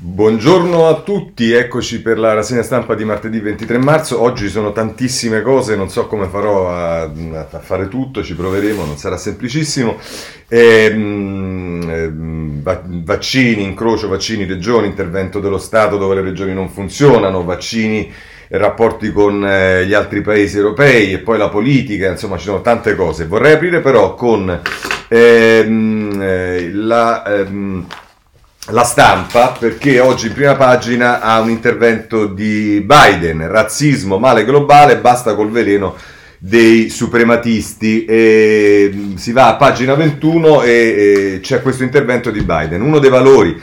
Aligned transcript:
Buongiorno 0.00 0.86
a 0.86 1.00
tutti, 1.00 1.50
eccoci 1.50 2.00
per 2.00 2.20
la 2.20 2.32
rassegna 2.32 2.62
stampa 2.62 2.94
di 2.94 3.04
martedì 3.04 3.40
23 3.40 3.78
marzo. 3.78 4.22
Oggi 4.22 4.48
sono 4.48 4.70
tantissime 4.70 5.42
cose, 5.42 5.74
non 5.74 5.90
so 5.90 6.06
come 6.06 6.28
farò 6.28 6.70
a, 6.70 7.00
a 7.02 7.58
fare 7.58 7.88
tutto, 7.88 8.22
ci 8.22 8.36
proveremo, 8.36 8.84
non 8.84 8.96
sarà 8.96 9.16
semplicissimo. 9.16 9.96
E, 10.46 10.88
mh, 10.94 12.62
vaccini, 13.02 13.64
incrocio 13.64 14.06
vaccini, 14.06 14.44
regioni, 14.44 14.86
intervento 14.86 15.40
dello 15.40 15.58
Stato 15.58 15.96
dove 15.96 16.14
le 16.14 16.20
regioni 16.22 16.54
non 16.54 16.68
funzionano, 16.68 17.42
vaccini, 17.42 18.08
rapporti 18.50 19.10
con 19.10 19.44
eh, 19.44 19.84
gli 19.84 19.94
altri 19.94 20.20
paesi 20.20 20.58
europei 20.58 21.12
e 21.12 21.18
poi 21.18 21.38
la 21.38 21.48
politica, 21.48 22.08
insomma 22.08 22.36
ci 22.36 22.44
sono 22.44 22.60
tante 22.60 22.94
cose. 22.94 23.26
Vorrei 23.26 23.54
aprire 23.54 23.80
però 23.80 24.14
con 24.14 24.60
ehm, 25.08 26.22
eh, 26.22 26.70
la... 26.72 27.24
Ehm, 27.26 27.86
la 28.70 28.84
stampa 28.84 29.56
perché 29.58 30.00
oggi 30.00 30.26
in 30.26 30.34
prima 30.34 30.54
pagina 30.54 31.20
ha 31.20 31.40
un 31.40 31.50
intervento 31.50 32.26
di 32.26 32.84
Biden, 32.84 33.48
razzismo, 33.48 34.18
male 34.18 34.44
globale, 34.44 34.98
basta 34.98 35.34
col 35.34 35.50
veleno 35.50 35.96
dei 36.38 36.90
suprematisti. 36.90 38.04
E 38.04 39.12
si 39.16 39.32
va 39.32 39.48
a 39.48 39.56
pagina 39.56 39.94
21 39.94 40.62
e, 40.62 40.70
e 40.70 41.40
c'è 41.40 41.62
questo 41.62 41.82
intervento 41.82 42.30
di 42.30 42.42
Biden. 42.42 42.82
Uno 42.82 42.98
dei 42.98 43.10
valori 43.10 43.60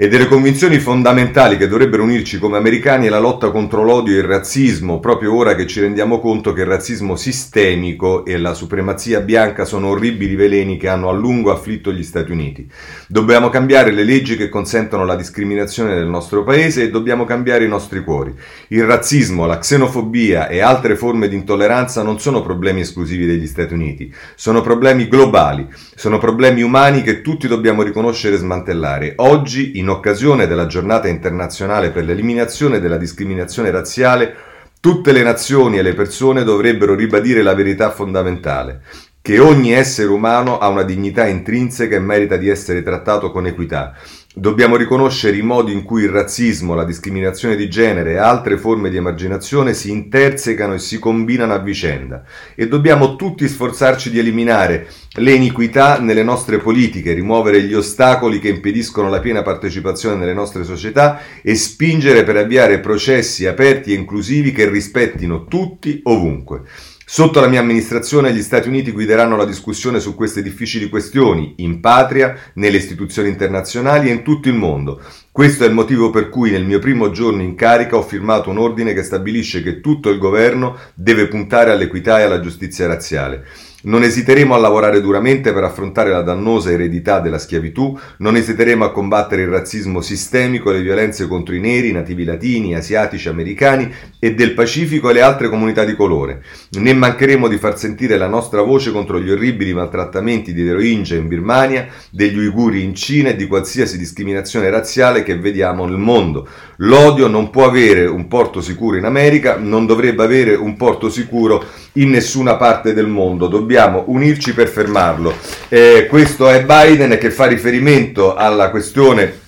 e 0.00 0.06
delle 0.06 0.28
convinzioni 0.28 0.78
fondamentali 0.78 1.56
che 1.56 1.66
dovrebbero 1.66 2.04
unirci 2.04 2.38
come 2.38 2.56
americani 2.56 3.06
è 3.06 3.08
la 3.08 3.18
lotta 3.18 3.50
contro 3.50 3.82
l'odio 3.82 4.14
e 4.14 4.18
il 4.18 4.28
razzismo, 4.28 5.00
proprio 5.00 5.34
ora 5.34 5.56
che 5.56 5.66
ci 5.66 5.80
rendiamo 5.80 6.20
conto 6.20 6.52
che 6.52 6.60
il 6.60 6.68
razzismo 6.68 7.16
sistemico 7.16 8.24
e 8.24 8.38
la 8.38 8.54
supremazia 8.54 9.18
bianca 9.18 9.64
sono 9.64 9.88
orribili 9.88 10.36
veleni 10.36 10.76
che 10.76 10.86
hanno 10.86 11.08
a 11.08 11.12
lungo 11.12 11.50
afflitto 11.50 11.92
gli 11.92 12.04
Stati 12.04 12.30
Uniti. 12.30 12.70
Dobbiamo 13.08 13.48
cambiare 13.48 13.90
le 13.90 14.04
leggi 14.04 14.36
che 14.36 14.48
consentono 14.48 15.04
la 15.04 15.16
discriminazione 15.16 15.96
nel 15.96 16.06
nostro 16.06 16.44
paese 16.44 16.84
e 16.84 16.90
dobbiamo 16.90 17.24
cambiare 17.24 17.64
i 17.64 17.68
nostri 17.68 18.04
cuori. 18.04 18.32
Il 18.68 18.84
razzismo, 18.84 19.46
la 19.46 19.58
xenofobia 19.58 20.46
e 20.46 20.60
altre 20.60 20.94
forme 20.94 21.26
di 21.26 21.34
intolleranza 21.34 22.04
non 22.04 22.20
sono 22.20 22.40
problemi 22.40 22.82
esclusivi 22.82 23.26
degli 23.26 23.48
Stati 23.48 23.74
Uniti, 23.74 24.14
sono 24.36 24.60
problemi 24.60 25.08
globali, 25.08 25.66
sono 25.96 26.18
problemi 26.18 26.62
umani 26.62 27.02
che 27.02 27.20
tutti 27.20 27.48
dobbiamo 27.48 27.82
riconoscere 27.82 28.36
e 28.36 28.38
smantellare. 28.38 29.14
Oggi, 29.16 29.76
in 29.78 29.86
in 29.88 29.94
occasione 29.94 30.46
della 30.46 30.66
giornata 30.66 31.08
internazionale 31.08 31.90
per 31.90 32.04
l'eliminazione 32.04 32.78
della 32.78 32.98
discriminazione 32.98 33.70
razziale, 33.70 34.34
tutte 34.80 35.12
le 35.12 35.22
nazioni 35.22 35.78
e 35.78 35.82
le 35.82 35.94
persone 35.94 36.44
dovrebbero 36.44 36.94
ribadire 36.94 37.40
la 37.42 37.54
verità 37.54 37.90
fondamentale, 37.90 38.82
che 39.22 39.38
ogni 39.38 39.72
essere 39.72 40.08
umano 40.08 40.58
ha 40.58 40.68
una 40.68 40.82
dignità 40.82 41.26
intrinseca 41.26 41.96
e 41.96 42.00
merita 42.00 42.36
di 42.36 42.50
essere 42.50 42.82
trattato 42.82 43.30
con 43.30 43.46
equità 43.46 43.94
Dobbiamo 44.38 44.76
riconoscere 44.76 45.36
i 45.36 45.42
modi 45.42 45.72
in 45.72 45.82
cui 45.82 46.04
il 46.04 46.10
razzismo, 46.10 46.76
la 46.76 46.84
discriminazione 46.84 47.56
di 47.56 47.68
genere 47.68 48.12
e 48.12 48.16
altre 48.18 48.56
forme 48.56 48.88
di 48.88 48.96
emarginazione 48.96 49.74
si 49.74 49.90
intersecano 49.90 50.74
e 50.74 50.78
si 50.78 51.00
combinano 51.00 51.54
a 51.54 51.58
vicenda 51.58 52.22
e 52.54 52.68
dobbiamo 52.68 53.16
tutti 53.16 53.48
sforzarci 53.48 54.10
di 54.10 54.20
eliminare 54.20 54.86
le 55.14 55.32
iniquità 55.32 55.98
nelle 55.98 56.22
nostre 56.22 56.58
politiche, 56.58 57.14
rimuovere 57.14 57.62
gli 57.62 57.74
ostacoli 57.74 58.38
che 58.38 58.48
impediscono 58.48 59.08
la 59.08 59.18
piena 59.18 59.42
partecipazione 59.42 60.14
nelle 60.14 60.34
nostre 60.34 60.62
società 60.62 61.20
e 61.42 61.56
spingere 61.56 62.22
per 62.22 62.36
avviare 62.36 62.78
processi 62.78 63.44
aperti 63.44 63.92
e 63.92 63.96
inclusivi 63.96 64.52
che 64.52 64.70
rispettino 64.70 65.46
tutti 65.46 65.98
ovunque. 66.04 66.62
Sotto 67.10 67.40
la 67.40 67.48
mia 67.48 67.60
amministrazione 67.60 68.34
gli 68.34 68.42
Stati 68.42 68.68
Uniti 68.68 68.92
guideranno 68.92 69.34
la 69.34 69.46
discussione 69.46 69.98
su 69.98 70.14
queste 70.14 70.42
difficili 70.42 70.90
questioni, 70.90 71.54
in 71.56 71.80
patria, 71.80 72.36
nelle 72.56 72.76
istituzioni 72.76 73.30
internazionali 73.30 74.10
e 74.10 74.12
in 74.12 74.22
tutto 74.22 74.48
il 74.48 74.54
mondo. 74.54 75.00
Questo 75.32 75.64
è 75.64 75.68
il 75.68 75.72
motivo 75.72 76.10
per 76.10 76.28
cui 76.28 76.50
nel 76.50 76.66
mio 76.66 76.80
primo 76.80 77.10
giorno 77.10 77.40
in 77.40 77.54
carica 77.54 77.96
ho 77.96 78.02
firmato 78.02 78.50
un 78.50 78.58
ordine 78.58 78.92
che 78.92 79.02
stabilisce 79.02 79.62
che 79.62 79.80
tutto 79.80 80.10
il 80.10 80.18
governo 80.18 80.76
deve 80.92 81.28
puntare 81.28 81.70
all'equità 81.70 82.20
e 82.20 82.24
alla 82.24 82.40
giustizia 82.40 82.86
razziale. 82.86 83.46
Non 83.88 84.02
esiteremo 84.02 84.54
a 84.54 84.58
lavorare 84.58 85.00
duramente 85.00 85.54
per 85.54 85.64
affrontare 85.64 86.10
la 86.10 86.20
dannosa 86.20 86.70
eredità 86.70 87.20
della 87.20 87.38
schiavitù, 87.38 87.98
non 88.18 88.36
esiteremo 88.36 88.84
a 88.84 88.92
combattere 88.92 89.40
il 89.40 89.48
razzismo 89.48 90.02
sistemico 90.02 90.70
e 90.70 90.74
le 90.74 90.82
violenze 90.82 91.26
contro 91.26 91.54
i 91.54 91.60
neri, 91.60 91.90
nativi 91.90 92.24
latini, 92.24 92.74
asiatici, 92.74 93.30
americani 93.30 93.90
e 94.18 94.34
del 94.34 94.52
Pacifico 94.52 95.08
e 95.08 95.14
le 95.14 95.22
altre 95.22 95.48
comunità 95.48 95.84
di 95.84 95.96
colore. 95.96 96.42
Né 96.72 96.92
mancheremo 96.92 97.48
di 97.48 97.56
far 97.56 97.78
sentire 97.78 98.18
la 98.18 98.26
nostra 98.26 98.60
voce 98.60 98.92
contro 98.92 99.18
gli 99.18 99.30
orribili 99.30 99.72
maltrattamenti 99.72 100.52
di 100.52 100.70
Rohingya 100.70 101.16
in 101.16 101.26
Birmania, 101.26 101.88
degli 102.10 102.36
uiguri 102.36 102.82
in 102.82 102.94
Cina 102.94 103.30
e 103.30 103.36
di 103.36 103.46
qualsiasi 103.46 103.96
discriminazione 103.96 104.68
razziale 104.68 105.22
che 105.22 105.38
vediamo 105.38 105.86
nel 105.86 105.96
mondo. 105.96 106.46
L'odio 106.82 107.26
non 107.26 107.48
può 107.48 107.64
avere 107.64 108.04
un 108.04 108.28
porto 108.28 108.60
sicuro 108.60 108.98
in 108.98 109.06
America, 109.06 109.56
non 109.56 109.86
dovrebbe 109.86 110.24
avere 110.24 110.54
un 110.54 110.76
porto 110.76 111.08
sicuro 111.08 111.64
in 111.94 112.10
nessuna 112.10 112.56
parte 112.56 112.92
del 112.92 113.08
mondo. 113.08 113.48
Dobbiamo 113.48 113.76
unirci 113.86 114.52
per 114.52 114.68
fermarlo. 114.68 115.34
Eh, 115.68 116.06
questo 116.08 116.48
è 116.48 116.64
Biden 116.64 117.18
che 117.18 117.30
fa 117.30 117.46
riferimento 117.46 118.34
alla 118.34 118.70
questione 118.70 119.46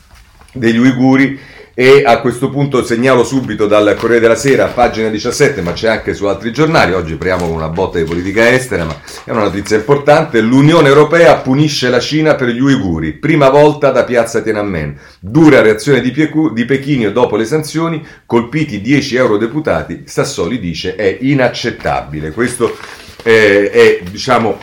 degli 0.52 0.78
uiguri 0.78 1.38
e 1.80 2.02
a 2.04 2.20
questo 2.20 2.50
punto 2.50 2.84
segnalo 2.84 3.24
subito 3.24 3.66
dal 3.66 3.96
Corriere 3.98 4.20
della 4.20 4.34
Sera, 4.34 4.66
pagina 4.66 5.08
17, 5.08 5.62
ma 5.62 5.72
c'è 5.72 5.88
anche 5.88 6.12
su 6.12 6.26
altri 6.26 6.52
giornali, 6.52 6.92
oggi 6.92 7.14
apriamo 7.14 7.46
con 7.46 7.54
una 7.54 7.70
botta 7.70 7.96
di 7.96 8.04
politica 8.04 8.50
estera, 8.52 8.84
ma 8.84 9.00
è 9.24 9.30
una 9.30 9.44
notizia 9.44 9.76
importante, 9.76 10.42
l'Unione 10.42 10.88
Europea 10.88 11.36
punisce 11.36 11.88
la 11.88 11.98
Cina 11.98 12.34
per 12.34 12.48
gli 12.48 12.60
uiguri, 12.60 13.12
prima 13.12 13.48
volta 13.48 13.90
da 13.92 14.04
piazza 14.04 14.42
Tiananmen, 14.42 14.98
dura 15.20 15.62
reazione 15.62 16.02
di, 16.02 16.10
Piecu- 16.10 16.52
di 16.52 16.66
Pechino 16.66 17.08
dopo 17.12 17.36
le 17.36 17.46
sanzioni, 17.46 18.04
colpiti 18.26 18.82
10 18.82 19.16
eurodeputati, 19.16 20.02
Sassoli 20.04 20.58
dice 20.58 20.96
è 20.96 21.16
inaccettabile, 21.20 22.32
questo 22.32 22.76
è, 23.22 23.70
è 23.70 24.00
diciamo, 24.10 24.58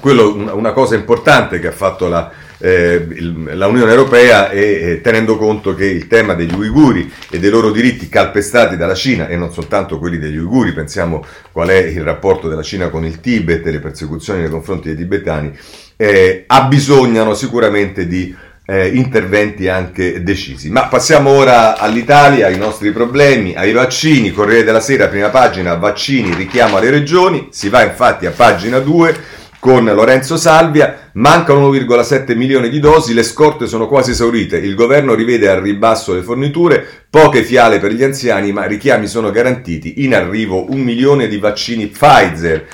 quello, 0.00 0.34
una 0.34 0.72
cosa 0.72 0.94
importante 0.94 1.58
che 1.58 1.68
ha 1.68 1.72
fatto 1.72 2.08
la 2.08 2.30
eh, 2.58 3.06
la 3.54 3.66
Unione 3.66 3.90
Europea 3.90 4.50
e 4.50 4.60
eh, 4.60 5.00
tenendo 5.00 5.36
conto 5.36 5.74
che 5.74 5.86
il 5.86 6.06
tema 6.06 6.34
degli 6.34 6.54
uiguri 6.54 7.10
e 7.30 7.38
dei 7.38 7.50
loro 7.50 7.70
diritti 7.70 8.08
calpestati 8.08 8.76
dalla 8.76 8.94
Cina 8.94 9.28
e 9.28 9.36
non 9.36 9.52
soltanto 9.52 9.98
quelli 9.98 10.18
degli 10.18 10.36
uiguri, 10.36 10.72
pensiamo 10.72 11.24
qual 11.52 11.68
è 11.68 11.78
il 11.78 12.02
rapporto 12.02 12.48
della 12.48 12.62
Cina 12.62 12.88
con 12.88 13.04
il 13.04 13.20
Tibet 13.20 13.66
e 13.66 13.70
le 13.70 13.80
persecuzioni 13.80 14.40
nei 14.40 14.50
confronti 14.50 14.88
dei 14.88 14.96
tibetani, 14.96 15.52
eh, 15.96 16.44
abbisognano 16.46 17.34
sicuramente 17.34 18.06
di 18.06 18.34
eh, 18.66 18.88
interventi 18.88 19.68
anche 19.68 20.22
decisi. 20.22 20.68
Ma 20.70 20.88
passiamo 20.88 21.30
ora 21.30 21.78
all'Italia, 21.78 22.46
ai 22.46 22.58
nostri 22.58 22.90
problemi, 22.90 23.54
ai 23.54 23.72
vaccini, 23.72 24.32
Corriere 24.32 24.64
della 24.64 24.80
Sera, 24.80 25.06
prima 25.06 25.30
pagina, 25.30 25.74
vaccini, 25.76 26.34
richiamo 26.34 26.76
alle 26.76 26.90
regioni, 26.90 27.48
si 27.50 27.68
va 27.68 27.82
infatti 27.82 28.26
a 28.26 28.32
pagina 28.32 28.78
2 28.80 29.34
con 29.58 29.84
Lorenzo 29.84 30.36
Salvia, 30.36 31.10
mancano 31.14 31.72
1,7 31.72 32.36
milioni 32.36 32.68
di 32.68 32.78
dosi, 32.78 33.14
le 33.14 33.22
scorte 33.22 33.66
sono 33.66 33.88
quasi 33.88 34.12
esaurite, 34.12 34.58
il 34.58 34.74
governo 34.74 35.14
rivede 35.14 35.48
al 35.48 35.60
ribasso 35.60 36.14
le 36.14 36.22
forniture, 36.22 36.86
poche 37.10 37.42
fiale 37.42 37.80
per 37.80 37.92
gli 37.92 38.04
anziani, 38.04 38.52
ma 38.52 38.64
richiami 38.64 39.06
sono 39.08 39.30
garantiti, 39.30 40.04
in 40.04 40.14
arrivo 40.14 40.70
un 40.70 40.80
milione 40.80 41.26
di 41.26 41.38
vaccini 41.38 41.86
Pfizer. 41.86 42.66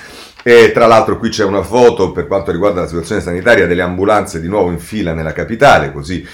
E 0.43 0.73
tra 0.73 0.87
l'altro 0.87 1.19
qui 1.19 1.29
c'è 1.29 1.45
una 1.45 1.63
foto 1.63 2.11
per 2.11 2.27
quanto 2.27 2.51
riguarda 2.51 2.81
la 2.81 2.89
situazione 2.89 3.21
sanitaria 3.21 3.67
delle 3.67 3.83
ambulanze 3.83 4.41
di 4.41 4.49
nuovo 4.49 4.71
in 4.71 4.79
fila 4.79 5.15
nella 5.15 5.33
capitale, 5.33 5.93
così 5.93 6.27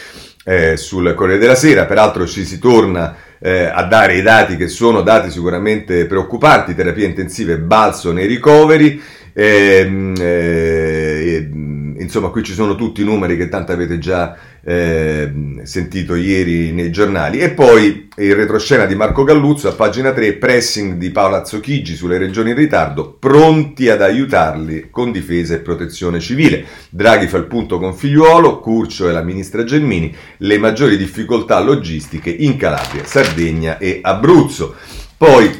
eh, 0.45 0.79
sul 0.79 1.13
Corriere 1.15 1.39
della 1.39 1.55
Sera, 1.55 1.85
peraltro 1.85 2.27
ci 2.27 2.45
si 2.47 2.59
torna 2.59 3.15
eh, 3.39 3.65
a 3.65 3.85
dare 3.85 4.17
i 4.17 4.23
dati 4.23 4.57
che 4.57 4.69
sono 4.69 5.03
dati 5.03 5.31
sicuramente 5.31 6.07
preoccupanti, 6.07 6.75
terapie 6.75 7.05
intensive 7.05 7.59
balzo 7.59 8.13
nei 8.13 8.27
ricoveri, 8.27 9.01
ehm, 9.35 10.15
eh, 10.19 11.51
insomma, 11.99 12.29
qui 12.29 12.43
ci 12.43 12.55
sono 12.55 12.77
tutti 12.77 13.03
i 13.03 13.05
numeri 13.05 13.37
che 13.37 13.51
tanto 13.51 13.73
avete 13.73 13.99
già 13.99 14.37
eh, 14.69 15.63
sentito 15.63 16.15
ieri 16.15 16.73
nei 16.73 16.91
giornali. 16.91 17.39
E 17.39 17.51
poi 17.53 18.11
il 18.17 18.35
retroscena 18.35 18.85
di 18.85 18.95
Marco 18.95 19.25
Galluzzo 19.25 19.69
a 19.69 19.73
pagina 19.73 20.13
3, 20.13 20.35
pressing 20.35 20.95
di 20.95 21.11
Palazzo 21.11 21.59
Chigi 21.59 21.97
sulle 21.97 22.19
regioni 22.19 22.51
in 22.51 22.57
ritardo, 22.57 23.17
pronti 23.19 23.89
ad 23.89 24.03
aiutarli 24.03 24.89
con 24.91 25.11
difesa 25.11 25.55
e 25.55 25.61
protezione 25.61 26.21
civile. 26.21 26.67
Draghi 26.91 27.29
fa 27.29 27.39
il 27.39 27.47
punto 27.47 27.79
con 27.79 27.95
Figliuolo, 27.95 28.61
Curcio 28.61 29.09
e 29.09 29.13
la 29.13 29.23
ministra 29.23 29.65
Gelmini, 29.65 30.15
le 30.37 30.59
maggiori 30.59 30.99
difficoltà 30.99 31.61
logistiche 31.61 32.29
in 32.29 32.59
Calabria, 32.59 33.07
Sardegna 33.07 33.79
e 33.79 34.01
Abruzzo. 34.03 34.75
Poi 35.17 35.57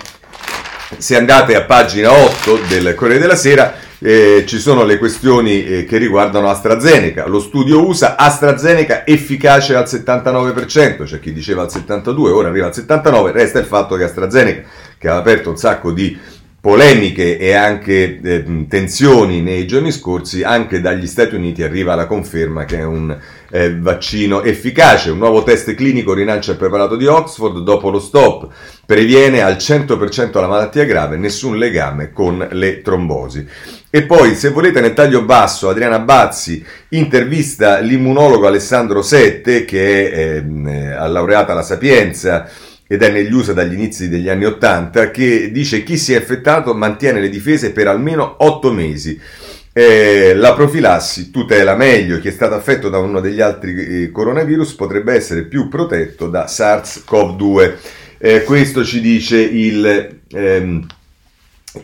se 0.99 1.17
andate 1.17 1.55
a 1.55 1.65
pagina 1.65 2.13
8 2.13 2.61
del 2.69 2.95
Corriere 2.95 3.21
della 3.21 3.37
Sera, 3.37 3.75
eh, 4.01 4.45
ci 4.47 4.59
sono 4.59 4.85
le 4.85 4.99
questioni 4.99 5.65
eh, 5.65 5.85
che 5.85 5.99
riguardano 5.99 6.49
AstraZeneca. 6.49 7.27
Lo 7.27 7.41
studio 7.41 7.87
USA 7.87 8.17
AstraZeneca 8.17 9.07
efficace 9.07 9.75
al 9.75 9.85
79%, 9.85 11.05
c'è 11.05 11.21
chi 11.21 11.33
diceva 11.33 11.63
al 11.63 11.69
72%, 11.73 12.19
ora 12.33 12.49
arriva 12.49 12.67
al 12.67 12.73
79%, 12.75 13.33
resta 13.33 13.59
il 13.59 13.67
fatto 13.67 13.97
che 13.97 14.05
AstraZeneca, 14.05 14.69
che 14.99 15.09
ha 15.09 15.17
aperto 15.17 15.51
un 15.51 15.57
sacco 15.57 15.93
di 15.93 16.17
polemiche 16.69 17.39
e 17.39 17.55
anche 17.55 18.21
eh, 18.23 18.67
tensioni 18.69 19.41
nei 19.41 19.67
giorni 19.67 19.91
scorsi, 19.91 20.43
anche 20.43 20.83
dagli 20.83 21.07
Stati 21.07 21.35
Uniti 21.35 21.63
arriva 21.63 21.95
la 21.95 22.05
conferma 22.05 22.67
che 22.67 22.81
è 22.81 22.85
un 22.85 23.17
eh, 23.51 23.75
vaccino 23.75 24.43
efficace. 24.43 25.09
Un 25.09 25.17
nuovo 25.17 25.43
test 25.45 25.73
clinico 25.73 26.13
rilancia 26.13 26.51
il 26.51 26.59
preparato 26.59 26.97
di 26.97 27.07
Oxford 27.07 27.63
dopo 27.63 27.89
lo 27.89 27.99
stop. 27.99 28.49
Previene 28.85 29.41
al 29.41 29.55
100% 29.55 30.39
la 30.39 30.47
malattia 30.47 30.85
grave, 30.85 31.17
nessun 31.17 31.57
legame 31.57 32.13
con 32.13 32.47
le 32.51 32.83
trombosi. 32.83 33.49
E 33.89 34.03
poi, 34.03 34.35
se 34.35 34.51
volete, 34.51 34.83
nel 34.83 34.93
taglio 34.93 35.23
basso, 35.23 35.71
Adriana 35.71 36.01
Bazzi 36.01 36.63
intervista 36.91 37.79
l'immunologo 37.79 38.47
Alessandro 38.47 39.01
Sette, 39.01 39.65
che 39.65 40.11
è 40.11 40.37
eh, 40.37 41.09
laureata 41.09 41.53
alla 41.53 41.63
Sapienza 41.63 42.47
ed 42.91 43.03
è 43.03 43.11
negli 43.11 43.31
USA 43.31 43.53
dagli 43.53 43.75
inizi 43.75 44.09
degli 44.09 44.31
anni 44.31 44.47
Ottanta, 44.47 45.11
che 45.11 45.51
dice 45.53 45.83
chi 45.83 45.99
si 45.99 46.15
è 46.15 46.17
infettato 46.17 46.73
mantiene 46.75 47.21
le 47.21 47.29
difese 47.29 47.71
per 47.71 47.87
almeno 47.87 48.37
8 48.39 48.73
mesi. 48.73 49.21
Eh, 49.75 50.35
la 50.35 50.55
profilassi 50.55 51.31
tutela 51.31 51.77
meglio 51.77 52.19
chi 52.19 52.29
è 52.29 52.33
stato 52.33 52.55
affetto 52.55 52.89
da 52.89 52.99
uno 52.99 53.21
degli 53.21 53.41
altri 53.41 54.05
eh, 54.05 54.11
coronavirus 54.11 54.73
potrebbe 54.73 55.15
essere 55.15 55.43
più 55.45 55.69
protetto 55.69 56.29
da 56.29 56.47
SARS-CoV-2. 56.47 57.73
Eh, 58.17 58.43
questo 58.43 58.83
ci 58.85 59.01
dice 59.01 59.39
il, 59.39 60.21
ehm, 60.33 60.87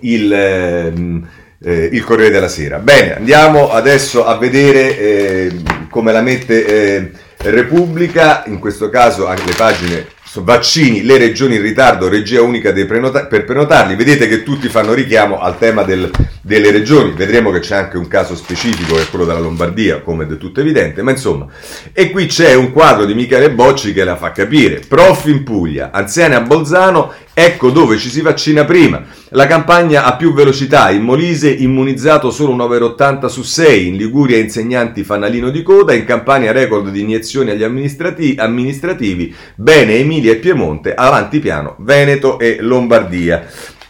il, 0.00 0.32
ehm, 0.32 1.28
eh, 1.62 1.88
il, 1.92 2.02
Corriere 2.02 2.32
della 2.32 2.48
Sera. 2.48 2.78
Bene, 2.78 3.14
andiamo 3.14 3.70
adesso 3.70 4.24
a 4.24 4.38
vedere 4.38 4.98
ehm, 4.98 5.88
come 5.90 6.12
la 6.12 6.22
mette 6.22 6.66
eh, 6.66 7.10
Repubblica, 7.50 8.44
in 8.46 8.58
questo 8.58 8.88
caso 8.88 9.26
anche 9.26 9.44
le 9.44 9.54
pagine 9.54 10.06
vaccini, 10.42 11.02
le 11.02 11.18
regioni 11.18 11.56
in 11.56 11.62
ritardo, 11.62 12.08
regia 12.08 12.42
unica 12.42 12.72
prenota- 12.72 13.26
per 13.26 13.44
prenotarli. 13.44 13.94
Vedete 13.94 14.26
che 14.26 14.42
tutti 14.42 14.68
fanno 14.68 14.92
richiamo 14.92 15.40
al 15.40 15.58
tema 15.58 15.82
del, 15.82 16.10
delle 16.40 16.70
regioni. 16.70 17.12
Vedremo 17.12 17.50
che 17.50 17.60
c'è 17.60 17.76
anche 17.76 17.96
un 17.96 18.08
caso 18.08 18.34
specifico, 18.34 18.94
che 18.94 19.02
è 19.02 19.08
quello 19.08 19.24
della 19.24 19.38
Lombardia, 19.38 20.00
come 20.00 20.26
del 20.26 20.38
tutto 20.38 20.60
evidente, 20.60 21.02
ma 21.02 21.10
insomma. 21.10 21.46
E 21.92 22.10
qui 22.10 22.26
c'è 22.26 22.54
un 22.54 22.72
quadro 22.72 23.04
di 23.04 23.14
Michele 23.14 23.50
Bocci 23.50 23.92
che 23.92 24.04
la 24.04 24.16
fa 24.16 24.32
capire. 24.32 24.80
Prof 24.86 25.26
in 25.26 25.44
Puglia, 25.44 25.90
anziani 25.92 26.34
a 26.34 26.40
Bolzano, 26.40 27.12
ecco 27.34 27.70
dove 27.70 27.98
ci 27.98 28.08
si 28.08 28.20
vaccina 28.20 28.64
prima. 28.64 29.04
La 29.30 29.46
campagna 29.46 30.04
a 30.04 30.16
più 30.16 30.32
velocità, 30.32 30.90
in 30.90 31.02
Molise 31.02 31.50
immunizzato 31.50 32.30
solo 32.30 32.54
9,80 32.54 33.26
su 33.26 33.42
6, 33.42 33.88
in 33.88 33.96
Liguria 33.96 34.38
insegnanti 34.38 35.02
fanalino 35.02 35.50
di 35.50 35.62
coda, 35.62 35.92
in 35.92 36.04
Campania 36.04 36.52
record 36.52 36.90
di 36.90 37.00
iniezioni 37.00 37.50
agli 37.50 37.64
amministrati- 37.64 38.36
amministrativi, 38.38 39.34
bene 39.56 39.96
Emilia 39.96 40.32
e 40.32 40.36
Piemonte, 40.36 40.94
avanti 40.94 41.40
piano 41.40 41.74
Veneto 41.80 42.38
e 42.38 42.58
Lombardia. 42.60 43.46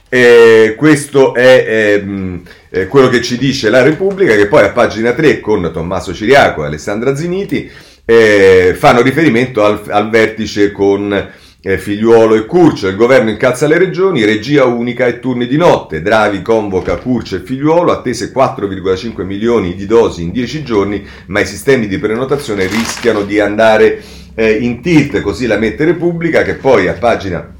Eh, 0.08 0.74
questo 0.76 1.34
è 1.34 2.02
eh, 2.70 2.86
quello 2.86 3.08
che 3.08 3.20
ci 3.20 3.36
dice 3.36 3.68
la 3.68 3.82
Repubblica, 3.82 4.34
che 4.34 4.46
poi 4.46 4.64
a 4.64 4.70
pagina 4.70 5.12
3 5.12 5.40
con 5.40 5.70
Tommaso 5.72 6.14
Ciriaco 6.14 6.62
e 6.62 6.66
Alessandra 6.66 7.14
Ziniti 7.14 7.70
eh, 8.04 8.74
fanno 8.78 9.02
riferimento 9.02 9.64
al, 9.64 9.82
al 9.88 10.10
vertice 10.10 10.72
con 10.72 11.30
Figliuolo 11.78 12.34
e 12.34 12.44
Curcio, 12.44 12.88
il 12.88 12.94
governo 12.94 13.30
incalza 13.30 13.66
le 13.66 13.78
regioni, 13.78 14.26
regia 14.26 14.66
unica 14.66 15.06
e 15.06 15.18
turni 15.18 15.46
di 15.46 15.56
notte, 15.56 16.02
Dravi 16.02 16.42
convoca 16.42 16.98
Curcio 16.98 17.36
e 17.36 17.40
Figliuolo, 17.40 17.90
attese 17.90 18.30
4,5 18.30 19.22
milioni 19.22 19.74
di 19.74 19.86
dosi 19.86 20.22
in 20.22 20.30
10 20.30 20.62
giorni, 20.62 21.02
ma 21.28 21.40
i 21.40 21.46
sistemi 21.46 21.86
di 21.86 21.96
prenotazione 21.96 22.66
rischiano 22.66 23.22
di 23.22 23.40
andare 23.40 24.02
eh, 24.34 24.52
in 24.52 24.82
tilt, 24.82 25.22
così 25.22 25.46
la 25.46 25.56
mette 25.56 25.86
Repubblica 25.86 26.42
che 26.42 26.54
poi 26.54 26.86
a 26.86 26.92
pagina 26.92 27.54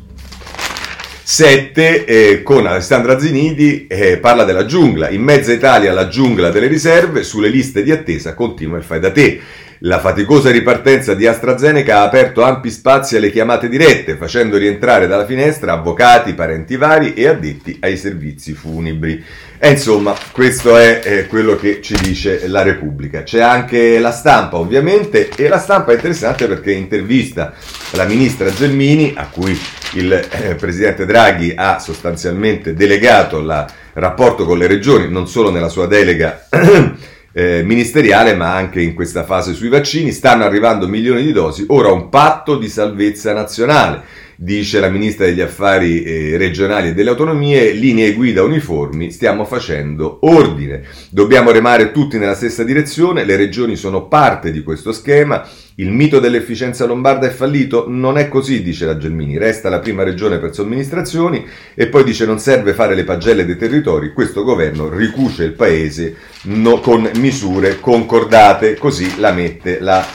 7 1.27 2.05
eh, 2.05 2.43
con 2.43 2.67
Alessandra 2.67 3.19
Zinidi 3.19 3.87
eh, 3.87 4.19
parla 4.19 4.45
della 4.45 4.67
giungla, 4.67 5.09
in 5.09 5.23
mezza 5.23 5.55
Italia 5.55 5.95
la 5.95 6.09
giungla 6.09 6.50
delle 6.50 6.67
riserve, 6.67 7.23
sulle 7.23 7.49
liste 7.49 7.83
di 7.83 7.91
attesa 7.91 8.35
continua 8.35 8.77
il 8.77 8.85
fai 8.85 9.00
da 9.00 9.11
te. 9.11 9.41
La 9.87 9.99
faticosa 9.99 10.51
ripartenza 10.51 11.13
di 11.13 11.27
AstraZeneca 11.27 11.99
ha 11.99 12.05
aperto 12.05 12.43
ampi 12.43 12.71
spazi 12.71 13.17
alle 13.17 13.31
chiamate 13.31 13.69
dirette, 13.69 14.17
facendo 14.17 14.57
rientrare 14.57 15.07
dalla 15.07 15.27
finestra 15.27 15.75
avvocati, 15.75 16.33
parenti 16.33 16.77
vari 16.77 17.13
e 17.13 17.29
addetti 17.29 17.77
ai 17.81 17.99
servizi 17.99 18.55
funebri. 18.55 19.23
E 19.59 19.71
insomma, 19.71 20.15
questo 20.33 20.79
è 20.79 21.03
eh, 21.05 21.27
quello 21.27 21.57
che 21.57 21.83
ci 21.83 21.95
dice 22.01 22.49
la 22.49 22.63
Repubblica. 22.63 23.25
C'è 23.25 23.43
anche 23.43 23.99
la 23.99 24.13
stampa, 24.13 24.57
ovviamente, 24.57 25.29
e 25.37 25.49
la 25.49 25.59
stampa 25.59 25.93
è 25.93 25.97
interessante 25.97 26.47
perché 26.47 26.73
intervista 26.73 27.53
la 27.91 28.07
ministra 28.07 28.51
Gelmini, 28.51 29.13
a 29.15 29.29
cui 29.31 29.55
il 29.97 30.13
eh, 30.15 30.55
presidente 30.55 31.05
Draghi 31.05 31.53
ha 31.55 31.79
sostanzialmente 31.79 32.73
delegato 32.73 33.39
il 33.39 33.67
rapporto 33.93 34.47
con 34.47 34.57
le 34.57 34.67
regioni, 34.67 35.11
non 35.11 35.29
solo 35.29 35.51
nella 35.51 35.69
sua 35.69 35.87
delega 35.87 36.47
eh, 37.37 37.63
ministeriale, 37.65 38.35
ma 38.35 38.55
anche 38.55 38.81
in 38.81 38.95
questa 38.95 39.25
fase 39.25 39.53
sui 39.53 39.69
vaccini. 39.69 40.13
Stanno 40.13 40.45
arrivando 40.45 40.87
milioni 40.87 41.23
di 41.23 41.33
dosi, 41.33 41.65
ora 41.69 41.93
un 41.93 42.09
patto 42.09 42.57
di 42.57 42.69
salvezza 42.69 43.35
nazionale. 43.35 44.03
Dice 44.37 44.81
la 44.81 44.89
ministra 44.89 45.27
degli 45.27 45.41
affari 45.41 46.03
eh, 46.03 46.37
regionali 46.37 46.89
e 46.89 46.95
delle 46.95 47.11
autonomie, 47.11 47.73
linee 47.73 48.13
guida 48.15 48.43
uniformi, 48.43 49.11
stiamo 49.11 49.45
facendo 49.45 50.19
ordine. 50.23 50.83
Dobbiamo 51.11 51.51
remare 51.51 51.93
tutti 51.93 52.19
nella 52.19 52.35
stessa 52.35 52.65
direzione, 52.65 53.25
le 53.25 53.37
regioni 53.37 53.77
sono 53.77 54.09
parte 54.09 54.51
di 54.51 54.63
questo 54.63 54.93
schema, 54.93 55.47
il 55.77 55.91
mito 55.91 56.21
dell'efficienza 56.21 56.85
lombarda 56.85 57.27
è 57.27 57.31
fallito? 57.31 57.87
Non 57.89 58.17
è 58.17 58.29
così, 58.29 58.63
dice 58.63 58.87
la 58.87 58.97
Gelmini. 58.97 59.39
Resta 59.39 59.69
la 59.69 59.81
prima 59.81 60.05
regione 60.05 60.39
per 60.39 60.55
somministrazioni 60.55 61.45
e 61.75 61.89
poi 61.89 62.05
dice 62.05 62.25
non 62.27 62.39
serve 62.39 62.75
fare 62.75 62.95
le 62.95 63.03
pagelle 63.03 63.45
dei 63.45 63.57
territori. 63.57 64.13
Questo 64.13 64.45
governo 64.45 64.89
ricuce 64.89 65.43
il 65.43 65.53
paese 65.53 66.15
no, 66.43 66.79
con 66.79 67.11
misure 67.17 67.81
concordate. 67.81 68.77
Così 68.77 69.19
la 69.19 69.33
mette 69.33 69.81
la 69.81 70.07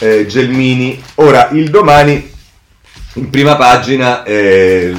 eh, 0.00 0.24
Gelmini. 0.26 0.98
Ora, 1.16 1.50
il 1.50 1.68
domani, 1.68 2.30
in 3.14 3.30
prima 3.30 3.56
pagina... 3.56 4.22
Eh, 4.24 4.94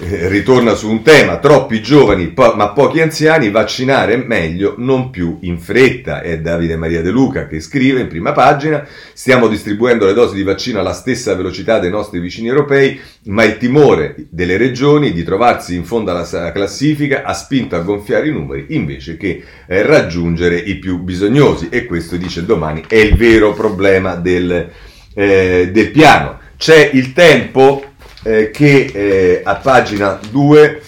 eh, 0.00 0.28
ritorna 0.28 0.74
su 0.74 0.88
un 0.88 1.02
tema, 1.02 1.38
troppi 1.38 1.82
giovani 1.82 2.28
po- 2.28 2.54
ma 2.54 2.68
pochi 2.68 3.00
anziani, 3.00 3.50
vaccinare 3.50 4.16
meglio, 4.16 4.74
non 4.76 5.10
più 5.10 5.38
in 5.40 5.58
fretta. 5.58 6.20
È 6.20 6.38
Davide 6.38 6.76
Maria 6.76 7.02
De 7.02 7.10
Luca 7.10 7.48
che 7.48 7.58
scrive 7.58 8.00
in 8.00 8.06
prima 8.06 8.30
pagina, 8.30 8.86
stiamo 9.12 9.48
distribuendo 9.48 10.06
le 10.06 10.12
dosi 10.12 10.36
di 10.36 10.44
vaccino 10.44 10.78
alla 10.78 10.92
stessa 10.92 11.34
velocità 11.34 11.80
dei 11.80 11.90
nostri 11.90 12.20
vicini 12.20 12.46
europei, 12.46 13.00
ma 13.24 13.42
il 13.42 13.56
timore 13.58 14.14
delle 14.30 14.56
regioni 14.56 15.12
di 15.12 15.24
trovarsi 15.24 15.74
in 15.74 15.84
fondo 15.84 16.12
alla 16.12 16.52
classifica 16.52 17.24
ha 17.24 17.34
spinto 17.34 17.74
a 17.74 17.80
gonfiare 17.80 18.28
i 18.28 18.32
numeri 18.32 18.66
invece 18.68 19.16
che 19.16 19.42
eh, 19.66 19.82
raggiungere 19.82 20.58
i 20.58 20.76
più 20.76 20.98
bisognosi 20.98 21.68
e 21.70 21.86
questo 21.86 22.16
dice 22.16 22.44
domani 22.44 22.84
è 22.86 22.94
il 22.94 23.16
vero 23.16 23.52
problema 23.52 24.14
del, 24.14 24.70
eh, 25.12 25.70
del 25.72 25.90
piano. 25.90 26.37
C'è 26.58 26.90
il 26.92 27.12
tempo 27.12 27.84
eh, 28.24 28.50
che 28.50 28.90
eh, 28.92 29.42
a 29.44 29.54
pagina 29.54 30.18
2 30.28 30.82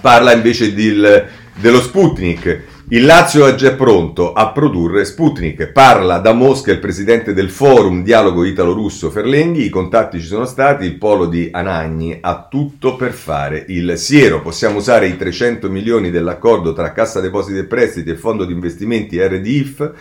parla 0.00 0.32
invece 0.32 0.72
del, 0.72 1.28
dello 1.54 1.80
Sputnik. 1.82 2.70
Il 2.88 3.04
Lazio 3.04 3.46
è 3.46 3.54
già 3.54 3.74
pronto 3.74 4.32
a 4.32 4.50
produrre 4.50 5.04
Sputnik. 5.04 5.66
Parla 5.68 6.18
da 6.18 6.32
Mosca 6.32 6.72
il 6.72 6.78
presidente 6.78 7.34
del 7.34 7.50
forum 7.50 8.02
Dialogo 8.02 8.44
Italo-Russo 8.44 9.10
Ferlenghi. 9.10 9.66
I 9.66 9.70
contatti 9.70 10.18
ci 10.18 10.26
sono 10.26 10.46
stati. 10.46 10.86
Il 10.86 10.96
polo 10.96 11.26
di 11.26 11.50
Anagni 11.52 12.18
ha 12.20 12.46
tutto 12.50 12.96
per 12.96 13.12
fare 13.12 13.66
il 13.68 13.98
siero. 13.98 14.40
Possiamo 14.40 14.78
usare 14.78 15.06
i 15.06 15.18
300 15.18 15.68
milioni 15.68 16.10
dell'accordo 16.10 16.72
tra 16.72 16.92
Cassa 16.92 17.20
Depositi 17.20 17.58
e 17.58 17.64
Prestiti 17.64 18.08
e 18.08 18.16
Fondo 18.16 18.46
di 18.46 18.54
Investimenti 18.54 19.20
RDIF. 19.20 19.92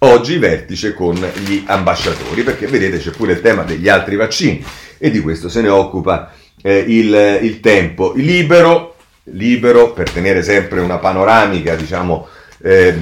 Oggi 0.00 0.36
vertice 0.36 0.92
con 0.92 1.14
gli 1.14 1.62
ambasciatori, 1.64 2.42
perché 2.42 2.66
vedete 2.66 2.98
c'è 2.98 3.12
pure 3.12 3.32
il 3.32 3.40
tema 3.40 3.62
degli 3.62 3.88
altri 3.88 4.16
vaccini 4.16 4.62
e 4.98 5.10
di 5.10 5.20
questo 5.20 5.48
se 5.48 5.62
ne 5.62 5.70
occupa 5.70 6.32
eh, 6.60 6.84
il, 6.86 7.38
il, 7.40 7.60
tempo. 7.60 8.12
Libero, 8.14 8.96
libero 9.24 9.92
per 9.92 10.10
tenere 10.10 10.42
sempre 10.42 10.80
una 10.80 10.98
panoramica, 10.98 11.74
diciamo, 11.76 12.28
eh, 12.62 12.94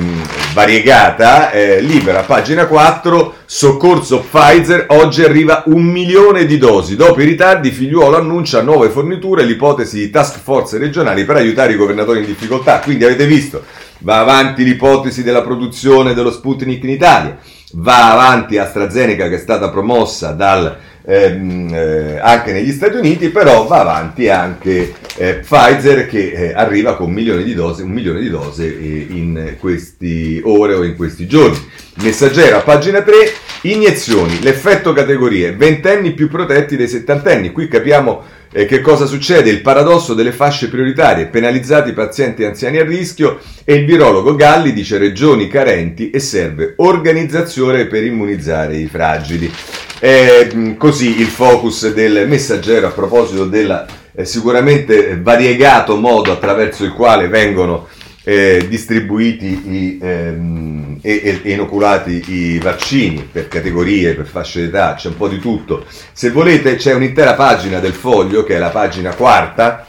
variegata, 0.52 1.50
eh, 1.50 1.80
libera, 1.80 2.22
pagina 2.22 2.66
4, 2.66 3.38
soccorso 3.44 4.20
Pfizer, 4.20 4.86
oggi 4.90 5.24
arriva 5.24 5.64
un 5.66 5.82
milione 5.82 6.46
di 6.46 6.58
dosi, 6.58 6.94
dopo 6.94 7.20
i 7.20 7.24
ritardi 7.24 7.72
Figliuolo 7.72 8.16
annuncia 8.16 8.62
nuove 8.62 8.88
forniture, 8.88 9.42
l'ipotesi 9.42 9.98
di 9.98 10.10
task 10.10 10.38
force 10.40 10.78
regionali 10.78 11.24
per 11.24 11.36
aiutare 11.36 11.72
i 11.72 11.76
governatori 11.76 12.20
in 12.20 12.26
difficoltà, 12.26 12.78
quindi 12.78 13.04
avete 13.04 13.26
visto, 13.26 13.64
va 14.04 14.20
avanti 14.20 14.64
l'ipotesi 14.64 15.22
della 15.22 15.42
produzione 15.42 16.12
dello 16.12 16.30
Sputnik 16.30 16.84
in 16.84 16.90
Italia, 16.90 17.38
va 17.72 18.12
avanti 18.12 18.58
AstraZeneca 18.58 19.28
che 19.28 19.36
è 19.36 19.38
stata 19.38 19.70
promossa 19.70 20.32
dal 20.32 20.76
ehm, 21.06 21.72
eh, 21.72 22.18
anche 22.20 22.52
negli 22.52 22.70
Stati 22.70 22.96
Uniti, 22.96 23.30
però 23.30 23.66
va 23.66 23.80
avanti 23.80 24.28
anche 24.28 24.92
eh, 25.16 25.34
Pfizer 25.36 26.06
che 26.06 26.32
eh, 26.32 26.52
arriva 26.52 26.96
con 26.96 27.10
milioni 27.10 27.44
di 27.44 27.54
dose, 27.54 27.82
un 27.82 27.90
milione 27.90 28.20
di 28.20 28.28
dose 28.28 28.64
eh, 28.66 29.06
in 29.08 29.56
queste 29.58 30.40
ore 30.44 30.74
o 30.74 30.84
in 30.84 30.96
questi 30.96 31.26
giorni. 31.26 31.58
Messaggero 32.02 32.58
a 32.58 32.60
pagina 32.60 33.00
3, 33.00 33.14
iniezioni, 33.62 34.42
l'effetto 34.42 34.92
categorie, 34.92 35.54
ventenni 35.54 36.12
più 36.12 36.28
protetti 36.28 36.76
dei 36.76 36.88
settantenni. 36.88 37.52
Qui 37.52 37.68
capiamo 37.68 38.22
E 38.56 38.66
che 38.66 38.80
cosa 38.80 39.06
succede? 39.06 39.50
Il 39.50 39.62
paradosso 39.62 40.14
delle 40.14 40.30
fasce 40.30 40.68
prioritarie, 40.68 41.26
penalizzati 41.26 41.90
pazienti 41.92 42.44
anziani 42.44 42.78
a 42.78 42.84
rischio 42.84 43.40
e 43.64 43.74
il 43.74 43.84
virologo 43.84 44.36
Galli 44.36 44.72
dice 44.72 44.96
regioni 44.96 45.48
carenti 45.48 46.10
e 46.10 46.20
serve 46.20 46.74
organizzazione 46.76 47.86
per 47.86 48.04
immunizzare 48.04 48.76
i 48.76 48.86
fragili. 48.86 49.52
E, 49.98 50.76
così 50.78 51.20
il 51.20 51.26
focus 51.26 51.92
del 51.92 52.28
messaggero 52.28 52.86
a 52.86 52.90
proposito 52.90 53.46
del 53.46 53.86
eh, 54.14 54.24
sicuramente 54.24 55.18
variegato 55.20 55.96
modo 55.96 56.30
attraverso 56.30 56.84
il 56.84 56.92
quale 56.92 57.26
vengono 57.26 57.88
eh, 58.24 58.66
distribuiti 58.68 59.46
i, 59.46 59.98
ehm, 60.00 60.98
e, 61.02 61.40
e, 61.42 61.52
inoculati 61.52 62.24
i 62.28 62.58
vaccini 62.58 63.28
per 63.30 63.48
categorie, 63.48 64.14
per 64.14 64.26
fasce 64.26 64.62
d'età, 64.62 64.94
c'è 64.94 65.08
un 65.08 65.16
po' 65.16 65.28
di 65.28 65.38
tutto. 65.38 65.84
Se 66.12 66.30
volete 66.30 66.76
c'è 66.76 66.94
un'intera 66.94 67.34
pagina 67.34 67.78
del 67.78 67.92
foglio, 67.92 68.42
che 68.42 68.56
è 68.56 68.58
la 68.58 68.70
pagina 68.70 69.14
quarta, 69.14 69.86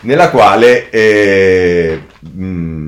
nella 0.00 0.30
quale 0.30 0.88
eh, 0.90 2.00
mh, 2.20 2.87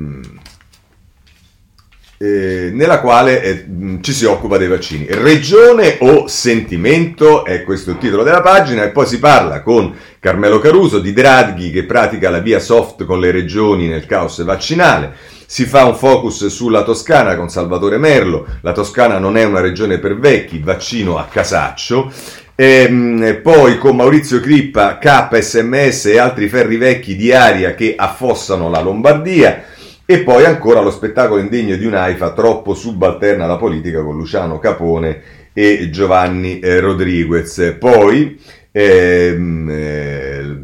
eh, 2.21 2.69
nella 2.71 2.99
quale 2.99 3.41
eh, 3.41 3.65
ci 4.01 4.13
si 4.13 4.25
occupa 4.25 4.59
dei 4.59 4.67
vaccini. 4.67 5.07
Regione 5.09 5.97
o 6.01 6.27
sentimento 6.27 7.43
è 7.45 7.63
questo 7.63 7.89
il 7.89 7.97
titolo 7.97 8.21
della 8.21 8.41
pagina 8.41 8.83
e 8.83 8.89
poi 8.89 9.07
si 9.07 9.17
parla 9.17 9.63
con 9.63 9.91
Carmelo 10.19 10.59
Caruso 10.59 10.99
di 10.99 11.13
Draghi 11.13 11.71
che 11.71 11.85
pratica 11.85 12.29
la 12.29 12.37
via 12.37 12.59
soft 12.59 13.05
con 13.05 13.19
le 13.19 13.31
regioni 13.31 13.87
nel 13.87 14.05
caos 14.05 14.43
vaccinale. 14.43 15.13
Si 15.47 15.65
fa 15.65 15.83
un 15.83 15.95
focus 15.95 16.45
sulla 16.45 16.83
Toscana 16.83 17.35
con 17.35 17.49
Salvatore 17.49 17.97
Merlo. 17.97 18.45
La 18.61 18.71
Toscana 18.71 19.17
non 19.17 19.35
è 19.35 19.43
una 19.43 19.59
regione 19.59 19.97
per 19.97 20.19
vecchi, 20.19 20.59
vaccino 20.59 21.17
a 21.17 21.27
casaccio. 21.29 22.11
E, 22.53 22.85
ehm, 22.87 23.39
poi 23.41 23.79
con 23.79 23.95
Maurizio 23.95 24.39
Crippa, 24.39 24.99
KSMS 24.99 26.05
e 26.05 26.19
altri 26.19 26.47
ferri 26.47 26.77
vecchi 26.77 27.15
di 27.15 27.33
aria 27.33 27.73
che 27.73 27.95
affossano 27.97 28.69
la 28.69 28.79
Lombardia. 28.79 29.63
E 30.05 30.19
poi 30.23 30.45
ancora 30.45 30.81
lo 30.81 30.91
spettacolo 30.91 31.39
indegno 31.39 31.75
di 31.77 31.85
un'AIFA 31.85 32.33
troppo 32.33 32.73
subalterna 32.73 33.45
alla 33.45 33.57
politica 33.57 34.03
con 34.03 34.17
Luciano 34.17 34.59
Capone 34.59 35.21
e 35.53 35.89
Giovanni 35.89 36.59
eh, 36.59 36.79
Rodriguez. 36.79 37.75
Poi 37.79 38.39
ehm, 38.71 39.69
eh, 39.69 40.55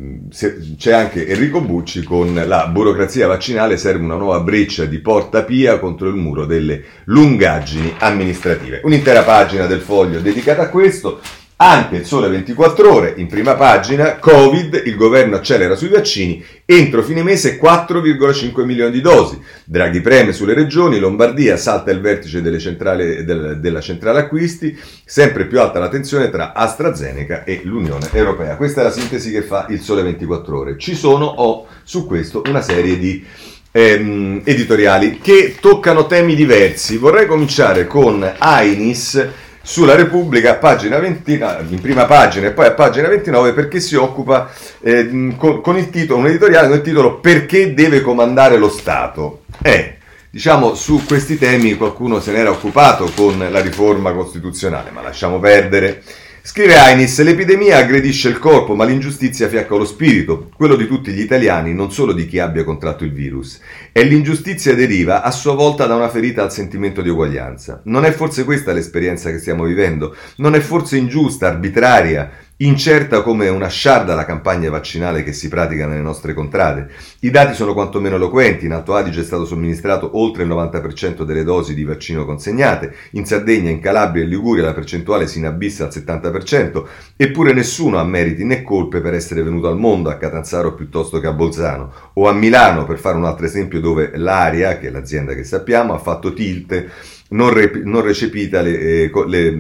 c'è 0.77 0.91
anche 0.91 1.27
Enrico 1.27 1.62
Bucci 1.62 2.03
con 2.03 2.34
la 2.34 2.67
burocrazia 2.67 3.27
vaccinale 3.27 3.77
serve 3.77 4.03
una 4.03 4.15
nuova 4.15 4.41
breccia 4.41 4.86
di 4.86 5.00
porta 5.00 5.44
pia 5.44 5.79
contro 5.79 6.10
il 6.10 6.15
muro 6.15 6.46
delle 6.46 6.84
lungaggini 7.06 7.94
amministrative. 8.00 8.82
Un'intera 8.84 9.24
pagina 9.24 9.65
del 9.65 9.82
foglio 9.82 10.20
dedicata 10.20 10.63
a 10.63 10.70
questo. 10.70 11.22
Anche 11.59 11.95
il 11.95 12.05
sole 12.05 12.29
24 12.29 12.93
ore, 12.93 13.13
in 13.17 13.25
prima 13.25 13.55
pagina, 13.55 14.17
Covid, 14.17 14.83
il 14.85 14.95
governo 14.95 15.37
accelera 15.37 15.75
sui 15.75 15.87
vaccini, 15.87 16.45
entro 16.63 17.01
fine 17.01 17.23
mese 17.23 17.59
4,5 17.59 18.63
milioni 18.63 18.91
di 18.91 19.01
dosi. 19.01 19.41
Draghi 19.65 20.01
preme 20.01 20.33
sulle 20.33 20.53
regioni, 20.53 20.99
Lombardia 20.99 21.57
salta 21.57 21.89
il 21.89 21.99
vertice 21.99 22.59
centrali, 22.59 23.25
del, 23.25 23.57
della 23.59 23.81
centrale 23.81 24.19
acquisti, 24.19 24.77
sempre 25.03 25.47
più 25.47 25.59
alta 25.59 25.79
la 25.79 25.89
tensione 25.89 26.29
tra 26.29 26.53
AstraZeneca 26.53 27.43
e 27.43 27.61
l'Unione 27.63 28.07
Europea. 28.11 28.55
Questa 28.55 28.81
è 28.81 28.83
la 28.83 28.91
sintesi 28.91 29.31
che 29.31 29.41
fa 29.41 29.65
il 29.69 29.81
sole 29.81 30.03
24 30.03 30.59
ore. 30.59 30.77
Ci 30.77 30.93
sono, 30.93 31.25
ho 31.25 31.65
su 31.81 32.05
questo 32.05 32.43
una 32.45 32.61
serie 32.61 32.99
di 32.99 33.25
ehm, 33.71 34.41
editoriali 34.43 35.17
che 35.19 35.55
toccano 35.59 36.05
temi 36.05 36.35
diversi. 36.35 36.97
Vorrei 36.97 37.25
cominciare 37.25 37.87
con 37.87 38.31
Ainis 38.37 39.45
sulla 39.67 39.95
Repubblica 39.95 40.55
pagina 40.55 40.97
20, 40.97 41.43
in 41.67 41.81
prima 41.81 42.05
pagina 42.05 42.47
e 42.47 42.51
poi 42.51 42.67
a 42.67 42.71
pagina 42.71 43.09
29 43.09 43.51
perché 43.51 43.81
si 43.81 43.95
occupa 43.95 44.50
eh, 44.79 45.33
con, 45.36 45.59
con, 45.59 45.77
il 45.77 45.89
titolo, 45.89 46.19
un 46.19 46.27
editoriale 46.27 46.67
con 46.69 46.77
il 46.77 46.83
titolo 46.83 47.19
Perché 47.19 47.74
deve 47.74 48.00
comandare 48.00 48.55
lo 48.55 48.69
Stato? 48.69 49.41
Eh, 49.62 49.97
diciamo 50.29 50.74
su 50.74 51.03
questi 51.05 51.38
temi 51.38 51.75
qualcuno 51.75 52.21
se 52.21 52.31
n'era 52.31 52.50
occupato 52.50 53.12
con 53.13 53.45
la 53.51 53.59
riforma 53.59 54.13
costituzionale, 54.13 54.89
ma 54.91 55.01
lasciamo 55.01 55.38
perdere. 55.38 56.01
Scrive 56.48 56.77
Ainis, 56.77 57.22
l'epidemia 57.24 57.75
aggredisce 57.75 58.30
il 58.30 58.39
corpo, 58.39 58.74
ma 58.74 58.86
l'ingiustizia 58.86 59.50
fiacca 59.50 59.75
lo 59.75 59.84
spirito, 59.84 60.50
quello 60.56 60.77
di 60.77 60.88
tutti 60.88 61.12
gli 61.12 61.20
italiani, 61.20 61.74
non 61.74 61.92
solo 61.92 62.13
di 62.13 62.25
chi 62.25 62.39
abbia 62.39 62.63
contratto 62.63 63.04
il 63.04 63.12
virus. 63.12 63.60
E 63.92 64.06
l'ingiustizia 64.06 64.74
deriva 64.74 65.24
a 65.24 65.32
sua 65.32 65.54
volta 65.56 65.86
da 65.88 65.96
una 65.96 66.08
ferita 66.08 66.44
al 66.44 66.54
sentimento 66.54 67.01
di 67.01 67.10
uguaglianza. 67.10 67.82
Non 67.84 68.06
è 68.06 68.12
forse 68.12 68.46
questa 68.46 68.72
l'esperienza 68.72 69.30
che 69.30 69.39
stiamo 69.39 69.66
vivendo? 69.66 70.16
Non 70.38 70.56
è 70.56 70.62
forse 70.62 70.96
ingiusta, 70.96 71.48
arbitraria, 71.48 72.32
Incerta 72.59 73.21
come 73.21 73.49
una 73.49 73.67
sciarda 73.67 74.15
la 74.15 74.25
campagna 74.25 74.71
vaccinale 74.71 75.21
che 75.21 75.31
si 75.31 75.47
pratica 75.47 75.85
nelle 75.85 76.01
nostre 76.01 76.33
contrade. 76.33 76.89
I 77.19 77.29
dati 77.29 77.53
sono 77.53 77.75
quantomeno 77.75 78.15
eloquenti, 78.15 78.65
in 78.65 78.71
Alto 78.71 78.95
Adige 78.95 79.21
è 79.21 79.23
stato 79.23 79.45
somministrato 79.45 80.17
oltre 80.17 80.41
il 80.41 80.49
90% 80.49 81.21
delle 81.21 81.43
dosi 81.43 81.75
di 81.75 81.83
vaccino 81.83 82.25
consegnate, 82.25 82.95
in 83.11 83.27
Sardegna, 83.27 83.69
in 83.69 83.79
Calabria 83.79 84.23
e 84.23 84.25
Liguria 84.25 84.63
la 84.63 84.73
percentuale 84.73 85.27
si 85.27 85.37
inabissa 85.37 85.83
al 85.83 85.91
70%, 85.93 86.83
eppure 87.15 87.53
nessuno 87.53 87.99
ha 87.99 88.03
meriti 88.03 88.43
né 88.43 88.63
colpe 88.63 89.01
per 89.01 89.13
essere 89.13 89.43
venuto 89.43 89.67
al 89.67 89.77
mondo 89.77 90.09
a 90.09 90.15
Catanzaro 90.15 90.73
piuttosto 90.73 91.19
che 91.19 91.27
a 91.27 91.33
Bolzano, 91.33 91.93
o 92.13 92.27
a 92.27 92.33
Milano 92.33 92.85
per 92.85 92.97
fare 92.97 93.17
un 93.17 93.25
altro 93.25 93.45
esempio 93.45 93.79
dove 93.79 94.13
l'Aria, 94.15 94.79
che 94.79 94.87
è 94.87 94.89
l'azienda 94.89 95.35
che 95.35 95.43
sappiamo, 95.43 95.93
ha 95.93 95.99
fatto 95.99 96.33
tilt 96.33 96.85
non, 97.29 97.51
re, 97.51 97.72
non, 97.84 98.03
le, 98.03 98.79
eh, 98.79 99.12
le, 99.27 99.51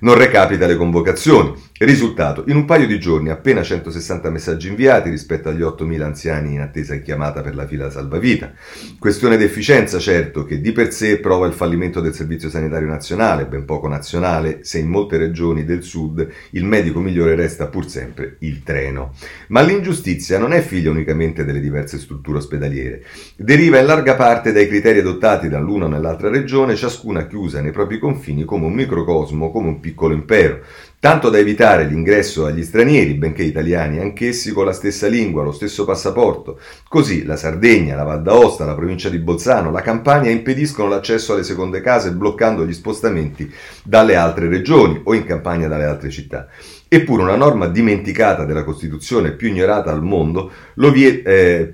non 0.00 0.14
recapita 0.14 0.66
le 0.66 0.76
convocazioni. 0.76 1.52
Risultato, 1.76 2.44
in 2.46 2.56
un 2.56 2.64
paio 2.66 2.86
di 2.86 3.00
giorni 3.00 3.30
appena 3.30 3.62
160 3.62 4.30
messaggi 4.30 4.68
inviati 4.68 5.10
rispetto 5.10 5.48
agli 5.48 5.60
8.000 5.60 6.02
anziani 6.02 6.54
in 6.54 6.60
attesa 6.60 6.94
e 6.94 7.02
chiamata 7.02 7.42
per 7.42 7.56
la 7.56 7.66
fila 7.66 7.90
salvavita. 7.90 8.52
Questione 8.98 9.36
di 9.36 9.44
efficienza, 9.44 9.98
certo, 9.98 10.44
che 10.44 10.60
di 10.60 10.70
per 10.72 10.92
sé 10.92 11.18
prova 11.18 11.46
il 11.46 11.52
fallimento 11.52 12.00
del 12.00 12.14
Servizio 12.14 12.48
Sanitario 12.48 12.86
Nazionale, 12.86 13.46
ben 13.46 13.64
poco 13.64 13.88
nazionale, 13.88 14.60
se 14.62 14.78
in 14.78 14.86
molte 14.86 15.16
regioni 15.16 15.64
del 15.64 15.82
sud 15.82 16.26
il 16.50 16.64
medico 16.64 17.00
migliore 17.00 17.34
resta 17.34 17.66
pur 17.66 17.88
sempre 17.88 18.36
il 18.40 18.62
treno. 18.62 19.12
Ma 19.48 19.60
l'ingiustizia 19.60 20.38
non 20.38 20.52
è 20.52 20.60
figlia 20.60 20.90
unicamente 20.90 21.44
delle 21.44 21.60
diverse 21.60 21.98
strutture 21.98 22.38
ospedaliere, 22.38 23.02
deriva 23.36 23.78
in 23.78 23.86
larga 23.86 24.14
parte 24.14 24.52
dai 24.52 24.68
criteri 24.68 25.00
adottati 25.00 25.48
dall'una 25.48 25.86
o 25.86 25.88
nell'altra 25.88 26.30
regione, 26.30 26.76
ciascuna 26.76 27.13
chiusa 27.22 27.60
nei 27.60 27.70
propri 27.70 27.98
confini 27.98 28.44
come 28.44 28.66
un 28.66 28.72
microcosmo, 28.72 29.50
come 29.50 29.68
un 29.68 29.80
piccolo 29.80 30.12
impero 30.12 30.60
tanto 31.04 31.28
da 31.28 31.36
evitare 31.36 31.84
l'ingresso 31.84 32.46
agli 32.46 32.62
stranieri, 32.62 33.12
benché 33.12 33.42
italiani 33.42 33.98
anch'essi, 33.98 34.52
con 34.52 34.64
la 34.64 34.72
stessa 34.72 35.06
lingua, 35.06 35.42
lo 35.42 35.52
stesso 35.52 35.84
passaporto. 35.84 36.58
Così 36.88 37.26
la 37.26 37.36
Sardegna, 37.36 37.94
la 37.94 38.04
Val 38.04 38.22
d'Aosta, 38.22 38.64
la 38.64 38.74
provincia 38.74 39.10
di 39.10 39.18
Bolzano, 39.18 39.70
la 39.70 39.82
Campania 39.82 40.30
impediscono 40.30 40.88
l'accesso 40.88 41.34
alle 41.34 41.42
seconde 41.42 41.82
case 41.82 42.10
bloccando 42.12 42.64
gli 42.64 42.72
spostamenti 42.72 43.52
dalle 43.82 44.16
altre 44.16 44.48
regioni 44.48 44.98
o 45.04 45.12
in 45.12 45.26
Campania 45.26 45.68
dalle 45.68 45.84
altre 45.84 46.08
città. 46.08 46.48
Eppure 46.88 47.22
una 47.22 47.36
norma 47.36 47.66
dimenticata 47.66 48.44
della 48.44 48.62
Costituzione 48.62 49.32
più 49.32 49.48
ignorata 49.48 49.90
al 49.90 50.02
mondo 50.02 50.50
lo 50.74 50.92
vie- 50.92 51.22
eh, 51.22 51.72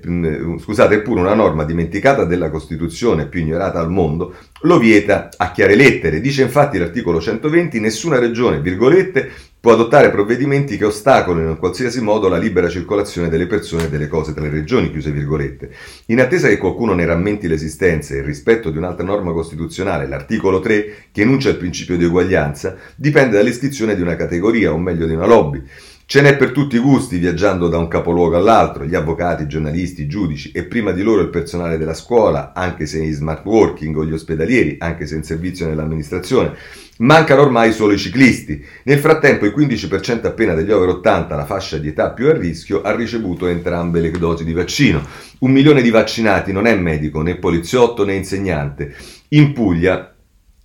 scusate, 0.59 0.95
eppure 0.95 1.19
una 1.19 1.33
norma 1.35 1.63
dimenticata 1.63 2.25
della 2.25 2.49
Costituzione 2.49 3.27
più 3.27 3.41
ignorata 3.41 3.79
al 3.79 3.91
mondo 3.91 4.35
lo 4.61 4.79
vieta 4.79 5.29
a 5.35 5.51
chiare 5.51 5.75
lettere. 5.75 6.21
Dice 6.21 6.41
infatti 6.43 6.77
l'articolo 6.77 7.19
120 7.19 7.79
nessuna 7.79 8.19
regione, 8.19 8.61
virgolette, 8.61 9.31
può 9.61 9.73
adottare 9.73 10.09
provvedimenti 10.09 10.75
che 10.75 10.85
ostacolino 10.85 11.51
in 11.51 11.59
qualsiasi 11.59 12.01
modo 12.01 12.27
la 12.27 12.39
libera 12.39 12.67
circolazione 12.67 13.29
delle 13.29 13.45
persone 13.45 13.85
e 13.85 13.89
delle 13.89 14.07
cose 14.07 14.33
tra 14.33 14.41
le 14.41 14.49
regioni, 14.49 14.89
chiuse 14.89 15.11
virgolette. 15.11 15.69
In 16.07 16.19
attesa 16.19 16.47
che 16.47 16.57
qualcuno 16.57 16.95
ne 16.95 17.05
rammenti 17.05 17.47
l'esistenza 17.47 18.15
e 18.15 18.17
il 18.17 18.23
rispetto 18.23 18.71
di 18.71 18.79
un'altra 18.79 19.05
norma 19.05 19.33
costituzionale, 19.33 20.07
l'articolo 20.07 20.59
3, 20.59 21.09
che 21.11 21.21
enuncia 21.21 21.49
il 21.49 21.57
principio 21.57 21.95
di 21.95 22.05
uguaglianza, 22.05 22.75
dipende 22.95 23.37
dall'iscrizione 23.37 23.95
di 23.95 24.01
una 24.01 24.15
categoria, 24.15 24.73
o 24.73 24.79
meglio 24.79 25.05
di 25.05 25.13
una 25.13 25.27
lobby. 25.27 25.63
Ce 26.11 26.19
n'è 26.19 26.35
per 26.35 26.51
tutti 26.51 26.75
i 26.75 26.79
gusti 26.79 27.19
viaggiando 27.19 27.69
da 27.69 27.77
un 27.77 27.87
capoluogo 27.87 28.35
all'altro, 28.35 28.83
gli 28.83 28.95
avvocati, 28.95 29.43
i 29.43 29.47
giornalisti, 29.47 30.01
i 30.01 30.07
giudici 30.07 30.51
e 30.51 30.65
prima 30.65 30.91
di 30.91 31.03
loro 31.03 31.21
il 31.21 31.29
personale 31.29 31.77
della 31.77 31.93
scuola, 31.93 32.51
anche 32.53 32.85
se 32.85 33.01
in 33.01 33.13
smart 33.13 33.45
working 33.45 33.95
o 33.95 34.03
gli 34.03 34.11
ospedalieri, 34.11 34.75
anche 34.79 35.07
se 35.07 35.15
in 35.15 35.23
servizio 35.23 35.67
nell'amministrazione. 35.67 36.53
Mancano 36.97 37.43
ormai 37.43 37.71
solo 37.71 37.93
i 37.93 37.97
ciclisti. 37.97 38.61
Nel 38.83 38.99
frattempo 38.99 39.45
il 39.45 39.53
15% 39.55 40.25
appena 40.25 40.53
degli 40.53 40.69
over 40.69 40.89
80, 40.89 41.33
la 41.33 41.45
fascia 41.45 41.77
di 41.77 41.87
età 41.87 42.11
più 42.11 42.27
a 42.27 42.33
rischio, 42.33 42.81
ha 42.81 42.93
ricevuto 42.93 43.47
entrambe 43.47 44.01
le 44.01 44.11
dosi 44.11 44.43
di 44.43 44.51
vaccino. 44.51 45.07
Un 45.39 45.51
milione 45.51 45.81
di 45.81 45.91
vaccinati 45.91 46.51
non 46.51 46.67
è 46.67 46.75
medico, 46.75 47.21
né 47.21 47.37
poliziotto 47.37 48.03
né 48.03 48.15
insegnante. 48.15 48.93
In 49.29 49.53
Puglia 49.53 50.13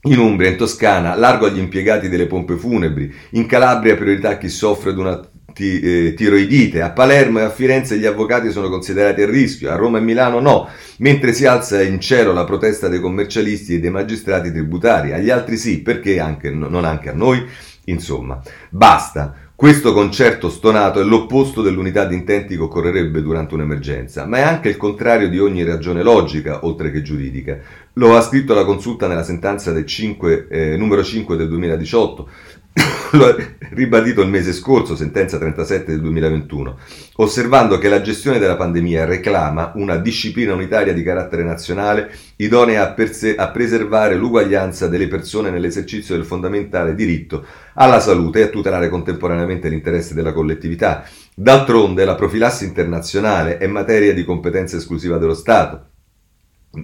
in 0.07 0.19
Umbria, 0.19 0.51
in 0.51 0.57
Toscana, 0.57 1.17
largo 1.17 1.47
agli 1.47 1.59
impiegati 1.59 2.09
delle 2.09 2.27
pompe 2.27 2.57
funebri, 2.57 3.13
in 3.31 3.47
Calabria 3.47 3.97
priorità 3.97 4.31
a 4.31 4.39
chi 4.39 4.49
soffre 4.49 4.95
di 4.95 5.01
una 5.01 5.21
ti, 5.57 5.81
eh, 5.81 6.13
tiroidite, 6.13 6.83
a 6.83 6.91
Palermo 6.91 7.39
e 7.39 7.45
a 7.45 7.51
Firenze 7.51 7.97
gli 7.97 8.05
avvocati 8.05 8.51
sono 8.51 8.69
considerati 8.69 9.23
a 9.23 9.27
rischio, 9.27 9.71
a 9.71 9.77
Roma 9.77 9.97
e 9.97 10.03
Milano 10.03 10.39
no, 10.39 10.69
mentre 10.99 11.33
si 11.33 11.47
alza 11.47 11.83
in 11.83 11.99
cielo 11.99 12.35
la 12.35 12.45
protesta 12.45 12.89
dei 12.89 13.01
commercialisti 13.01 13.75
e 13.77 13.81
dei 13.81 13.91
magistrati 13.91 14.53
tributari, 14.53 15.15
agli 15.15 15.31
altri 15.31 15.57
sì, 15.57 15.81
perché 15.81 16.21
anche, 16.21 16.51
non 16.51 16.85
anche 16.85 17.09
a 17.09 17.15
noi? 17.15 17.43
Insomma, 17.85 18.39
basta. 18.69 19.45
Questo 19.57 19.95
concerto 19.95 20.51
stonato 20.51 21.01
è 21.01 21.05
l'opposto 21.05 21.63
dell'unità 21.63 22.05
di 22.05 22.15
intenti 22.15 22.57
che 22.57 22.63
occorrerebbe 22.63 23.23
durante 23.23 23.55
un'emergenza, 23.55 24.27
ma 24.27 24.37
è 24.37 24.41
anche 24.43 24.69
il 24.69 24.77
contrario 24.77 25.31
di 25.31 25.39
ogni 25.39 25.65
ragione 25.65 26.03
logica, 26.03 26.67
oltre 26.67 26.91
che 26.91 27.01
giuridica. 27.01 27.59
Lo 27.95 28.15
ha 28.15 28.21
scritto 28.21 28.53
la 28.53 28.67
consulta 28.67 29.07
nella 29.07 29.23
sentenza 29.23 29.73
del 29.73 29.87
5, 29.87 30.49
eh, 30.51 30.77
numero 30.77 31.03
5 31.03 31.39
del 31.39 31.49
2018, 31.49 32.29
lo 33.17 33.27
ha 33.27 33.37
ribadito 33.71 34.21
il 34.21 34.29
mese 34.29 34.53
scorso, 34.53 34.97
sentenza 34.97 35.39
37 35.39 35.93
del 35.93 36.01
2021, 36.01 36.79
osservando 37.17 37.79
che 37.79 37.89
la 37.89 38.01
gestione 38.01 38.39
della 38.39 38.57
pandemia 38.57 39.05
reclama 39.05 39.73
una 39.77 39.97
disciplina 39.97 40.53
unitaria 40.53 40.93
di 40.93 41.03
carattere 41.03 41.43
nazionale 41.43 42.11
idonea 42.37 42.83
a, 42.83 42.93
perse- 42.93 43.35
a 43.35 43.49
preservare 43.49 44.15
l'uguaglianza 44.15 44.89
delle 44.89 45.09
persone 45.09 45.51
nell'esercizio 45.51 46.15
del 46.15 46.25
fondamentale 46.25 46.95
diritto 46.95 47.45
alla 47.75 48.01
salute 48.01 48.41
e 48.41 48.43
a 48.45 48.49
tutelare 48.49 48.89
contemporaneamente 48.89 49.69
l'interesse 49.69 50.15
della 50.15 50.33
collettività. 50.33 51.05
D'altronde 51.35 52.05
la 52.05 52.15
profilassi 52.15 52.65
internazionale 52.65 53.59
è 53.59 53.67
materia 53.67 54.13
di 54.13 54.25
competenza 54.25 54.77
esclusiva 54.77 55.19
dello 55.19 55.35
Stato 55.35 55.91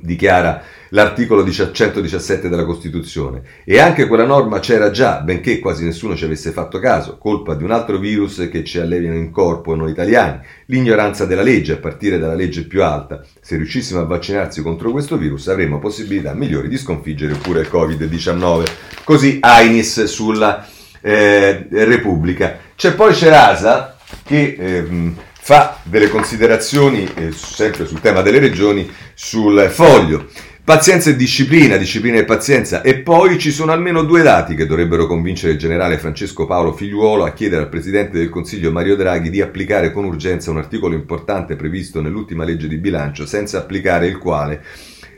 dichiara 0.00 0.62
l'articolo 0.90 1.48
117 1.50 2.48
della 2.48 2.64
Costituzione. 2.64 3.42
E 3.64 3.78
anche 3.78 4.06
quella 4.06 4.24
norma 4.24 4.60
c'era 4.60 4.90
già, 4.90 5.20
benché 5.20 5.58
quasi 5.58 5.84
nessuno 5.84 6.16
ci 6.16 6.24
avesse 6.24 6.50
fatto 6.50 6.78
caso, 6.78 7.18
colpa 7.18 7.54
di 7.54 7.64
un 7.64 7.70
altro 7.70 7.98
virus 7.98 8.48
che 8.50 8.64
ci 8.64 8.78
alleviano 8.78 9.16
in 9.16 9.30
corpo 9.30 9.74
noi 9.74 9.90
italiani, 9.90 10.40
l'ignoranza 10.66 11.26
della 11.26 11.42
legge, 11.42 11.74
a 11.74 11.78
partire 11.78 12.18
dalla 12.18 12.34
legge 12.34 12.66
più 12.66 12.82
alta. 12.82 13.24
Se 13.40 13.56
riuscissimo 13.56 14.00
a 14.00 14.04
vaccinarsi 14.04 14.62
contro 14.62 14.90
questo 14.90 15.16
virus 15.16 15.48
avremmo 15.48 15.78
possibilità 15.78 16.34
migliori 16.34 16.68
di 16.68 16.78
sconfiggere 16.78 17.34
pure 17.34 17.60
il 17.60 17.70
Covid-19. 17.70 18.66
Così 19.04 19.38
Ainis 19.40 20.04
sulla 20.04 20.66
eh, 21.00 21.66
Repubblica. 21.70 22.58
C'è 22.76 22.94
poi 22.94 23.14
Cerasa 23.14 23.96
che... 24.24 24.56
Eh, 24.58 25.30
fa 25.44 25.80
delle 25.82 26.08
considerazioni, 26.08 27.04
eh, 27.16 27.32
sempre 27.32 27.84
sul 27.84 28.00
tema 28.00 28.22
delle 28.22 28.38
regioni, 28.38 28.88
sul 29.12 29.68
foglio. 29.70 30.28
Pazienza 30.64 31.10
e 31.10 31.16
disciplina, 31.16 31.76
disciplina 31.76 32.18
e 32.18 32.24
pazienza. 32.24 32.80
E 32.80 33.00
poi 33.00 33.40
ci 33.40 33.50
sono 33.50 33.72
almeno 33.72 34.04
due 34.04 34.22
dati 34.22 34.54
che 34.54 34.66
dovrebbero 34.66 35.08
convincere 35.08 35.54
il 35.54 35.58
generale 35.58 35.98
Francesco 35.98 36.46
Paolo 36.46 36.72
Figliuolo 36.72 37.24
a 37.24 37.32
chiedere 37.32 37.62
al 37.62 37.68
Presidente 37.68 38.18
del 38.18 38.28
Consiglio 38.28 38.70
Mario 38.70 38.94
Draghi 38.94 39.30
di 39.30 39.40
applicare 39.40 39.90
con 39.90 40.04
urgenza 40.04 40.52
un 40.52 40.58
articolo 40.58 40.94
importante 40.94 41.56
previsto 41.56 42.00
nell'ultima 42.00 42.44
legge 42.44 42.68
di 42.68 42.76
bilancio, 42.76 43.26
senza 43.26 43.58
applicare 43.58 44.06
il 44.06 44.18
quale 44.18 44.62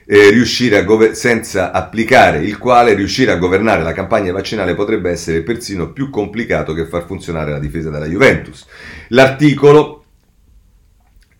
eh, 0.06 0.84
gover- 0.86 1.12
senza 1.12 1.70
applicare 1.70 2.38
il 2.38 2.56
quale 2.56 2.94
riuscire 2.94 3.30
a 3.30 3.36
governare 3.36 3.82
la 3.82 3.92
campagna 3.92 4.32
vaccinale 4.32 4.74
potrebbe 4.74 5.10
essere 5.10 5.42
persino 5.42 5.92
più 5.92 6.08
complicato 6.08 6.72
che 6.72 6.86
far 6.86 7.04
funzionare 7.04 7.50
la 7.50 7.58
difesa 7.58 7.90
della 7.90 8.06
Juventus. 8.06 8.64
L'articolo 9.08 10.03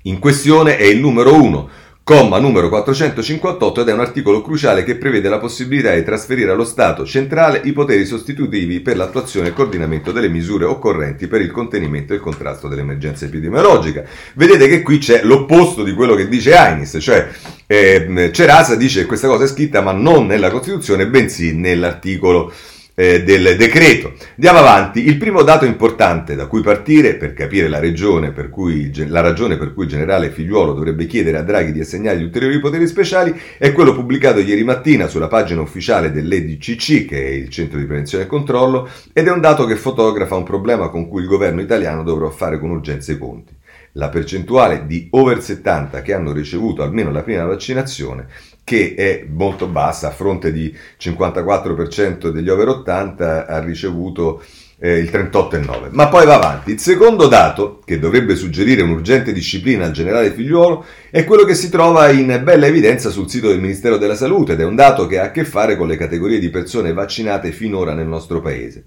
in 0.06 0.18
questione 0.18 0.76
è 0.76 0.84
il 0.84 0.98
numero 0.98 1.34
1, 1.34 1.68
comma 2.02 2.38
numero 2.38 2.68
458 2.68 3.80
ed 3.80 3.88
è 3.88 3.92
un 3.94 4.00
articolo 4.00 4.42
cruciale 4.42 4.84
che 4.84 4.96
prevede 4.96 5.30
la 5.30 5.38
possibilità 5.38 5.94
di 5.94 6.04
trasferire 6.04 6.50
allo 6.50 6.66
Stato 6.66 7.06
centrale 7.06 7.62
i 7.64 7.72
poteri 7.72 8.04
sostitutivi 8.04 8.80
per 8.80 8.98
l'attuazione 8.98 9.46
e 9.46 9.48
il 9.50 9.54
coordinamento 9.54 10.12
delle 10.12 10.28
misure 10.28 10.66
occorrenti 10.66 11.26
per 11.26 11.40
il 11.40 11.50
contenimento 11.50 12.12
e 12.12 12.16
il 12.16 12.22
contrasto 12.22 12.68
dell'emergenza 12.68 13.24
epidemiologica. 13.24 14.04
Vedete 14.34 14.68
che 14.68 14.82
qui 14.82 14.98
c'è 14.98 15.22
l'opposto 15.22 15.82
di 15.82 15.94
quello 15.94 16.14
che 16.14 16.28
dice 16.28 16.54
Ainis, 16.54 16.98
cioè 17.00 17.26
eh, 17.66 18.30
Cerasa 18.30 18.76
dice 18.76 19.00
che 19.00 19.06
questa 19.06 19.28
cosa 19.28 19.44
è 19.44 19.48
scritta 19.48 19.80
ma 19.80 19.92
non 19.92 20.26
nella 20.26 20.50
Costituzione 20.50 21.06
bensì 21.06 21.56
nell'articolo 21.56 22.52
eh, 22.94 23.22
del 23.22 23.56
decreto. 23.56 24.12
Andiamo 24.36 24.58
avanti. 24.58 25.06
Il 25.06 25.18
primo 25.18 25.42
dato 25.42 25.64
importante 25.64 26.34
da 26.34 26.46
cui 26.46 26.62
partire 26.62 27.16
per 27.16 27.34
capire 27.34 27.68
la, 27.68 27.80
per 27.80 28.50
cui, 28.50 28.92
la 29.08 29.20
ragione 29.20 29.56
per 29.56 29.74
cui 29.74 29.84
il 29.84 29.90
generale 29.90 30.30
Figliuolo 30.30 30.72
dovrebbe 30.72 31.06
chiedere 31.06 31.38
a 31.38 31.42
Draghi 31.42 31.72
di 31.72 31.80
assegnare 31.80 32.18
gli 32.18 32.24
ulteriori 32.24 32.60
poteri 32.60 32.86
speciali 32.86 33.38
è 33.58 33.72
quello 33.72 33.94
pubblicato 33.94 34.38
ieri 34.38 34.64
mattina 34.64 35.06
sulla 35.06 35.28
pagina 35.28 35.60
ufficiale 35.60 36.10
dell'EDCC, 36.10 37.06
che 37.06 37.24
è 37.24 37.30
il 37.30 37.48
Centro 37.48 37.78
di 37.78 37.86
Prevenzione 37.86 38.24
e 38.24 38.28
Controllo, 38.28 38.88
ed 39.12 39.26
è 39.26 39.30
un 39.30 39.40
dato 39.40 39.64
che 39.66 39.76
fotografa 39.76 40.36
un 40.36 40.44
problema 40.44 40.88
con 40.88 41.08
cui 41.08 41.22
il 41.22 41.28
governo 41.28 41.60
italiano 41.60 42.02
dovrà 42.02 42.30
fare 42.30 42.58
con 42.58 42.70
urgenza 42.70 43.12
i 43.12 43.18
conti. 43.18 43.52
La 43.96 44.08
percentuale 44.08 44.86
di 44.86 45.06
over 45.12 45.40
70 45.40 46.02
che 46.02 46.14
hanno 46.14 46.32
ricevuto 46.32 46.82
almeno 46.82 47.12
la 47.12 47.22
prima 47.22 47.44
vaccinazione 47.44 48.26
che 48.64 48.94
è 48.96 49.26
molto 49.28 49.66
bassa, 49.66 50.08
a 50.08 50.12
fronte 50.12 50.50
di 50.50 50.74
54% 50.98 52.30
degli 52.30 52.48
over 52.48 52.68
80 52.68 53.46
ha 53.46 53.58
ricevuto 53.60 54.42
eh, 54.78 54.98
il 54.98 55.10
38,9. 55.10 55.88
Ma 55.90 56.08
poi 56.08 56.26
va 56.26 56.34
avanti. 56.34 56.72
Il 56.72 56.80
secondo 56.80 57.26
dato, 57.26 57.80
che 57.84 57.98
dovrebbe 57.98 58.34
suggerire 58.34 58.82
un'urgente 58.82 59.32
disciplina 59.32 59.84
al 59.86 59.92
generale 59.92 60.32
figliuolo, 60.32 60.84
è 61.10 61.24
quello 61.24 61.44
che 61.44 61.54
si 61.54 61.68
trova 61.68 62.10
in 62.10 62.40
bella 62.42 62.66
evidenza 62.66 63.10
sul 63.10 63.30
sito 63.30 63.48
del 63.48 63.60
Ministero 63.60 63.96
della 63.96 64.16
Salute 64.16 64.52
ed 64.52 64.60
è 64.60 64.64
un 64.64 64.74
dato 64.74 65.06
che 65.06 65.18
ha 65.18 65.24
a 65.24 65.30
che 65.30 65.44
fare 65.44 65.76
con 65.76 65.86
le 65.86 65.96
categorie 65.96 66.38
di 66.38 66.50
persone 66.50 66.92
vaccinate 66.92 67.52
finora 67.52 67.94
nel 67.94 68.06
nostro 68.06 68.40
paese. 68.40 68.84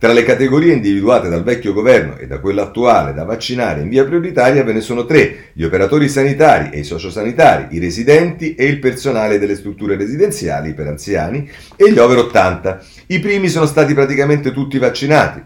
Tra 0.00 0.14
le 0.14 0.22
categorie 0.22 0.72
individuate 0.72 1.28
dal 1.28 1.42
vecchio 1.42 1.74
governo 1.74 2.16
e 2.16 2.26
da 2.26 2.40
quella 2.40 2.62
attuale 2.62 3.12
da 3.12 3.24
vaccinare 3.24 3.82
in 3.82 3.90
via 3.90 4.06
prioritaria 4.06 4.64
ve 4.64 4.72
ne 4.72 4.80
sono 4.80 5.04
tre, 5.04 5.50
gli 5.52 5.62
operatori 5.62 6.08
sanitari 6.08 6.70
e 6.70 6.78
i 6.78 6.84
sociosanitari, 6.84 7.76
i 7.76 7.78
residenti 7.78 8.54
e 8.54 8.64
il 8.64 8.78
personale 8.78 9.38
delle 9.38 9.56
strutture 9.56 9.96
residenziali 9.96 10.72
per 10.72 10.86
anziani 10.86 11.46
e 11.76 11.92
gli 11.92 11.98
over 11.98 12.16
80. 12.16 12.82
I 13.08 13.18
primi 13.18 13.50
sono 13.50 13.66
stati 13.66 13.92
praticamente 13.92 14.52
tutti 14.52 14.78
vaccinati, 14.78 15.42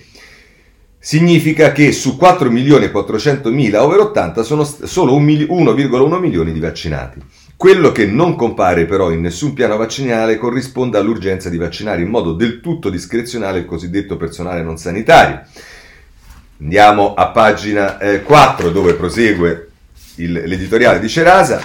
Significa 1.04 1.72
che 1.72 1.92
su 1.94 2.16
4.400.000 2.22 3.76
over 3.78 4.00
80 4.02 4.44
sono 4.44 4.64
solo 4.64 5.20
1,1 5.20 6.20
milioni 6.20 6.52
di 6.54 6.60
vaccinati. 6.60 7.20
Quello 7.56 7.92
che 7.92 8.06
non 8.06 8.36
compare 8.36 8.86
però 8.86 9.10
in 9.10 9.22
nessun 9.22 9.54
piano 9.54 9.78
vaccinale 9.78 10.38
corrisponde 10.38 11.00
all'urgenza 11.00 11.50
di 11.50 11.58
vaccinare 11.58 12.04
in 12.04 12.10
modo 12.10 12.34
del 12.34 12.62
tutto 12.62 12.92
discrezionale 12.92 13.58
il 13.58 13.66
cosiddetto 13.66 14.16
personale 14.16 14.62
non 14.62 14.78
sanitario. 14.78 15.42
Andiamo 16.62 17.16
a 17.16 17.30
pagina 17.30 17.98
eh, 17.98 18.22
4 18.22 18.70
dove 18.70 18.94
prosegue 18.94 19.70
il, 20.18 20.34
l'editoriale 20.34 21.00
di 21.00 21.10
Cerasa. 21.10 21.64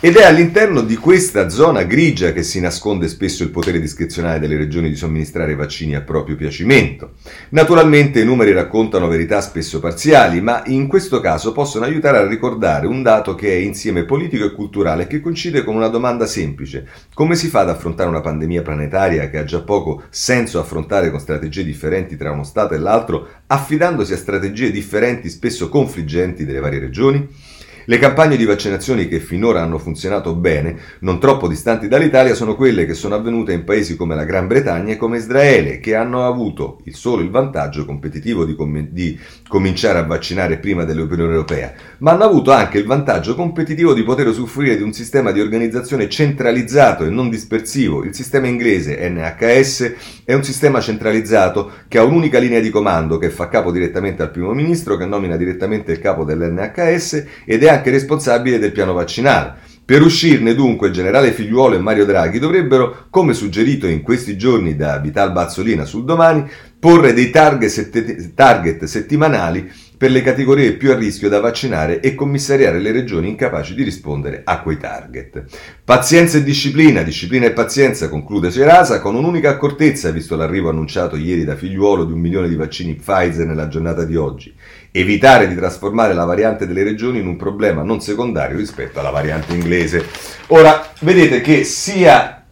Ed 0.00 0.14
è 0.14 0.22
all'interno 0.22 0.82
di 0.82 0.94
questa 0.94 1.48
zona 1.48 1.82
grigia 1.82 2.30
che 2.30 2.44
si 2.44 2.60
nasconde 2.60 3.08
spesso 3.08 3.42
il 3.42 3.50
potere 3.50 3.80
discrezionale 3.80 4.38
delle 4.38 4.56
regioni 4.56 4.88
di 4.88 4.94
somministrare 4.94 5.56
vaccini 5.56 5.96
a 5.96 6.02
proprio 6.02 6.36
piacimento. 6.36 7.14
Naturalmente 7.48 8.20
i 8.20 8.24
numeri 8.24 8.52
raccontano 8.52 9.08
verità 9.08 9.40
spesso 9.40 9.80
parziali, 9.80 10.40
ma 10.40 10.62
in 10.66 10.86
questo 10.86 11.18
caso 11.18 11.50
possono 11.50 11.84
aiutare 11.84 12.18
a 12.18 12.28
ricordare 12.28 12.86
un 12.86 13.02
dato 13.02 13.34
che 13.34 13.48
è 13.48 13.56
insieme 13.56 14.04
politico 14.04 14.44
e 14.44 14.52
culturale 14.52 15.02
e 15.02 15.06
che 15.08 15.18
coincide 15.18 15.64
con 15.64 15.74
una 15.74 15.88
domanda 15.88 16.26
semplice. 16.26 16.86
Come 17.12 17.34
si 17.34 17.48
fa 17.48 17.62
ad 17.62 17.70
affrontare 17.70 18.08
una 18.08 18.20
pandemia 18.20 18.62
planetaria 18.62 19.28
che 19.28 19.38
ha 19.38 19.44
già 19.44 19.62
poco 19.62 20.04
senso 20.10 20.60
affrontare 20.60 21.10
con 21.10 21.18
strategie 21.18 21.64
differenti 21.64 22.16
tra 22.16 22.30
uno 22.30 22.44
Stato 22.44 22.72
e 22.72 22.78
l'altro, 22.78 23.26
affidandosi 23.48 24.12
a 24.12 24.16
strategie 24.16 24.70
differenti 24.70 25.28
spesso 25.28 25.68
confliggenti 25.68 26.44
delle 26.44 26.60
varie 26.60 26.78
regioni? 26.78 27.47
Le 27.88 27.96
campagne 27.96 28.36
di 28.36 28.44
vaccinazioni 28.44 29.08
che 29.08 29.18
finora 29.18 29.62
hanno 29.62 29.78
funzionato 29.78 30.34
bene, 30.34 30.76
non 31.00 31.18
troppo 31.18 31.48
distanti 31.48 31.88
dall'Italia, 31.88 32.34
sono 32.34 32.54
quelle 32.54 32.84
che 32.84 32.92
sono 32.92 33.14
avvenute 33.14 33.54
in 33.54 33.64
paesi 33.64 33.96
come 33.96 34.14
la 34.14 34.26
Gran 34.26 34.46
Bretagna 34.46 34.92
e 34.92 34.98
come 34.98 35.16
Israele, 35.16 35.80
che 35.80 35.94
hanno 35.94 36.26
avuto 36.26 36.82
il 36.84 36.94
solo 36.94 37.22
il 37.22 37.30
vantaggio 37.30 37.86
competitivo 37.86 38.44
di, 38.44 38.54
com- 38.54 38.88
di 38.90 39.18
cominciare 39.48 39.98
a 39.98 40.04
vaccinare 40.04 40.58
prima 40.58 40.84
dell'Unione 40.84 41.32
Europea, 41.32 41.72
ma 41.98 42.12
hanno 42.12 42.24
avuto 42.24 42.52
anche 42.52 42.78
il 42.78 42.84
vantaggio 42.84 43.34
competitivo 43.34 43.94
di 43.94 44.04
poter 44.04 44.28
usufruire 44.28 44.76
di 44.76 44.82
un 44.82 44.92
sistema 44.92 45.32
di 45.32 45.40
organizzazione 45.40 46.08
centralizzato 46.08 47.04
e 47.04 47.08
non 47.08 47.30
dispersivo. 47.30 48.04
Il 48.04 48.14
sistema 48.14 48.46
inglese 48.46 49.08
NHS 49.08 49.94
è 50.24 50.34
un 50.34 50.44
sistema 50.44 50.80
centralizzato 50.80 51.72
che 51.88 51.98
ha 51.98 52.04
un'unica 52.04 52.38
linea 52.38 52.60
di 52.60 52.70
comando 52.70 53.18
che 53.18 53.30
fa 53.30 53.48
capo 53.48 53.72
direttamente 53.72 54.22
al 54.22 54.30
primo 54.30 54.52
ministro, 54.52 54.96
che 54.96 55.06
nomina 55.06 55.36
direttamente 55.36 55.92
il 55.92 55.98
capo 55.98 56.24
dell'NHS 56.24 57.24
ed 57.44 57.64
è 57.64 57.68
anche 57.68 57.90
responsabile 57.90 58.58
del 58.58 58.72
piano 58.72 58.92
vaccinale. 58.92 59.67
Per 59.88 60.02
uscirne 60.02 60.54
dunque 60.54 60.88
il 60.88 60.92
generale 60.92 61.32
Figliuolo 61.32 61.74
e 61.74 61.78
Mario 61.78 62.04
Draghi 62.04 62.38
dovrebbero, 62.38 63.06
come 63.08 63.32
suggerito 63.32 63.86
in 63.86 64.02
questi 64.02 64.36
giorni 64.36 64.76
da 64.76 64.98
Vital 64.98 65.32
Bazzolina 65.32 65.86
sul 65.86 66.04
domani, 66.04 66.46
porre 66.78 67.14
dei 67.14 67.30
target, 67.30 68.34
target 68.34 68.84
settimanali 68.84 69.66
per 69.96 70.10
le 70.10 70.20
categorie 70.20 70.74
più 70.74 70.92
a 70.92 70.94
rischio 70.94 71.30
da 71.30 71.40
vaccinare 71.40 72.00
e 72.00 72.14
commissariare 72.14 72.80
le 72.80 72.92
regioni 72.92 73.30
incapaci 73.30 73.74
di 73.74 73.82
rispondere 73.82 74.42
a 74.44 74.60
quei 74.60 74.76
target. 74.76 75.44
Pazienza 75.82 76.36
e 76.36 76.42
disciplina, 76.44 77.02
disciplina 77.02 77.46
e 77.46 77.52
pazienza, 77.52 78.10
conclude 78.10 78.50
Cerasa, 78.50 79.00
con 79.00 79.14
un'unica 79.14 79.48
accortezza, 79.48 80.10
visto 80.10 80.36
l'arrivo 80.36 80.68
annunciato 80.68 81.16
ieri 81.16 81.44
da 81.44 81.56
figliuolo 81.56 82.04
di 82.04 82.12
un 82.12 82.20
milione 82.20 82.48
di 82.48 82.56
vaccini 82.56 82.94
Pfizer 82.94 83.46
nella 83.46 83.68
giornata 83.68 84.04
di 84.04 84.16
oggi. 84.16 84.54
Evitare 84.90 85.48
di 85.48 85.54
trasformare 85.54 86.14
la 86.14 86.24
variante 86.24 86.66
delle 86.66 86.82
regioni 86.82 87.18
in 87.18 87.26
un 87.26 87.36
problema 87.36 87.82
non 87.82 88.00
secondario 88.00 88.56
rispetto 88.56 89.00
alla 89.00 89.10
variante 89.10 89.54
inglese. 89.54 90.06
Ora, 90.48 90.92
vedete 91.00 91.40
che 91.40 91.64
sia... 91.64 92.44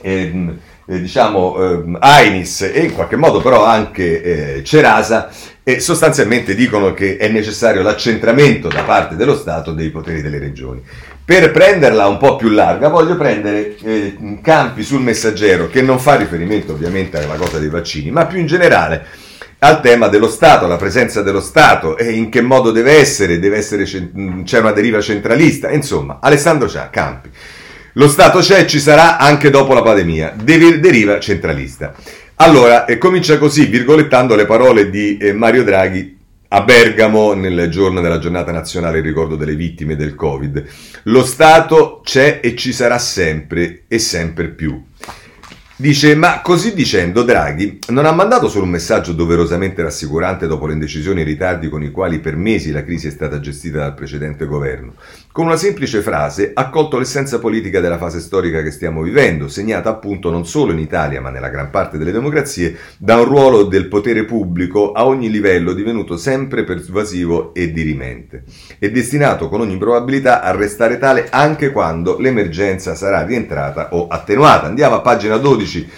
Ehm, 0.00 0.58
eh, 0.90 1.00
diciamo, 1.00 1.56
eh, 1.60 1.96
Ainis 2.00 2.62
e 2.62 2.80
in 2.80 2.94
qualche 2.94 3.16
modo 3.16 3.42
però 3.42 3.62
anche 3.62 4.22
eh, 4.56 4.64
Cerasa 4.64 5.28
e 5.62 5.80
sostanzialmente 5.80 6.54
dicono 6.54 6.94
che 6.94 7.18
è 7.18 7.28
necessario 7.28 7.82
l'accentramento 7.82 8.68
da 8.68 8.84
parte 8.84 9.14
dello 9.14 9.36
Stato 9.36 9.72
dei 9.72 9.90
poteri 9.90 10.22
delle 10.22 10.38
regioni. 10.38 10.82
Per 11.22 11.50
prenderla 11.50 12.06
un 12.06 12.16
po' 12.16 12.36
più 12.36 12.48
larga 12.48 12.88
voglio 12.88 13.18
prendere 13.18 13.76
eh, 13.76 14.16
campi 14.40 14.82
sul 14.82 15.02
messaggero 15.02 15.68
che 15.68 15.82
non 15.82 15.98
fa 15.98 16.16
riferimento 16.16 16.72
ovviamente 16.72 17.22
alla 17.22 17.34
cosa 17.34 17.58
dei 17.58 17.68
vaccini, 17.68 18.10
ma 18.10 18.24
più 18.24 18.38
in 18.38 18.46
generale 18.46 19.04
al 19.60 19.80
tema 19.80 20.08
dello 20.08 20.28
Stato, 20.28 20.64
alla 20.66 20.76
presenza 20.76 21.22
dello 21.22 21.40
Stato 21.40 21.96
e 21.96 22.12
in 22.12 22.28
che 22.28 22.40
modo 22.40 22.70
deve 22.70 22.92
essere, 22.92 23.38
deve 23.38 23.56
essere 23.56 23.84
c'è 23.84 24.58
una 24.58 24.72
deriva 24.72 25.00
centralista, 25.00 25.70
insomma, 25.70 26.18
Alessandro 26.20 26.68
Cià, 26.68 26.90
Campi. 26.90 27.30
Lo 27.94 28.08
Stato 28.08 28.38
c'è 28.38 28.60
e 28.60 28.66
ci 28.66 28.78
sarà 28.78 29.18
anche 29.18 29.50
dopo 29.50 29.74
la 29.74 29.82
pandemia, 29.82 30.34
deriva 30.36 31.18
centralista. 31.18 31.94
Allora, 32.36 32.84
eh, 32.84 32.98
comincia 32.98 33.36
così, 33.38 33.66
virgolettando 33.66 34.36
le 34.36 34.46
parole 34.46 34.90
di 34.90 35.16
eh, 35.16 35.32
Mario 35.32 35.64
Draghi 35.64 36.16
a 36.50 36.62
Bergamo 36.62 37.34
nel 37.34 37.68
giorno 37.68 38.00
della 38.00 38.20
giornata 38.20 38.52
nazionale 38.52 38.98
in 38.98 39.04
ricordo 39.04 39.34
delle 39.34 39.56
vittime 39.56 39.96
del 39.96 40.14
Covid. 40.14 40.64
Lo 41.04 41.24
Stato 41.24 42.00
c'è 42.04 42.38
e 42.40 42.54
ci 42.54 42.72
sarà 42.72 42.98
sempre 42.98 43.82
e 43.88 43.98
sempre 43.98 44.48
più. 44.48 44.80
Dice, 45.80 46.16
ma 46.16 46.40
così 46.40 46.74
dicendo 46.74 47.22
Draghi 47.22 47.78
non 47.90 48.04
ha 48.04 48.10
mandato 48.10 48.48
solo 48.48 48.64
un 48.64 48.70
messaggio 48.70 49.12
doverosamente 49.12 49.80
rassicurante 49.80 50.48
dopo 50.48 50.66
le 50.66 50.72
indecisioni 50.72 51.20
e 51.20 51.22
i 51.22 51.26
ritardi 51.26 51.68
con 51.68 51.84
i 51.84 51.92
quali 51.92 52.18
per 52.18 52.34
mesi 52.34 52.72
la 52.72 52.82
crisi 52.82 53.06
è 53.06 53.10
stata 53.12 53.38
gestita 53.38 53.78
dal 53.78 53.94
precedente 53.94 54.44
governo. 54.44 54.94
Con 55.30 55.46
una 55.46 55.56
semplice 55.56 56.00
frase 56.00 56.50
ha 56.52 56.68
colto 56.68 56.98
l'essenza 56.98 57.38
politica 57.38 57.78
della 57.78 57.96
fase 57.96 58.18
storica 58.18 58.60
che 58.60 58.72
stiamo 58.72 59.02
vivendo, 59.02 59.46
segnata 59.46 59.88
appunto 59.88 60.32
non 60.32 60.44
solo 60.44 60.72
in 60.72 60.80
Italia 60.80 61.20
ma 61.20 61.30
nella 61.30 61.48
gran 61.48 61.70
parte 61.70 61.96
delle 61.96 62.10
democrazie 62.10 62.76
da 62.98 63.14
un 63.14 63.26
ruolo 63.26 63.62
del 63.62 63.86
potere 63.86 64.24
pubblico 64.24 64.90
a 64.90 65.06
ogni 65.06 65.30
livello 65.30 65.74
divenuto 65.74 66.16
sempre 66.16 66.64
persuasivo 66.64 67.54
e 67.54 67.70
dirimente, 67.70 68.42
e 68.80 68.90
destinato 68.90 69.48
con 69.48 69.60
ogni 69.60 69.78
probabilità 69.78 70.42
a 70.42 70.50
restare 70.50 70.98
tale 70.98 71.28
anche 71.30 71.70
quando 71.70 72.18
l'emergenza 72.18 72.96
sarà 72.96 73.24
rientrata 73.24 73.90
o 73.92 74.08
attenuata. 74.08 74.66
Andiamo 74.66 74.96
a 74.96 75.00
pagina 75.02 75.36
12 75.36 75.66
12 75.68 75.88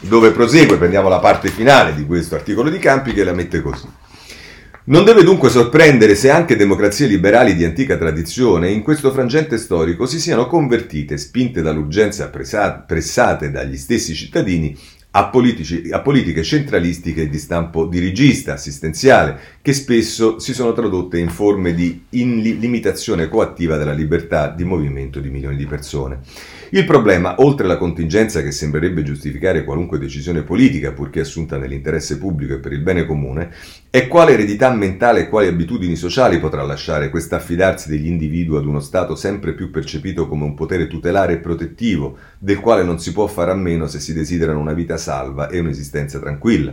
dove 0.00 0.32
prosegue, 0.32 0.78
prendiamo 0.78 1.08
la 1.08 1.20
parte 1.20 1.48
finale 1.50 1.94
di 1.94 2.06
questo 2.06 2.34
articolo 2.34 2.70
di 2.70 2.78
Campi 2.78 3.12
che 3.12 3.22
la 3.22 3.34
mette 3.34 3.60
così. 3.60 3.86
Non 4.82 5.04
deve 5.04 5.22
dunque 5.22 5.50
sorprendere 5.50 6.14
se 6.14 6.30
anche 6.30 6.56
democrazie 6.56 7.06
liberali 7.06 7.54
di 7.54 7.64
antica 7.64 7.96
tradizione 7.96 8.70
in 8.70 8.82
questo 8.82 9.12
frangente 9.12 9.58
storico 9.58 10.06
si 10.06 10.18
siano 10.18 10.46
convertite, 10.46 11.18
spinte 11.18 11.60
dall'urgenza 11.60 12.28
pressate 12.28 13.50
dagli 13.50 13.76
stessi 13.76 14.14
cittadini, 14.14 14.76
a, 15.12 15.26
politici, 15.26 15.90
a, 15.90 16.00
politiche 16.00 16.42
centralistiche 16.42 17.28
di 17.28 17.38
stampo 17.38 17.84
dirigista, 17.84 18.54
assistenziale, 18.54 19.38
che 19.60 19.74
spesso 19.74 20.38
si 20.38 20.54
sono 20.54 20.72
tradotte 20.72 21.18
in 21.18 21.28
forme 21.28 21.74
di 21.74 22.04
limitazione 22.08 23.28
coattiva 23.28 23.76
della 23.76 23.92
libertà 23.92 24.48
di 24.48 24.64
movimento 24.64 25.20
di 25.20 25.28
milioni 25.28 25.56
di 25.56 25.66
persone. 25.66 26.20
Il 26.72 26.84
problema, 26.84 27.34
oltre 27.38 27.64
alla 27.64 27.76
contingenza 27.76 28.42
che 28.42 28.52
sembrerebbe 28.52 29.02
giustificare 29.02 29.64
qualunque 29.64 29.98
decisione 29.98 30.42
politica, 30.42 30.92
purché 30.92 31.18
assunta 31.18 31.58
nell'interesse 31.58 32.16
pubblico 32.16 32.54
e 32.54 32.58
per 32.58 32.72
il 32.72 32.78
bene 32.78 33.06
comune, 33.06 33.50
è 33.90 34.06
quale 34.06 34.34
eredità 34.34 34.72
mentale 34.72 35.22
e 35.22 35.28
quali 35.28 35.48
abitudini 35.48 35.96
sociali 35.96 36.38
potrà 36.38 36.62
lasciare 36.62 37.10
questo 37.10 37.34
affidarsi 37.34 37.88
degli 37.88 38.06
individui 38.06 38.56
ad 38.56 38.66
uno 38.66 38.78
Stato 38.78 39.16
sempre 39.16 39.54
più 39.54 39.72
percepito 39.72 40.28
come 40.28 40.44
un 40.44 40.54
potere 40.54 40.86
tutelare 40.86 41.32
e 41.32 41.38
protettivo, 41.38 42.16
del 42.38 42.60
quale 42.60 42.84
non 42.84 43.00
si 43.00 43.12
può 43.12 43.26
fare 43.26 43.50
a 43.50 43.56
meno 43.56 43.88
se 43.88 43.98
si 43.98 44.12
desiderano 44.12 44.60
una 44.60 44.72
vita 44.72 44.96
salva 44.96 45.48
e 45.48 45.58
un'esistenza 45.58 46.20
tranquilla, 46.20 46.72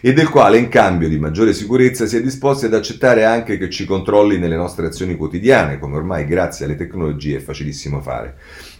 e 0.00 0.12
del 0.12 0.28
quale 0.28 0.58
in 0.58 0.68
cambio 0.68 1.08
di 1.08 1.20
maggiore 1.20 1.52
sicurezza 1.52 2.06
si 2.06 2.16
è 2.16 2.20
disposti 2.20 2.64
ad 2.64 2.74
accettare 2.74 3.24
anche 3.24 3.58
che 3.58 3.70
ci 3.70 3.84
controlli 3.84 4.38
nelle 4.38 4.56
nostre 4.56 4.88
azioni 4.88 5.14
quotidiane, 5.14 5.78
come 5.78 5.94
ormai 5.94 6.26
grazie 6.26 6.64
alle 6.64 6.74
tecnologie 6.74 7.36
è 7.36 7.40
facilissimo 7.40 8.00
fare. 8.00 8.34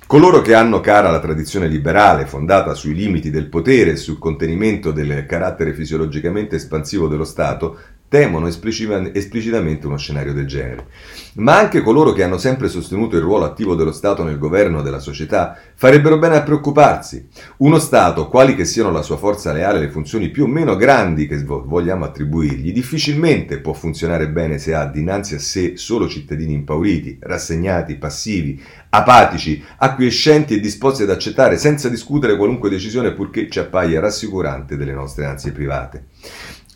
Coloro 0.09 0.41
che 0.41 0.55
hanno 0.55 0.79
cara 0.79 1.11
la 1.11 1.19
tradizione 1.19 1.67
liberale, 1.67 2.27
fondata 2.27 2.75
sui 2.75 2.95
limiti 2.95 3.29
del 3.29 3.49
potere 3.49 3.91
e 3.91 3.97
sul 3.97 4.21
contenimento 4.21 4.93
del 4.93 5.27
carattere 5.27 5.75
fisiologicamente 5.75 6.55
espansivo 6.55 7.09
dello 7.09 7.25
Stato, 7.25 7.77
temono 8.09 8.47
esplicitamente 8.47 9.87
uno 9.87 9.97
scenario 9.97 10.33
del 10.33 10.47
genere. 10.47 10.87
Ma 11.35 11.59
anche 11.59 11.83
coloro 11.83 12.13
che 12.13 12.23
hanno 12.23 12.39
sempre 12.39 12.69
sostenuto 12.69 13.17
il 13.17 13.23
ruolo 13.23 13.45
attivo 13.45 13.75
dello 13.75 13.93
Stato 13.93 14.23
nel 14.23 14.39
governo 14.39 14.83
della 14.83 15.01
società 15.01 15.59
farebbero 15.75 16.19
bene 16.19 16.37
a 16.37 16.43
preoccuparsi. 16.43 17.29
Uno 17.59 17.79
Stato, 17.79 18.29
quali 18.29 18.55
che 18.55 18.65
siano 18.65 18.91
la 18.91 19.03
sua 19.03 19.17
forza 19.17 19.53
leale 19.53 19.79
e 19.79 19.81
le 19.83 19.91
funzioni 19.91 20.31
più 20.31 20.45
o 20.45 20.47
meno 20.47 20.77
grandi 20.77 21.27
che 21.27 21.43
vogliamo 21.43 22.05
attribuirgli, 22.05 22.73
difficilmente 22.73 23.59
può 23.59 23.73
funzionare 23.73 24.29
bene 24.29 24.59
se 24.59 24.75
ha 24.75 24.87
dinanzi 24.87 25.35
a 25.35 25.39
sé 25.39 25.77
solo 25.77 26.09
cittadini 26.09 26.55
impauriti, 26.55 27.19
rassegnati, 27.21 27.97
passivi, 27.97 28.63
apatici, 28.89 29.63
acquiescenti 29.79 30.55
e 30.55 30.61
disposti 30.61 31.03
ad 31.03 31.11
accettare 31.11 31.59
senza 31.59 31.89
discutere 31.89 32.37
qualunque 32.37 32.71
decisione 32.71 33.13
purché 33.13 33.51
ci 33.51 33.59
appaia 33.59 34.01
rassicurante 34.01 34.77
delle 34.77 34.93
nostre 34.93 35.27
ansie 35.27 35.53
private. 35.53 36.07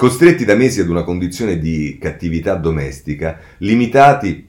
Costretti 0.01 0.47
da 0.47 0.55
mesi 0.55 0.81
ad 0.81 0.89
una 0.89 1.03
condizione 1.03 1.59
di 1.59 1.99
cattività 2.01 2.55
domestica, 2.55 3.39
limitati 3.59 4.49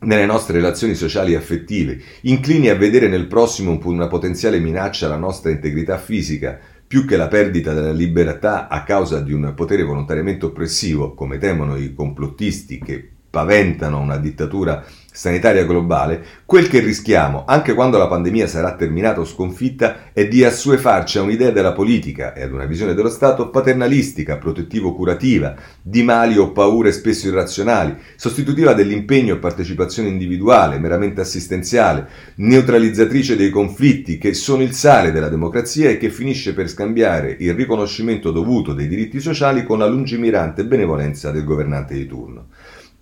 nelle 0.00 0.26
nostre 0.26 0.52
relazioni 0.52 0.94
sociali 0.94 1.32
e 1.32 1.36
affettive, 1.36 1.98
inclini 2.24 2.68
a 2.68 2.74
vedere 2.74 3.08
nel 3.08 3.26
prossimo 3.26 3.80
una 3.84 4.06
potenziale 4.06 4.60
minaccia 4.60 5.06
alla 5.06 5.16
nostra 5.16 5.50
integrità 5.50 5.96
fisica, 5.96 6.60
più 6.86 7.06
che 7.06 7.16
la 7.16 7.28
perdita 7.28 7.72
della 7.72 7.90
libertà 7.90 8.68
a 8.68 8.82
causa 8.82 9.20
di 9.20 9.32
un 9.32 9.54
potere 9.56 9.82
volontariamente 9.82 10.44
oppressivo, 10.44 11.14
come 11.14 11.38
temono 11.38 11.78
i 11.78 11.94
complottisti 11.94 12.78
che 12.78 13.12
paventano 13.30 13.98
una 13.98 14.18
dittatura 14.18 14.84
sanitaria 15.12 15.66
globale, 15.66 16.24
quel 16.46 16.68
che 16.68 16.80
rischiamo, 16.80 17.44
anche 17.46 17.74
quando 17.74 17.98
la 17.98 18.08
pandemia 18.08 18.46
sarà 18.46 18.74
terminata 18.74 19.20
o 19.20 19.26
sconfitta, 19.26 20.10
è 20.14 20.26
di 20.26 20.42
assuefarci 20.42 21.18
a 21.18 21.22
un'idea 21.22 21.50
della 21.50 21.72
politica 21.72 22.32
e 22.32 22.42
ad 22.42 22.52
una 22.52 22.64
visione 22.64 22.94
dello 22.94 23.10
Stato 23.10 23.50
paternalistica, 23.50 24.38
protettivo-curativa, 24.38 25.54
di 25.82 26.02
mali 26.02 26.38
o 26.38 26.50
paure 26.52 26.92
spesso 26.92 27.28
irrazionali, 27.28 27.94
sostitutiva 28.16 28.72
dell'impegno 28.72 29.34
e 29.34 29.38
partecipazione 29.38 30.08
individuale, 30.08 30.78
meramente 30.78 31.20
assistenziale, 31.20 32.08
neutralizzatrice 32.36 33.36
dei 33.36 33.50
conflitti, 33.50 34.16
che 34.16 34.32
sono 34.32 34.62
il 34.62 34.72
sale 34.72 35.12
della 35.12 35.28
democrazia 35.28 35.90
e 35.90 35.98
che 35.98 36.08
finisce 36.08 36.54
per 36.54 36.68
scambiare 36.68 37.36
il 37.38 37.52
riconoscimento 37.52 38.30
dovuto 38.30 38.72
dei 38.72 38.88
diritti 38.88 39.20
sociali 39.20 39.62
con 39.62 39.78
la 39.78 39.86
lungimirante 39.86 40.64
benevolenza 40.64 41.30
del 41.30 41.44
governante 41.44 41.94
di 41.94 42.06
turno. 42.06 42.46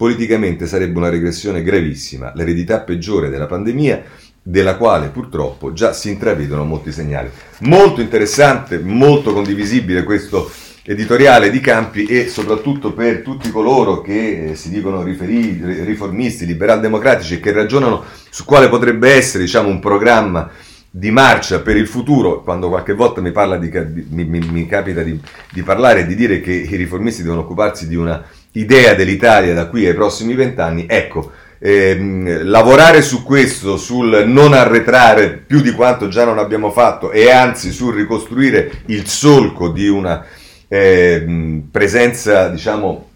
Politicamente 0.00 0.66
sarebbe 0.66 0.96
una 0.96 1.10
regressione 1.10 1.62
gravissima, 1.62 2.32
l'eredità 2.34 2.80
peggiore 2.80 3.28
della 3.28 3.44
pandemia, 3.44 4.02
della 4.40 4.76
quale 4.76 5.08
purtroppo 5.08 5.74
già 5.74 5.92
si 5.92 6.08
intravedono 6.08 6.64
molti 6.64 6.90
segnali. 6.90 7.28
Molto 7.58 8.00
interessante, 8.00 8.78
molto 8.78 9.34
condivisibile 9.34 10.02
questo 10.02 10.50
editoriale 10.84 11.50
di 11.50 11.60
Campi 11.60 12.06
e 12.06 12.28
soprattutto 12.28 12.94
per 12.94 13.20
tutti 13.20 13.50
coloro 13.50 14.00
che 14.00 14.52
si 14.54 14.70
dicono 14.70 15.02
riferi, 15.02 15.60
riformisti, 15.84 16.46
liberal-democratici 16.46 17.34
e 17.34 17.40
che 17.40 17.52
ragionano 17.52 18.02
su 18.30 18.46
quale 18.46 18.70
potrebbe 18.70 19.12
essere 19.12 19.44
diciamo, 19.44 19.68
un 19.68 19.80
programma 19.80 20.50
di 20.90 21.10
marcia 21.10 21.60
per 21.60 21.76
il 21.76 21.86
futuro, 21.86 22.42
quando 22.42 22.70
qualche 22.70 22.94
volta 22.94 23.20
mi, 23.20 23.30
di, 23.30 24.06
mi, 24.08 24.24
mi, 24.24 24.38
mi 24.50 24.66
capita 24.66 25.02
di, 25.02 25.20
di 25.52 25.62
parlare 25.62 26.00
e 26.00 26.06
di 26.06 26.14
dire 26.14 26.40
che 26.40 26.52
i 26.52 26.76
riformisti 26.76 27.22
devono 27.22 27.42
occuparsi 27.42 27.86
di 27.86 27.96
una 27.96 28.24
idea 28.52 28.94
dell'Italia 28.94 29.54
da 29.54 29.68
qui 29.68 29.86
ai 29.86 29.94
prossimi 29.94 30.34
vent'anni, 30.34 30.86
ecco, 30.88 31.30
ehm, 31.58 32.44
lavorare 32.44 33.02
su 33.02 33.22
questo, 33.22 33.76
sul 33.76 34.24
non 34.26 34.52
arretrare 34.52 35.30
più 35.46 35.60
di 35.60 35.72
quanto 35.72 36.08
già 36.08 36.24
non 36.24 36.38
abbiamo 36.38 36.70
fatto 36.70 37.10
e 37.10 37.30
anzi 37.30 37.70
sul 37.70 37.94
ricostruire 37.94 38.82
il 38.86 39.06
solco 39.06 39.68
di 39.68 39.88
una 39.88 40.24
eh, 40.68 41.62
presenza, 41.70 42.48
diciamo, 42.48 43.08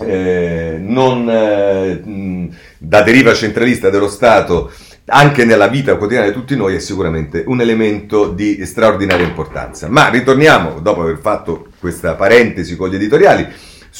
eh, 0.00 0.76
non 0.80 1.28
eh, 1.28 2.50
da 2.78 3.02
deriva 3.02 3.34
centralista 3.34 3.90
dello 3.90 4.08
Stato 4.08 4.70
anche 5.10 5.44
nella 5.44 5.68
vita 5.68 5.96
quotidiana 5.96 6.28
di 6.28 6.34
tutti 6.34 6.54
noi 6.54 6.74
è 6.74 6.80
sicuramente 6.80 7.44
un 7.46 7.60
elemento 7.60 8.28
di 8.28 8.64
straordinaria 8.66 9.26
importanza. 9.26 9.88
Ma 9.88 10.08
ritorniamo, 10.08 10.80
dopo 10.80 11.02
aver 11.02 11.18
fatto 11.18 11.68
questa 11.78 12.14
parentesi 12.14 12.76
con 12.76 12.90
gli 12.90 12.94
editoriali, 12.96 13.46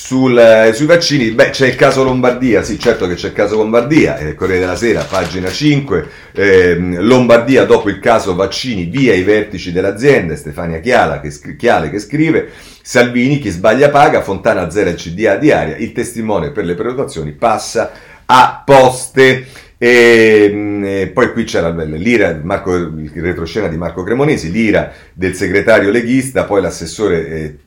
sul, 0.00 0.38
eh, 0.38 0.72
sui 0.74 0.87
vaccini, 0.87 1.32
beh, 1.32 1.50
c'è 1.50 1.66
il 1.66 1.74
caso 1.74 2.04
Lombardia, 2.04 2.62
sì, 2.62 2.78
certo 2.78 3.08
che 3.08 3.14
c'è 3.14 3.26
il 3.26 3.32
caso 3.32 3.56
Lombardia, 3.56 4.16
eh, 4.16 4.37
Corriere 4.37 4.61
della 4.61 4.76
Sera, 4.76 5.02
pagina 5.02 5.50
5, 5.50 6.08
eh, 6.32 6.76
Lombardia 6.76 7.64
dopo 7.64 7.90
il 7.90 7.98
caso 7.98 8.37
vaccini 8.37 8.84
via 8.84 9.12
i 9.12 9.24
vertici 9.24 9.72
dell'azienda, 9.72 10.37
Stefania 10.37 10.78
Chiala 10.78 11.18
che, 11.18 11.56
Chiale 11.56 11.90
che 11.90 11.98
scrive, 11.98 12.48
Salvini 12.80 13.40
chi 13.40 13.50
sbaglia 13.50 13.90
paga, 13.90 14.22
Fontana 14.22 14.70
zero 14.70 14.90
il 14.90 14.94
CDA 14.94 15.34
di 15.34 15.50
aria, 15.50 15.76
il 15.76 15.90
testimone 15.90 16.52
per 16.52 16.64
le 16.64 16.74
prenotazioni 16.74 17.32
passa 17.32 17.90
a 18.24 18.62
poste. 18.64 19.46
E, 19.76 20.50
mm, 20.50 20.84
e, 20.84 21.06
poi 21.08 21.32
qui 21.32 21.42
c'è 21.42 21.61
l'ira, 21.72 22.38
Marco, 22.40 22.74
il 22.74 23.11
retroscena 23.14 23.66
di 23.66 23.76
Marco 23.76 24.04
Cremonesi, 24.04 24.52
l'ira 24.52 24.92
del 25.12 25.34
segretario 25.34 25.90
leghista, 25.90 26.44
poi 26.44 26.62
l'assessore 26.62 27.28
eh, 27.28 27.58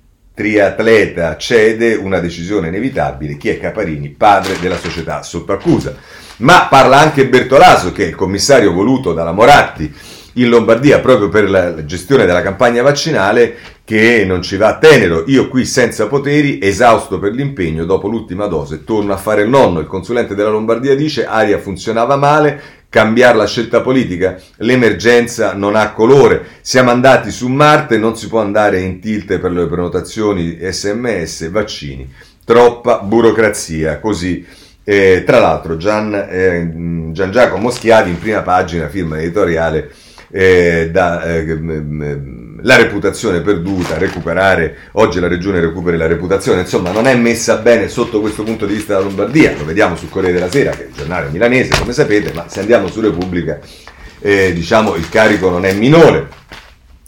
triatleta 0.41 1.37
cede 1.37 1.93
una 1.93 2.17
decisione 2.17 2.69
inevitabile, 2.69 3.37
chi 3.37 3.49
è 3.49 3.59
Caparini, 3.59 4.09
padre 4.09 4.57
della 4.59 4.77
società 4.77 5.21
sotto 5.21 5.53
accusa. 5.53 5.95
Ma 6.37 6.65
parla 6.67 6.97
anche 6.97 7.27
Bertolaso, 7.27 7.91
che 7.91 8.05
è 8.05 8.07
il 8.07 8.15
commissario 8.15 8.73
voluto 8.73 9.13
dalla 9.13 9.33
Moratti 9.33 9.93
in 10.35 10.49
Lombardia 10.49 10.99
proprio 10.99 11.29
per 11.29 11.47
la 11.47 11.85
gestione 11.85 12.25
della 12.25 12.41
campagna 12.41 12.81
vaccinale, 12.81 13.55
che 13.83 14.23
non 14.25 14.41
ci 14.41 14.57
va 14.57 14.69
a 14.69 14.77
tenero. 14.79 15.25
Io 15.27 15.47
qui 15.47 15.63
senza 15.63 16.07
poteri, 16.07 16.57
esausto 16.59 17.19
per 17.19 17.33
l'impegno, 17.33 17.85
dopo 17.85 18.07
l'ultima 18.07 18.47
dose, 18.47 18.83
torno 18.83 19.13
a 19.13 19.17
fare 19.17 19.43
il 19.43 19.49
nonno. 19.49 19.79
Il 19.79 19.87
consulente 19.87 20.33
della 20.33 20.49
Lombardia 20.49 20.95
dice, 20.95 21.27
aria 21.27 21.59
funzionava 21.59 22.15
male, 22.15 22.59
cambiare 22.91 23.37
la 23.37 23.47
scelta 23.47 23.79
politica, 23.79 24.37
l'emergenza 24.57 25.53
non 25.53 25.77
ha 25.77 25.93
colore, 25.93 26.45
siamo 26.59 26.91
andati 26.91 27.31
su 27.31 27.47
Marte, 27.47 27.97
non 27.97 28.17
si 28.17 28.27
può 28.27 28.41
andare 28.41 28.81
in 28.81 28.99
tilt 28.99 29.39
per 29.39 29.49
le 29.51 29.65
prenotazioni 29.65 30.57
sms, 30.59 31.49
vaccini, 31.51 32.13
troppa 32.43 32.99
burocrazia, 32.99 33.97
così. 33.99 34.45
Eh, 34.83 35.23
tra 35.25 35.39
l'altro 35.39 35.77
Gian, 35.77 36.13
eh, 36.13 36.69
Gian, 37.13 37.31
Giacomo 37.31 37.69
Schiavi 37.69 38.09
in 38.09 38.19
prima 38.19 38.41
pagina, 38.41 38.89
firma 38.89 39.21
editoriale, 39.21 39.89
eh, 40.29 40.89
da, 40.91 41.23
eh, 41.23 41.45
la 42.61 42.75
reputazione 42.75 43.41
perduta, 43.41 43.97
recuperare, 43.97 44.77
oggi 44.93 45.19
la 45.19 45.27
regione 45.27 45.59
recuperi 45.59 45.97
la 45.97 46.07
reputazione, 46.07 46.61
insomma 46.61 46.91
non 46.91 47.07
è 47.07 47.15
messa 47.15 47.57
bene 47.57 47.87
sotto 47.87 48.19
questo 48.19 48.43
punto 48.43 48.65
di 48.65 48.75
vista 48.75 48.93
la 48.93 49.01
Lombardia, 49.01 49.53
lo 49.57 49.65
vediamo 49.65 49.95
sul 49.95 50.09
Corriere 50.09 50.35
della 50.35 50.51
Sera, 50.51 50.71
che 50.71 50.83
è 50.83 50.87
il 50.87 50.93
giornale 50.95 51.29
milanese 51.29 51.77
come 51.77 51.93
sapete, 51.93 52.33
ma 52.33 52.45
se 52.47 52.59
andiamo 52.59 52.87
su 52.87 53.01
Repubblica 53.01 53.59
eh, 54.19 54.53
diciamo 54.53 54.95
il 54.95 55.09
carico 55.09 55.49
non 55.49 55.65
è 55.65 55.73
minore. 55.73 56.39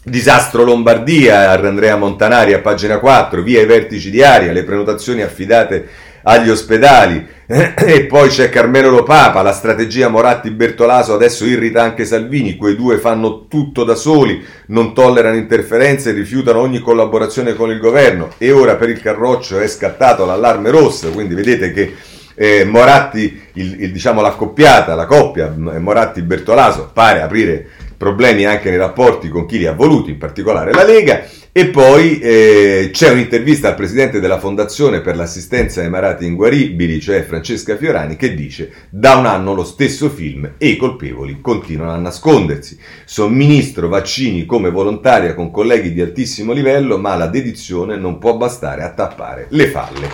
Disastro 0.06 0.64
Lombardia, 0.64 1.52
Andrea 1.52 1.96
Montanari 1.96 2.52
a 2.52 2.60
pagina 2.60 3.00
4, 3.00 3.42
via 3.42 3.62
i 3.62 3.66
vertici 3.66 4.10
di 4.10 4.22
aria, 4.22 4.52
le 4.52 4.64
prenotazioni 4.64 5.22
affidate 5.22 5.88
agli 6.24 6.50
ospedali. 6.50 7.32
E 7.76 8.06
poi 8.06 8.30
c'è 8.30 8.50
Carmelo 8.50 8.90
Lopapa, 8.90 9.42
la 9.42 9.52
strategia 9.52 10.08
Moratti-Bertolaso 10.08 11.14
adesso 11.14 11.46
irrita 11.46 11.84
anche 11.84 12.06
Salvini, 12.06 12.56
quei 12.56 12.76
due 12.76 12.98
fanno 12.98 13.48
tutto 13.48 13.84
da 13.84 13.96
soli, 13.96 14.44
non 14.68 14.94
tollerano 14.94 15.36
interferenze 15.36 16.12
rifiutano 16.12 16.60
ogni 16.60 16.80
collaborazione 16.80 17.54
con 17.54 17.70
il 17.70 17.80
governo. 17.80 18.30
E 18.38 18.52
ora 18.52 18.76
per 18.76 18.90
il 18.90 19.02
Carroccio 19.02 19.60
è 19.60 19.68
scattato 19.68 20.26
l'allarme 20.26 20.72
rosso, 20.72 21.12
quindi 21.12 21.36
vedete 21.36 21.72
che 21.72 21.94
eh, 22.36 22.64
Moratti, 22.66 23.42
il, 23.54 23.84
il, 23.84 23.92
diciamo 23.92 24.22
l'accoppiata, 24.22 24.96
la 24.96 25.06
coppia 25.06 25.54
Moratti-Bertolaso 25.56 26.90
pare 26.94 27.22
aprire 27.22 27.68
problemi 28.04 28.44
anche 28.44 28.68
nei 28.68 28.78
rapporti 28.78 29.30
con 29.30 29.46
chi 29.46 29.58
li 29.58 29.66
ha 29.66 29.72
voluti, 29.72 30.12
in 30.12 30.18
particolare 30.18 30.74
la 30.74 30.84
Lega. 30.84 31.26
E 31.56 31.68
poi 31.68 32.20
eh, 32.20 32.90
c'è 32.92 33.12
un'intervista 33.12 33.70
al 33.70 33.76
presidente 33.76 34.20
della 34.20 34.40
Fondazione 34.40 35.02
per 35.02 35.16
l'assistenza 35.16 35.82
ai 35.82 35.90
malati 35.90 36.26
inguaribili, 36.26 37.00
cioè 37.00 37.24
Francesca 37.24 37.78
Fiorani, 37.78 38.18
che 38.18 38.34
dice 38.34 38.72
da 38.90 39.16
un 39.16 39.26
anno 39.26 39.54
lo 39.54 39.64
stesso 39.64 40.10
film 40.10 40.56
e 40.58 40.68
i 40.68 40.76
colpevoli 40.76 41.40
continuano 41.40 41.94
a 41.94 41.98
nascondersi. 41.98 42.78
Somministro 43.06 43.88
vaccini 43.88 44.46
come 44.46 44.70
volontaria 44.70 45.34
con 45.34 45.52
colleghi 45.52 45.94
di 45.94 46.02
altissimo 46.02 46.52
livello, 46.52 46.98
ma 46.98 47.16
la 47.16 47.28
dedizione 47.28 47.96
non 47.96 48.18
può 48.18 48.36
bastare 48.36 48.82
a 48.82 48.90
tappare 48.90 49.46
le 49.50 49.68
falle 49.68 50.10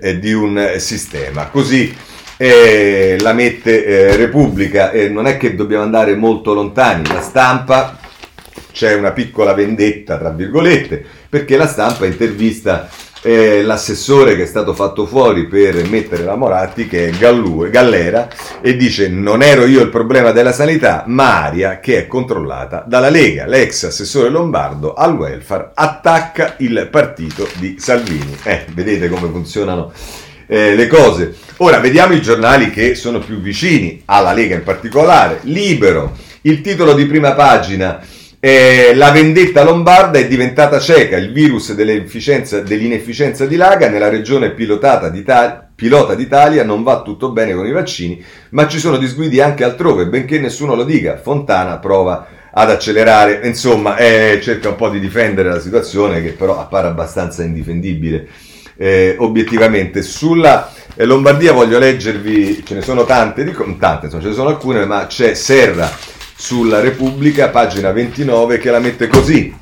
eh, 0.00 0.18
di 0.18 0.32
un 0.32 0.76
sistema. 0.78 1.48
Così 1.48 1.92
eh, 2.36 3.16
la 3.20 3.32
mette 3.32 3.84
eh, 3.84 4.16
Repubblica 4.16 4.90
e 4.90 5.08
non 5.08 5.26
è 5.26 5.36
che 5.36 5.54
dobbiamo 5.54 5.82
andare 5.82 6.14
molto 6.14 6.54
lontani, 6.54 7.06
la 7.08 7.20
stampa 7.20 7.98
c'è 8.72 8.94
una 8.94 9.12
piccola 9.12 9.54
vendetta, 9.54 10.18
tra 10.18 10.30
virgolette, 10.30 11.02
perché 11.28 11.56
la 11.56 11.66
stampa 11.66 12.04
intervista 12.04 12.88
eh, 13.22 13.62
l'assessore 13.62 14.36
che 14.36 14.42
è 14.42 14.46
stato 14.46 14.74
fatto 14.74 15.06
fuori 15.06 15.46
per 15.46 15.88
mettere 15.88 16.22
la 16.24 16.36
Moratti, 16.36 16.86
che 16.86 17.08
è 17.08 17.10
Gallue, 17.10 17.70
Gallera, 17.70 18.28
e 18.60 18.76
dice 18.76 19.08
non 19.08 19.42
ero 19.42 19.64
io 19.64 19.82
il 19.82 19.88
problema 19.88 20.30
della 20.30 20.52
sanità, 20.52 21.04
ma 21.06 21.44
Aria 21.44 21.80
che 21.80 21.98
è 21.98 22.06
controllata 22.06 22.84
dalla 22.86 23.08
Lega. 23.08 23.46
L'ex 23.46 23.84
assessore 23.84 24.28
Lombardo 24.28 24.92
al 24.92 25.16
welfare 25.16 25.70
attacca 25.74 26.54
il 26.58 26.88
partito 26.90 27.48
di 27.58 27.76
Salvini. 27.78 28.36
Eh, 28.44 28.66
vedete 28.74 29.08
come 29.08 29.28
funzionano 29.30 29.92
eh, 30.46 30.74
le 30.74 30.86
cose. 30.86 31.34
Ora 31.58 31.78
vediamo 31.78 32.14
i 32.14 32.22
giornali 32.22 32.70
che 32.70 32.94
sono 32.94 33.18
più 33.18 33.40
vicini 33.40 34.02
alla 34.06 34.32
Lega 34.32 34.54
in 34.54 34.62
particolare. 34.62 35.40
Libero, 35.42 36.16
il 36.42 36.60
titolo 36.60 36.94
di 36.94 37.06
prima 37.06 37.32
pagina 37.32 38.00
eh, 38.38 38.92
la 38.94 39.10
vendetta 39.10 39.64
lombarda 39.64 40.18
è 40.18 40.28
diventata 40.28 40.78
cieca, 40.78 41.16
il 41.16 41.32
virus 41.32 41.72
dell'inefficienza 41.72 43.46
di 43.46 43.56
Laga 43.56 43.88
nella 43.88 44.08
regione 44.08 44.50
pilotata 44.50 45.08
d'Italia, 45.08 45.68
pilota 45.74 46.14
d'Italia 46.14 46.62
non 46.62 46.82
va 46.82 47.02
tutto 47.02 47.30
bene 47.30 47.54
con 47.54 47.66
i 47.66 47.72
vaccini, 47.72 48.22
ma 48.50 48.68
ci 48.68 48.78
sono 48.78 48.98
disguidi 48.98 49.40
anche 49.40 49.64
altrove, 49.64 50.06
benché 50.06 50.38
nessuno 50.38 50.74
lo 50.74 50.84
dica. 50.84 51.16
Fontana 51.16 51.78
prova 51.78 52.26
ad 52.52 52.70
accelerare, 52.70 53.40
insomma, 53.42 53.96
eh, 53.96 54.38
cerca 54.40 54.68
un 54.68 54.76
po' 54.76 54.90
di 54.90 55.00
difendere 55.00 55.48
la 55.48 55.60
situazione 55.60 56.22
che 56.22 56.30
però 56.30 56.60
appare 56.60 56.86
abbastanza 56.86 57.42
indifendibile 57.42 58.28
eh, 58.76 59.16
obiettivamente. 59.18 60.02
Sulla 60.02 60.72
eh, 60.94 61.04
Lombardia 61.04 61.52
voglio 61.52 61.78
leggervi, 61.78 62.64
ce 62.64 62.74
ne 62.74 62.82
sono 62.82 63.04
tante, 63.04 63.44
dico, 63.44 63.64
tante, 63.78 64.06
insomma, 64.06 64.22
ce 64.22 64.28
ne 64.28 64.34
sono 64.34 64.48
alcune, 64.48 64.84
ma 64.84 65.06
c'è 65.06 65.34
Serra 65.34 65.90
sulla 66.36 66.80
Repubblica, 66.80 67.48
pagina 67.48 67.92
29, 67.92 68.58
che 68.58 68.70
la 68.70 68.78
mette 68.78 69.06
così. 69.06 69.54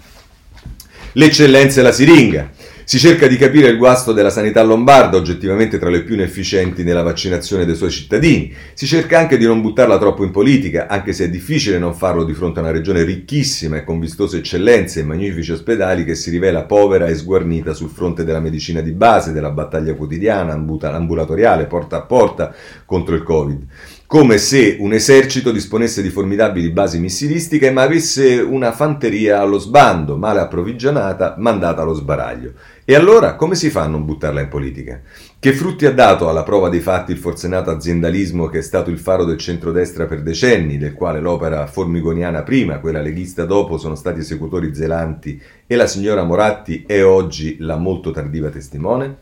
L'eccellenza 1.13 1.81
e 1.81 1.83
la 1.83 1.93
siringa. 1.93 2.51
Si 2.87 2.99
cerca 2.99 3.27
di 3.27 3.39
capire 3.39 3.69
il 3.69 3.79
guasto 3.79 4.13
della 4.13 4.29
sanità 4.29 4.63
lombarda, 4.63 5.17
oggettivamente 5.17 5.79
tra 5.79 5.89
le 5.89 6.03
più 6.03 6.15
inefficienti 6.17 6.85
nella 6.85 7.01
vaccinazione 7.01 7.65
dei 7.65 7.77
suoi 7.77 7.91
cittadini. 7.91 8.53
Si 8.75 8.85
cerca 8.87 9.19
anche 9.19 9.39
di 9.39 9.47
non 9.47 9.63
buttarla 9.63 9.97
troppo 9.97 10.23
in 10.23 10.31
politica, 10.31 10.87
anche 10.87 11.15
se 11.15 11.25
è 11.25 11.31
difficile 11.31 11.79
non 11.79 11.95
farlo 11.95 12.25
di 12.25 12.35
fronte 12.35 12.59
a 12.59 12.63
una 12.63 12.73
regione 12.73 13.03
ricchissima 13.03 13.79
e 13.79 13.85
con 13.85 13.99
vistose 13.99 14.37
eccellenze 14.37 15.01
e 15.01 15.05
magnifici 15.05 15.53
ospedali 15.53 16.05
che 16.05 16.15
si 16.15 16.29
rivela 16.29 16.65
povera 16.65 17.07
e 17.07 17.15
sguarnita 17.15 17.73
sul 17.73 17.89
fronte 17.89 18.23
della 18.23 18.41
medicina 18.41 18.83
di 18.83 18.93
base, 18.93 19.33
della 19.33 19.51
battaglia 19.51 19.95
quotidiana, 19.95 20.53
ambulatoriale, 20.53 21.65
porta 21.65 21.97
a 21.97 22.03
porta 22.03 22.55
contro 22.85 23.15
il 23.15 23.23
Covid 23.23 23.67
come 24.07 24.37
se 24.39 24.77
un 24.79 24.93
esercito 24.93 25.51
disponesse 25.51 26.03
di 26.03 26.11
formidabili 26.11 26.71
basi 26.71 26.99
missilistiche 26.99 27.71
ma 27.71 27.83
avesse 27.83 28.37
una 28.37 28.71
fanteria 28.71 29.41
allo 29.41 29.59
sbando, 29.59 30.17
male 30.17 30.41
approvvigionata, 30.41 31.35
mandata 31.39 31.83
allo 31.83 31.95
sbaraglio. 31.95 32.53
E 32.85 32.95
allora 32.95 33.35
come 33.35 33.55
si 33.55 33.71
fa 33.71 33.83
a 33.83 33.87
non 33.87 34.05
buttarla 34.05 34.43
in 34.43 34.49
politica? 34.49 35.01
Che 35.39 35.53
frutti 35.55 35.87
ha 35.87 35.93
dato 35.93 36.29
alla 36.29 36.43
prova 36.43 36.69
dei 36.69 36.81
fatti 36.81 37.13
il 37.13 37.19
forzenato 37.19 37.71
aziendalismo 37.71 38.49
che 38.49 38.59
è 38.59 38.63
stato 38.63 38.91
il 38.91 38.99
faro 38.99 39.25
del 39.25 39.39
centrodestra 39.39 40.05
per 40.05 40.23
decenni, 40.23 40.77
del 40.77 40.93
quale 40.93 41.21
l'opera 41.21 41.67
formigoniana 41.67 42.43
prima, 42.43 42.81
quella 42.81 43.01
leghista 43.01 43.47
dopo, 43.47 43.79
sono 43.79 43.95
stati 43.95 44.21
esecutori 44.21 44.75
zelanti 44.75 45.41
e 45.67 45.77
la 45.77 45.87
signora 45.87 46.25
Moratti 46.25 46.85
è 46.87 47.03
oggi 47.03 47.57
la 47.61 47.77
molto 47.77 48.11
tardiva 48.11 48.51
testimone? 48.51 49.17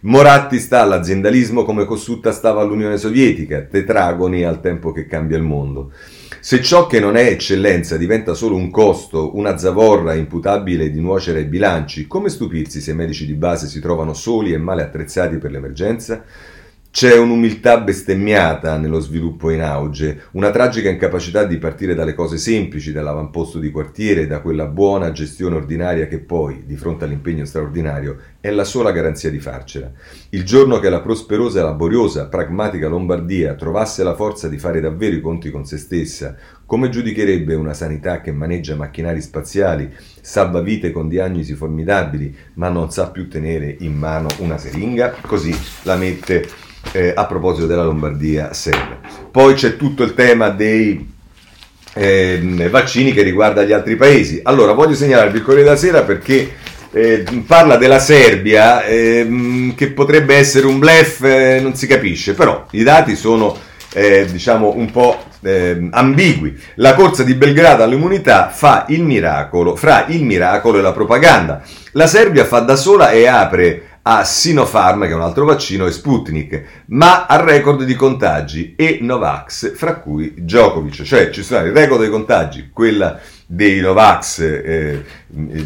Moratti 0.00 0.58
sta 0.58 0.82
all'aziendalismo 0.82 1.64
come 1.64 1.86
Cossutta 1.86 2.30
stava 2.30 2.60
all'Unione 2.60 2.98
Sovietica, 2.98 3.62
tetragoni 3.62 4.44
al 4.44 4.60
tempo 4.60 4.92
che 4.92 5.06
cambia 5.06 5.38
il 5.38 5.42
mondo. 5.42 5.90
Se 6.38 6.62
ciò 6.62 6.86
che 6.86 7.00
non 7.00 7.16
è 7.16 7.26
eccellenza 7.28 7.96
diventa 7.96 8.34
solo 8.34 8.56
un 8.56 8.70
costo, 8.70 9.34
una 9.36 9.56
zavorra 9.56 10.12
imputabile 10.12 10.90
di 10.90 11.00
nuocere 11.00 11.38
ai 11.38 11.44
bilanci, 11.46 12.06
come 12.06 12.28
stupirsi 12.28 12.80
se 12.80 12.90
i 12.90 12.94
medici 12.94 13.24
di 13.24 13.34
base 13.34 13.66
si 13.66 13.80
trovano 13.80 14.12
soli 14.12 14.52
e 14.52 14.58
male 14.58 14.82
attrezzati 14.82 15.38
per 15.38 15.50
l'emergenza? 15.50 16.22
C'è 16.96 17.14
un'umiltà 17.14 17.78
bestemmiata 17.80 18.78
nello 18.78 19.00
sviluppo 19.00 19.50
in 19.50 19.60
auge, 19.60 20.28
una 20.30 20.50
tragica 20.50 20.88
incapacità 20.88 21.44
di 21.44 21.58
partire 21.58 21.94
dalle 21.94 22.14
cose 22.14 22.38
semplici, 22.38 22.90
dall'avamposto 22.90 23.58
di 23.58 23.70
quartiere, 23.70 24.26
da 24.26 24.40
quella 24.40 24.64
buona 24.64 25.12
gestione 25.12 25.56
ordinaria 25.56 26.06
che 26.06 26.20
poi, 26.20 26.62
di 26.64 26.74
fronte 26.74 27.04
all'impegno 27.04 27.44
straordinario, 27.44 28.16
è 28.40 28.48
la 28.48 28.64
sola 28.64 28.92
garanzia 28.92 29.28
di 29.28 29.40
farcela. 29.40 29.92
Il 30.30 30.44
giorno 30.44 30.78
che 30.78 30.88
la 30.88 31.02
prosperosa, 31.02 31.62
laboriosa, 31.62 32.28
pragmatica 32.28 32.88
Lombardia 32.88 33.52
trovasse 33.56 34.02
la 34.02 34.14
forza 34.14 34.48
di 34.48 34.56
fare 34.56 34.80
davvero 34.80 35.16
i 35.16 35.20
conti 35.20 35.50
con 35.50 35.66
se 35.66 35.76
stessa, 35.76 36.34
come 36.64 36.88
giudicherebbe 36.88 37.54
una 37.54 37.74
sanità 37.74 38.22
che 38.22 38.32
maneggia 38.32 38.74
macchinari 38.74 39.20
spaziali, 39.20 39.92
salva 40.22 40.62
vite 40.62 40.92
con 40.92 41.08
diagnosi 41.08 41.52
formidabili, 41.52 42.34
ma 42.54 42.70
non 42.70 42.90
sa 42.90 43.10
più 43.10 43.28
tenere 43.28 43.76
in 43.80 43.92
mano 43.92 44.28
una 44.38 44.56
seringa? 44.56 45.14
Così 45.20 45.54
la 45.82 45.96
mette 45.96 46.64
eh, 46.92 47.12
a 47.14 47.26
proposito 47.26 47.66
della 47.66 47.84
Lombardia 47.84 48.52
serve. 48.52 48.98
Poi 49.30 49.54
c'è 49.54 49.76
tutto 49.76 50.02
il 50.02 50.14
tema 50.14 50.48
dei 50.48 51.14
eh, 51.94 52.68
vaccini 52.70 53.12
che 53.12 53.22
riguarda 53.22 53.62
gli 53.62 53.72
altri 53.72 53.96
paesi. 53.96 54.40
Allora, 54.42 54.72
voglio 54.72 54.94
segnalarvi 54.94 55.38
il 55.38 55.42
Corriere 55.42 55.64
della 55.64 55.76
Sera 55.76 56.02
perché 56.02 56.52
eh, 56.92 57.24
parla 57.46 57.76
della 57.76 57.98
Serbia, 57.98 58.84
ehm, 58.84 59.74
che 59.74 59.90
potrebbe 59.90 60.36
essere 60.36 60.66
un 60.66 60.78
blef, 60.78 61.22
eh, 61.22 61.60
non 61.60 61.74
si 61.74 61.86
capisce, 61.86 62.34
però 62.34 62.66
i 62.70 62.82
dati 62.82 63.16
sono 63.16 63.56
eh, 63.92 64.26
diciamo 64.30 64.74
un 64.76 64.90
po' 64.90 65.24
eh, 65.42 65.88
ambigui. 65.90 66.58
La 66.76 66.94
corsa 66.94 67.22
di 67.22 67.34
Belgrado 67.34 67.82
all'immunità 67.82 68.48
fa 68.48 68.84
il 68.88 69.02
miracolo, 69.02 69.74
fra 69.74 70.04
il 70.08 70.24
miracolo 70.24 70.78
e 70.78 70.82
la 70.82 70.92
propaganda. 70.92 71.62
La 71.92 72.06
Serbia 72.06 72.44
fa 72.44 72.60
da 72.60 72.76
sola 72.76 73.10
e 73.10 73.26
apre 73.26 73.95
a 74.08 74.22
Sinopharm, 74.22 75.02
che 75.02 75.10
è 75.10 75.14
un 75.14 75.22
altro 75.22 75.44
vaccino, 75.44 75.84
e 75.84 75.90
Sputnik, 75.90 76.84
ma 76.86 77.26
ha 77.26 77.42
record 77.42 77.82
di 77.82 77.96
contagi 77.96 78.76
e 78.76 78.98
Novax, 79.00 79.74
fra 79.74 79.96
cui 79.96 80.32
Djokovic, 80.36 81.02
cioè 81.02 81.30
ci 81.30 81.42
sono 81.42 81.66
il 81.66 81.72
record 81.72 82.02
dei 82.02 82.10
contagi, 82.10 82.70
quella 82.72 83.18
dei 83.44 83.80
Novax 83.80 84.38
eh, 84.40 85.04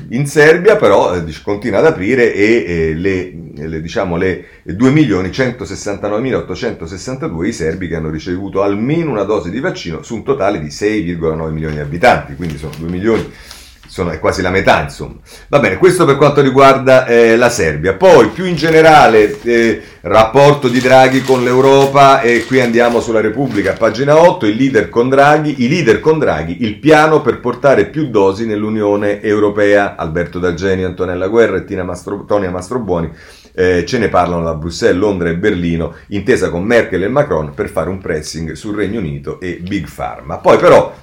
in 0.08 0.26
Serbia, 0.26 0.76
però 0.76 1.16
eh, 1.16 1.24
continua 1.42 1.80
ad 1.80 1.86
aprire 1.86 2.32
e 2.32 2.64
eh, 2.66 2.94
le, 2.94 3.34
le, 3.56 3.82
diciamo, 3.82 4.16
le 4.16 4.46
2.169.862 4.68 7.44
i 7.44 7.52
serbi 7.52 7.88
che 7.88 7.96
hanno 7.96 8.08
ricevuto 8.08 8.62
almeno 8.62 9.10
una 9.10 9.24
dose 9.24 9.50
di 9.50 9.60
vaccino 9.60 10.02
su 10.02 10.14
un 10.14 10.22
totale 10.22 10.60
di 10.60 10.68
6,9 10.68 11.50
milioni 11.50 11.74
di 11.74 11.80
abitanti, 11.80 12.36
quindi 12.36 12.56
sono 12.56 12.72
2 12.78 12.88
milioni 12.88 13.30
sono, 14.00 14.10
è 14.10 14.18
quasi 14.18 14.42
la 14.42 14.50
metà, 14.50 14.82
insomma. 14.82 15.16
Va 15.48 15.58
bene, 15.58 15.76
questo 15.76 16.04
per 16.04 16.16
quanto 16.16 16.40
riguarda 16.40 17.06
eh, 17.06 17.36
la 17.36 17.50
Serbia. 17.50 17.94
Poi, 17.94 18.28
più 18.28 18.44
in 18.44 18.56
generale, 18.56 19.38
eh, 19.42 19.82
rapporto 20.02 20.68
di 20.68 20.80
Draghi 20.80 21.22
con 21.22 21.44
l'Europa, 21.44 22.20
e 22.20 22.44
qui 22.46 22.60
andiamo 22.60 23.00
sulla 23.00 23.20
Repubblica, 23.20 23.74
pagina 23.74 24.18
8, 24.18 24.46
il 24.46 24.56
leader 24.56 24.88
con 24.88 25.08
Draghi, 25.08 25.62
i 25.62 25.68
leader 25.68 26.00
con 26.00 26.18
Draghi, 26.18 26.64
il 26.64 26.78
piano 26.78 27.20
per 27.20 27.40
portare 27.40 27.86
più 27.86 28.08
dosi 28.08 28.46
nell'Unione 28.46 29.20
Europea. 29.20 29.96
Alberto 29.96 30.38
D'Argeni, 30.38 30.84
Antonella 30.84 31.28
Guerra 31.28 31.58
e 31.58 31.64
Tina 31.64 31.84
Mastro, 31.84 32.24
Tonia 32.24 32.50
Mastrobuoni 32.50 33.10
eh, 33.52 33.84
ce 33.84 33.98
ne 33.98 34.08
parlano 34.08 34.44
da 34.44 34.54
Bruxelles, 34.54 34.96
Londra 34.98 35.28
e 35.28 35.36
Berlino, 35.36 35.94
intesa 36.08 36.50
con 36.50 36.62
Merkel 36.62 37.02
e 37.02 37.08
Macron 37.08 37.52
per 37.52 37.68
fare 37.68 37.90
un 37.90 37.98
pressing 37.98 38.52
sul 38.52 38.76
Regno 38.76 39.00
Unito 39.00 39.40
e 39.40 39.58
Big 39.60 39.88
Pharma. 39.92 40.38
Poi 40.38 40.56
però 40.56 40.94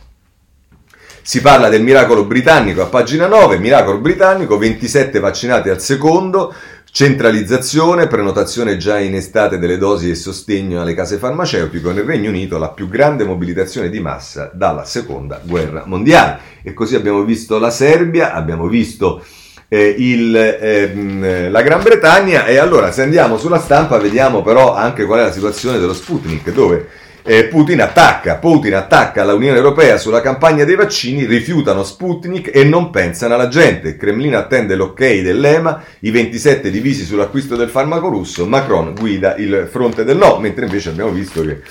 si 1.28 1.42
parla 1.42 1.68
del 1.68 1.84
miracolo 1.84 2.24
britannico 2.24 2.82
a 2.82 2.86
pagina 2.86 3.28
9, 3.28 3.60
miracolo 3.60 3.98
britannico, 3.98 4.58
27 4.58 5.20
vaccinati 5.20 5.68
al 5.68 5.82
secondo, 5.82 6.54
centralizzazione, 6.90 8.08
prenotazione 8.08 8.78
già 8.78 8.98
in 8.98 9.14
estate 9.14 9.60
delle 9.60 9.78
dosi 9.78 10.10
e 10.10 10.16
sostegno 10.16 10.80
alle 10.80 10.94
case 10.94 11.18
farmaceutiche 11.18 11.92
nel 11.92 12.06
Regno 12.06 12.30
Unito, 12.30 12.58
la 12.58 12.70
più 12.70 12.88
grande 12.88 13.26
mobilitazione 13.26 13.90
di 13.90 14.00
massa 14.00 14.50
dalla 14.54 14.86
seconda 14.86 15.42
guerra 15.44 15.84
mondiale. 15.86 16.40
E 16.64 16.72
così 16.74 16.96
abbiamo 16.96 17.22
visto 17.26 17.60
la 17.60 17.72
Serbia, 17.72 18.32
abbiamo 18.32 18.68
visto 18.70 19.22
eh, 19.68 19.96
il, 19.98 20.34
ehm, 20.34 21.52
la 21.52 21.62
Gran 21.62 21.84
Bretagna 21.84 22.46
e 22.46 22.56
allora 22.56 22.94
se 22.94 23.02
andiamo 23.02 23.38
sulla 23.38 23.60
stampa 23.60 23.98
vediamo 23.98 24.44
però 24.44 24.74
anche 24.74 25.04
qual 25.04 25.20
è 25.20 25.24
la 25.24 25.34
situazione 25.34 25.78
dello 25.78 25.94
Sputnik, 25.94 26.54
dove 26.54 26.88
eh, 27.30 27.44
Putin 27.44 27.82
attacca, 27.82 28.36
Putin 28.36 28.74
attacca 28.76 29.26
l'Unione 29.26 29.58
Europea 29.58 29.98
sulla 29.98 30.22
campagna 30.22 30.64
dei 30.64 30.76
vaccini, 30.76 31.26
rifiutano 31.26 31.84
Sputnik 31.84 32.56
e 32.56 32.64
non 32.64 32.90
pensano 32.90 33.34
alla 33.34 33.50
gente. 33.50 33.90
Il 33.90 33.98
Cremlino 33.98 34.38
attende 34.38 34.76
l'ok 34.76 34.98
dell'EMA, 34.98 35.84
i 36.00 36.12
27 36.12 36.72
divisi 36.72 37.04
sull'acquisto 37.04 37.58
del 37.58 37.68
farmaco 37.68 38.08
russo, 38.08 38.46
Macron 38.46 38.96
guida 38.98 39.36
il 39.36 39.68
fronte 39.70 40.06
del 40.06 40.16
no, 40.16 40.40
mentre 40.40 40.64
invece 40.64 40.88
abbiamo 40.88 41.12
visto 41.12 41.42
che 41.42 41.62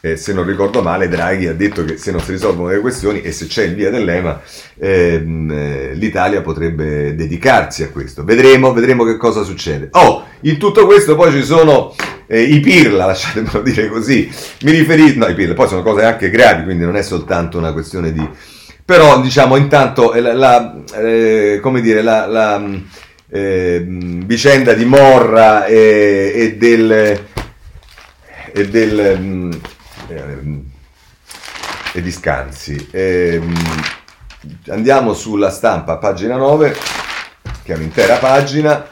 eh, 0.00 0.16
se 0.16 0.32
non 0.32 0.44
ricordo 0.44 0.82
male, 0.82 1.08
Draghi 1.08 1.46
ha 1.46 1.54
detto 1.54 1.84
che 1.84 1.98
se 1.98 2.10
non 2.10 2.20
si 2.20 2.32
risolvono 2.32 2.70
le 2.70 2.80
questioni 2.80 3.20
e 3.20 3.32
se 3.32 3.46
c'è 3.46 3.64
il 3.64 3.74
via 3.74 3.90
dell'EMA, 3.90 4.40
ehm, 4.78 5.50
eh, 5.50 5.94
l'Italia 5.94 6.40
potrebbe 6.40 7.14
dedicarsi 7.14 7.82
a 7.82 7.90
questo. 7.90 8.24
Vedremo, 8.24 8.72
vedremo 8.72 9.04
che 9.04 9.16
cosa 9.16 9.42
succede. 9.42 9.88
Oh, 9.92 10.24
in 10.40 10.56
tutto 10.58 10.86
questo 10.86 11.16
poi 11.16 11.32
ci 11.32 11.44
sono 11.44 11.94
eh, 12.26 12.42
i 12.42 12.60
pirla, 12.60 13.06
lasciatemelo 13.06 13.60
dire 13.60 13.88
così, 13.88 14.30
mi 14.62 14.70
riferisco, 14.70 15.18
no 15.18 15.26
i 15.26 15.34
pirla, 15.34 15.54
poi 15.54 15.68
sono 15.68 15.82
cose 15.82 16.04
anche 16.04 16.30
gravi, 16.30 16.64
quindi 16.64 16.84
non 16.84 16.96
è 16.96 17.02
soltanto 17.02 17.58
una 17.58 17.72
questione 17.72 18.12
di... 18.12 18.26
Però 18.82 19.20
diciamo 19.20 19.56
intanto 19.56 20.14
eh, 20.14 20.20
la, 20.20 20.32
la 20.32 20.82
eh, 20.96 21.58
come 21.60 21.80
dire, 21.80 22.02
la, 22.02 22.26
la 22.26 22.64
eh, 23.28 23.84
vicenda 23.86 24.72
di 24.72 24.84
Morra 24.86 25.66
e, 25.66 26.32
e 26.34 26.56
del... 26.56 27.20
E 28.52 28.68
del 28.68 29.16
mm, 29.20 29.52
eh, 30.10 30.62
e 31.92 32.02
di 32.02 32.10
Scanzi. 32.10 32.88
Eh, 32.90 33.40
andiamo 34.68 35.14
sulla 35.14 35.50
stampa, 35.50 35.96
pagina 35.96 36.36
9, 36.36 36.76
che 37.62 37.72
è 37.72 37.76
un'intera 37.76 38.16
pagina. 38.16 38.88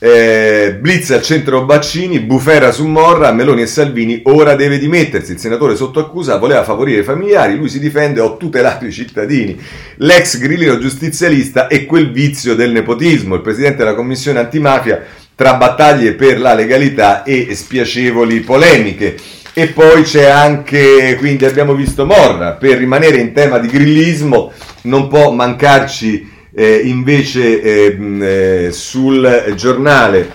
Eh, 0.00 0.78
blitz 0.80 1.10
al 1.10 1.22
centro 1.22 1.64
Baccini, 1.64 2.20
bufera 2.20 2.70
su 2.70 2.86
Morra, 2.86 3.32
Meloni 3.32 3.62
e 3.62 3.66
Salvini, 3.66 4.20
ora 4.24 4.54
deve 4.54 4.78
dimettersi. 4.78 5.32
Il 5.32 5.38
senatore 5.38 5.74
sotto 5.74 5.98
accusa 5.98 6.38
voleva 6.38 6.62
favorire 6.62 7.00
i 7.00 7.04
familiari, 7.04 7.56
lui 7.56 7.68
si 7.68 7.80
difende, 7.80 8.20
ho 8.20 8.36
tutelato 8.36 8.86
i 8.86 8.92
cittadini. 8.92 9.60
L'ex 9.96 10.38
grillino 10.38 10.78
giustizialista 10.78 11.66
e 11.66 11.84
quel 11.84 12.12
vizio 12.12 12.54
del 12.54 12.70
nepotismo. 12.70 13.34
Il 13.34 13.40
presidente 13.40 13.78
della 13.78 13.96
commissione 13.96 14.38
antimafia 14.38 15.04
tra 15.34 15.54
battaglie 15.54 16.14
per 16.14 16.40
la 16.40 16.54
legalità 16.54 17.24
e 17.24 17.54
spiacevoli 17.54 18.40
polemiche. 18.40 19.16
E 19.58 19.70
poi 19.70 20.02
c'è 20.04 20.26
anche, 20.26 21.16
quindi 21.18 21.44
abbiamo 21.44 21.74
visto 21.74 22.06
Morra, 22.06 22.52
per 22.52 22.78
rimanere 22.78 23.16
in 23.16 23.32
tema 23.32 23.58
di 23.58 23.66
grillismo 23.66 24.52
non 24.82 25.08
può 25.08 25.32
mancarci 25.32 26.30
eh, 26.54 26.82
invece 26.84 27.60
ehm, 27.60 28.22
eh, 28.22 28.68
sul 28.70 29.54
giornale, 29.56 30.30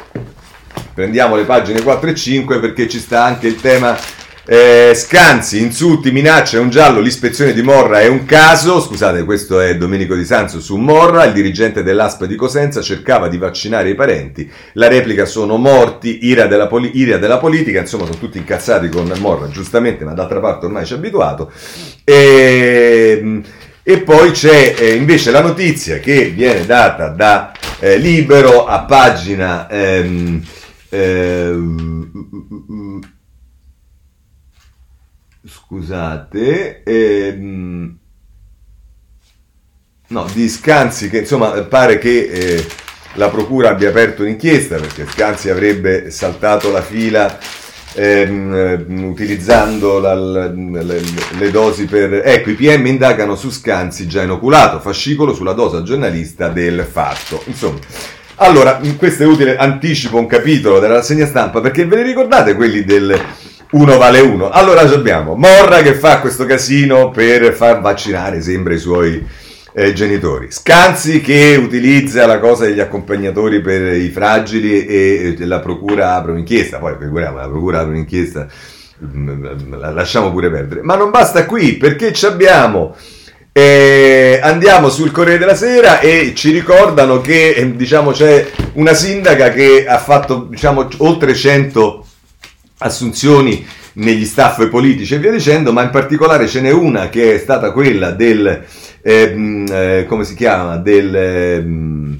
prendiamo 0.93 1.37
le 1.37 1.45
pagine 1.45 1.81
4 1.81 2.09
e 2.09 2.15
5 2.15 2.59
perché 2.59 2.89
ci 2.89 2.99
sta 2.99 3.23
anche 3.23 3.47
il 3.47 3.61
tema 3.61 3.97
eh, 4.45 4.91
scanzi, 4.93 5.61
insulti, 5.61 6.11
minacce, 6.11 6.57
un 6.57 6.69
giallo, 6.69 6.99
l'ispezione 6.99 7.53
di 7.53 7.61
Morra 7.61 8.01
è 8.01 8.07
un 8.07 8.25
caso, 8.25 8.81
scusate 8.81 9.23
questo 9.23 9.61
è 9.61 9.77
Domenico 9.77 10.15
Di 10.15 10.25
Sanzo 10.25 10.59
su 10.59 10.75
Morra, 10.75 11.23
il 11.23 11.31
dirigente 11.31 11.81
dell'ASP 11.81 12.25
di 12.25 12.35
Cosenza 12.35 12.81
cercava 12.81 13.29
di 13.29 13.37
vaccinare 13.37 13.89
i 13.89 13.95
parenti, 13.95 14.51
la 14.73 14.89
replica 14.89 15.25
sono 15.25 15.55
morti, 15.55 16.25
ira 16.25 16.47
della, 16.47 16.67
poli- 16.67 16.91
ira 16.95 17.17
della 17.17 17.37
politica, 17.37 17.79
insomma 17.79 18.03
sono 18.03 18.17
tutti 18.17 18.37
incazzati 18.37 18.89
con 18.89 19.09
Morra, 19.19 19.47
giustamente, 19.47 20.03
ma 20.03 20.11
d'altra 20.11 20.41
parte 20.41 20.65
ormai 20.65 20.85
ci 20.85 20.93
è 20.93 20.97
abituato. 20.97 21.49
E, 22.03 23.17
ehm, 23.21 23.43
e 23.81 23.99
poi 23.99 24.31
c'è 24.31 24.75
eh, 24.77 24.93
invece 24.95 25.31
la 25.31 25.41
notizia 25.41 25.99
che 25.99 26.33
viene 26.35 26.65
data 26.65 27.07
da 27.07 27.53
eh, 27.79 27.97
Libero 27.97 28.65
a 28.65 28.81
pagina... 28.81 29.69
Ehm, 29.69 30.43
ehm, 30.89 32.11
scusate, 35.73 36.83
ehm, 36.83 37.97
no, 40.09 40.27
di 40.31 40.47
Scanzi 40.47 41.09
che 41.09 41.19
insomma 41.19 41.49
pare 41.63 41.97
che 41.97 42.25
eh, 42.25 42.65
la 43.13 43.29
procura 43.29 43.69
abbia 43.69 43.89
aperto 43.89 44.21
un'inchiesta 44.21 44.75
perché 44.75 45.07
Scanzi 45.07 45.49
avrebbe 45.49 46.11
saltato 46.11 46.71
la 46.71 46.83
fila 46.83 47.39
ehm, 47.95 49.03
utilizzando 49.09 49.99
la, 49.99 50.13
le, 50.13 51.01
le, 51.37 51.51
dosi 51.51 51.85
per... 51.85 52.21
Ecco, 52.23 52.51
i 52.51 52.55
PM 52.55 52.85
indagano 52.85 53.35
su 53.35 53.49
Scanzi 53.49 54.07
già 54.07 54.21
inoculato, 54.21 54.79
fascicolo 54.79 55.33
sulla 55.33 55.53
dose 55.53 55.77
al 55.77 55.83
giornalista 55.83 56.49
del 56.49 56.87
fatto. 56.89 57.41
Insomma... 57.45 57.79
Allora, 58.37 58.81
questo 58.97 59.23
è 59.23 59.25
utile, 59.27 59.57
anticipo 59.57 60.17
un 60.17 60.25
capitolo 60.25 60.79
della 60.79 60.95
rassegna 60.95 61.27
stampa 61.27 61.61
perché 61.61 61.85
ve 61.85 61.97
li 61.97 62.01
ricordate 62.01 62.55
quelli 62.55 62.83
del 62.83 63.15
uno 63.73 63.97
vale 63.97 64.19
uno. 64.19 64.49
Allora 64.49 64.81
abbiamo 64.81 65.35
Morra 65.35 65.81
che 65.81 65.93
fa 65.93 66.19
questo 66.19 66.45
casino 66.45 67.11
per 67.11 67.53
far 67.53 67.81
vaccinare, 67.81 68.41
sembra, 68.41 68.73
i 68.73 68.79
suoi 68.79 69.25
eh, 69.73 69.93
genitori. 69.93 70.51
Scanzi 70.51 71.21
che 71.21 71.59
utilizza 71.61 72.25
la 72.25 72.39
cosa 72.39 72.65
degli 72.65 72.79
accompagnatori 72.79 73.61
per 73.61 73.93
i 73.95 74.09
fragili 74.09 74.85
e 74.85 75.35
la 75.39 75.59
procura 75.59 76.15
apre 76.15 76.31
un'inchiesta, 76.31 76.77
poi 76.77 76.95
figuriamo, 76.99 77.37
la 77.37 77.47
procura 77.47 77.79
apre 77.79 77.93
un'inchiesta, 77.93 78.47
mm, 79.03 79.73
la 79.79 79.91
lasciamo 79.91 80.31
pure 80.31 80.49
perdere. 80.51 80.81
Ma 80.81 80.95
non 80.95 81.09
basta 81.09 81.45
qui, 81.45 81.77
perché 81.77 82.13
ci 82.13 82.25
abbiamo... 82.25 82.95
Eh, 83.55 84.39
andiamo 84.41 84.89
sul 84.89 85.11
Corriere 85.11 85.37
della 85.37 85.53
Sera 85.53 85.99
e 85.99 86.33
ci 86.33 86.49
ricordano 86.49 87.21
che 87.21 87.51
eh, 87.51 87.75
diciamo, 87.75 88.09
c'è 88.09 88.49
una 88.73 88.95
sindaca 88.95 89.51
che 89.51 89.85
ha 89.87 89.99
fatto 89.99 90.47
diciamo, 90.49 90.87
oltre 90.97 91.35
100 91.35 92.03
assunzioni 92.83 93.65
negli 93.93 94.25
staff 94.25 94.67
politici 94.69 95.15
e 95.15 95.19
via 95.19 95.31
dicendo, 95.31 95.71
ma 95.71 95.83
in 95.83 95.89
particolare 95.89 96.47
ce 96.47 96.61
n'è 96.61 96.71
una 96.71 97.09
che 97.09 97.35
è 97.35 97.37
stata 97.37 97.71
quella 97.71 98.11
del, 98.11 98.63
eh, 99.01 99.65
eh, 99.69 100.05
come 100.07 100.23
si 100.23 100.35
chiama, 100.35 100.77
del, 100.77 101.15
ehm, 101.15 102.17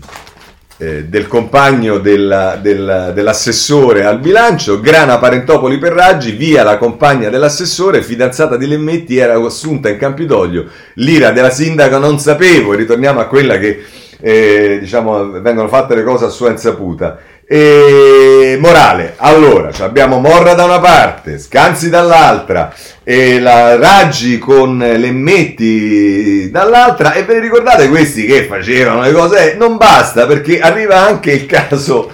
eh, 0.78 1.05
del 1.05 1.28
compagno 1.28 1.99
della, 1.99 2.57
della, 2.61 3.11
dell'assessore 3.11 4.05
al 4.05 4.20
bilancio, 4.20 4.80
Grana 4.82 5.18
Parentopoli 5.18 5.78
Perraggi, 5.78 6.32
via 6.32 6.64
la 6.64 6.78
compagna 6.78 7.30
dell'assessore, 7.30 8.01
fidanzata 8.01 8.57
di 8.57 8.68
Lemmetti, 8.68 9.18
era 9.18 9.36
assunta 9.36 9.89
in 9.89 9.97
Campidoglio, 9.97 10.66
l'ira 10.95 11.32
della 11.32 11.51
sindaca 11.51 11.97
non 11.97 12.20
sapevo, 12.20 12.74
ritorniamo 12.74 13.20
a 13.20 13.28
quella 13.28 13.57
che 13.57 13.82
eh, 14.20 14.78
diciamo 14.80 15.41
vengono 15.41 15.68
fatte 15.68 15.95
le 15.95 16.03
cose 16.03 16.26
a 16.26 16.30
sua 16.30 16.49
insaputa. 16.49 17.20
E 17.45 18.57
morale, 18.59 19.15
allora 19.17 19.69
abbiamo 19.79 20.19
Morra 20.19 20.53
da 20.53 20.63
una 20.63 20.79
parte, 20.79 21.37
Scanzi 21.37 21.89
dall'altra, 21.89 22.73
e 23.03 23.39
la 23.39 23.75
Raggi 23.75 24.37
con 24.37 24.77
Lemmetti 24.77 26.49
dall'altra 26.49 27.13
e 27.13 27.23
ve 27.23 27.33
ne 27.35 27.39
ricordate 27.41 27.89
questi 27.89 28.25
che 28.25 28.45
facevano 28.45 29.01
le 29.01 29.11
cose? 29.11 29.55
Non 29.57 29.75
basta 29.75 30.25
perché 30.25 30.59
arriva 30.59 31.05
anche 31.05 31.31
il 31.31 31.45
caso 31.45 32.09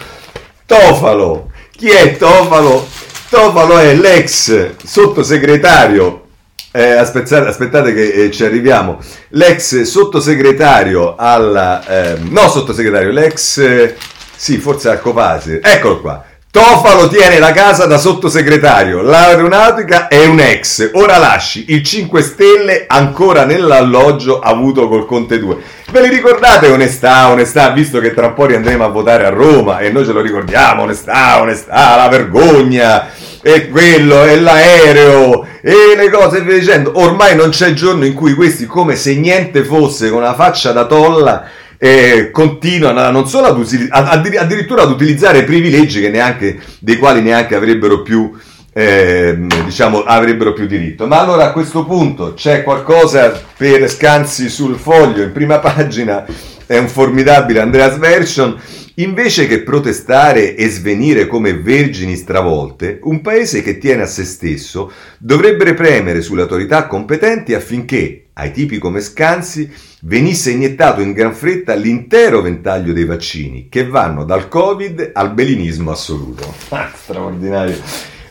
Tofalo. 0.65 1.51
Chi 1.71 1.89
è 1.89 2.17
Tofalo? 2.17 2.87
Tofalo 3.29 3.77
è 3.77 3.93
l'ex 3.93 4.71
sottosegretario 4.83 6.23
eh, 6.71 6.91
aspettate, 6.91 7.47
aspettate, 7.47 7.93
che 7.93 8.11
eh, 8.11 8.31
ci 8.31 8.43
arriviamo. 8.43 8.99
L'ex 9.29 9.81
sottosegretario 9.81 11.15
alla... 11.17 11.85
Eh, 11.85 12.17
no 12.29 12.47
sottosegretario, 12.47 13.11
l'ex 13.11 13.93
sì, 14.39 14.57
forse 14.57 14.87
al 14.89 15.01
Copasir. 15.01 15.59
Eccolo 15.61 15.99
qua. 15.99 16.23
Tofalo 16.49 17.09
tiene 17.09 17.39
la 17.39 17.51
casa 17.51 17.85
da 17.85 17.97
sottosegretario, 17.97 19.01
l'aeronautica 19.01 20.07
è 20.07 20.25
un 20.25 20.39
ex, 20.39 20.91
ora 20.93 21.17
lasci 21.17 21.65
il 21.67 21.83
5 21.83 22.21
Stelle 22.23 22.85
ancora 22.87 23.43
nell'alloggio 23.43 24.39
avuto 24.39 24.87
col 24.87 25.05
Conte 25.05 25.39
2. 25.39 25.57
Ve 25.91 26.01
li 26.01 26.07
ricordate 26.07 26.69
onestà, 26.69 27.27
onestà, 27.27 27.69
visto 27.69 27.99
che 27.99 28.13
tra 28.13 28.27
un 28.27 28.33
po' 28.33 28.45
riandremo 28.45 28.83
a 28.83 28.87
votare 28.87 29.25
a 29.25 29.29
Roma 29.29 29.79
e 29.79 29.91
noi 29.91 30.05
ce 30.05 30.13
lo 30.13 30.21
ricordiamo, 30.21 30.83
onestà, 30.83 31.39
onestà, 31.41 31.97
la 31.97 32.07
vergogna, 32.07 33.09
e 33.41 33.69
quello, 33.69 34.23
e 34.23 34.39
l'aereo, 34.39 35.45
e 35.61 35.95
le 35.95 36.09
cose 36.09 36.41
via 36.41 36.57
dicendo. 36.57 36.93
Ormai 36.95 37.35
non 37.35 37.49
c'è 37.49 37.73
giorno 37.73 38.05
in 38.05 38.13
cui 38.13 38.33
questi, 38.33 38.65
come 38.65 38.95
se 38.95 39.15
niente 39.15 39.63
fosse, 39.63 40.09
con 40.09 40.21
la 40.21 40.33
faccia 40.33 40.71
da 40.71 40.85
tolla, 40.85 41.45
eh, 41.81 42.29
continuano 42.31 43.09
non 43.09 43.27
solo 43.27 43.47
ad 43.47 43.57
utilizzare, 43.57 44.37
addirittura 44.37 44.83
ad 44.83 44.91
utilizzare 44.91 45.45
privilegi 45.45 46.07
neanche, 46.09 46.59
dei 46.79 46.97
quali 46.97 47.21
neanche 47.21 47.55
avrebbero 47.55 48.01
più, 48.01 48.31
eh, 48.73 49.47
diciamo, 49.63 50.03
avrebbero 50.03 50.51
più 50.51 50.67
diritto. 50.67 51.07
Ma 51.07 51.21
allora 51.21 51.45
a 51.45 51.51
questo 51.53 51.85
punto 51.85 52.33
c'è 52.33 52.63
qualcosa 52.63 53.41
per 53.55 53.89
scansi 53.89 54.49
sul 54.49 54.75
foglio 54.75 55.23
in 55.23 55.31
prima 55.31 55.59
pagina, 55.59 56.25
è 56.65 56.77
un 56.77 56.89
formidabile 56.89 57.61
Andreas 57.61 57.97
Version. 57.97 58.59
Invece 58.95 59.47
che 59.47 59.61
protestare 59.61 60.55
e 60.57 60.67
svenire 60.67 61.25
come 61.25 61.53
vergini 61.53 62.17
stravolte, 62.17 62.99
un 63.03 63.21
paese 63.21 63.61
che 63.61 63.77
tiene 63.77 64.01
a 64.01 64.05
se 64.05 64.25
stesso 64.25 64.91
dovrebbe 65.17 65.73
premere 65.73 66.19
sulle 66.21 66.41
autorità 66.41 66.85
competenti 66.85 67.53
affinché, 67.53 68.28
ai 68.39 68.51
tipi 68.51 68.77
come 68.77 69.01
Scansi, 69.01 69.71
venisse 70.01 70.51
iniettato 70.51 71.01
in 71.01 71.13
gran 71.13 71.33
fretta 71.33 71.73
l'intero 71.73 72.41
ventaglio 72.41 72.93
dei 72.93 73.05
vaccini 73.05 73.67
che 73.69 73.87
vanno 73.87 74.23
dal 74.23 74.47
Covid 74.47 75.11
al 75.13 75.33
belinismo 75.33 75.91
assoluto. 75.91 76.53
Ah, 76.69 76.91
straordinario. 76.93 77.77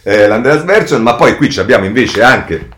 Eh, 0.03 0.27
L'Andreas 0.27 0.63
Merchant, 0.63 1.03
ma 1.03 1.15
poi 1.15 1.37
qui 1.37 1.55
abbiamo 1.59 1.85
invece 1.85 2.23
anche 2.23 2.69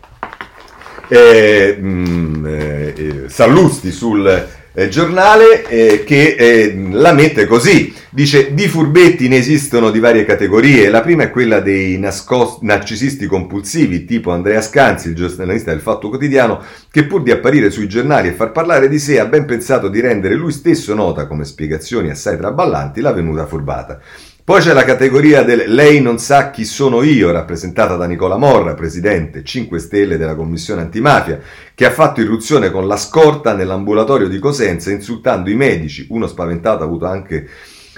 eh, 1.07 1.77
mh, 1.79 1.87
mm, 1.87 2.45
eh, 2.45 2.93
eh, 2.97 3.29
Sallusti 3.29 3.91
sul 3.91 4.47
eh, 4.73 4.89
giornale 4.89 5.67
eh, 5.67 6.03
che 6.03 6.35
eh, 6.37 6.87
la 6.91 7.13
mette 7.13 7.45
così. 7.45 7.93
Dice, 8.13 8.53
di 8.53 8.67
furbetti 8.67 9.29
ne 9.29 9.37
esistono 9.37 9.89
di 9.89 9.99
varie 9.99 10.25
categorie. 10.25 10.89
La 10.89 10.99
prima 10.99 11.23
è 11.23 11.31
quella 11.31 11.61
dei 11.61 11.97
nascos- 11.97 12.59
narcisisti 12.61 13.25
compulsivi, 13.25 14.03
tipo 14.03 14.31
Andrea 14.31 14.61
Scanzi, 14.61 15.07
il 15.07 15.15
giornalista 15.15 15.71
del 15.71 15.79
Fatto 15.79 16.09
Quotidiano, 16.09 16.61
che 16.91 17.05
pur 17.05 17.23
di 17.23 17.31
apparire 17.31 17.71
sui 17.71 17.87
giornali 17.87 18.27
e 18.27 18.33
far 18.33 18.51
parlare 18.51 18.89
di 18.89 18.99
sé 18.99 19.17
ha 19.17 19.25
ben 19.25 19.45
pensato 19.45 19.87
di 19.87 20.01
rendere 20.01 20.35
lui 20.35 20.51
stesso 20.51 20.93
nota, 20.93 21.25
come 21.25 21.45
spiegazioni 21.45 22.09
assai 22.09 22.35
traballanti, 22.35 22.99
la 22.99 23.13
venuta 23.13 23.45
furbata. 23.45 24.01
Poi 24.51 24.59
c'è 24.59 24.73
la 24.73 24.83
categoria 24.83 25.43
del 25.43 25.63
Lei 25.67 26.01
non 26.01 26.19
sa 26.19 26.49
chi 26.51 26.65
sono 26.65 27.03
io, 27.03 27.31
rappresentata 27.31 27.95
da 27.95 28.05
Nicola 28.05 28.35
Morra, 28.35 28.73
presidente 28.73 29.45
5 29.45 29.79
Stelle 29.79 30.17
della 30.17 30.35
Commissione 30.35 30.81
Antimafia, 30.81 31.39
che 31.73 31.85
ha 31.85 31.89
fatto 31.89 32.19
irruzione 32.19 32.69
con 32.69 32.85
la 32.85 32.97
scorta 32.97 33.53
nell'ambulatorio 33.53 34.27
di 34.27 34.39
Cosenza 34.39 34.91
insultando 34.91 35.49
i 35.49 35.55
medici, 35.55 36.05
uno 36.09 36.27
spaventato 36.27 36.83
ha 36.83 36.85
avuto 36.85 37.05
anche 37.05 37.47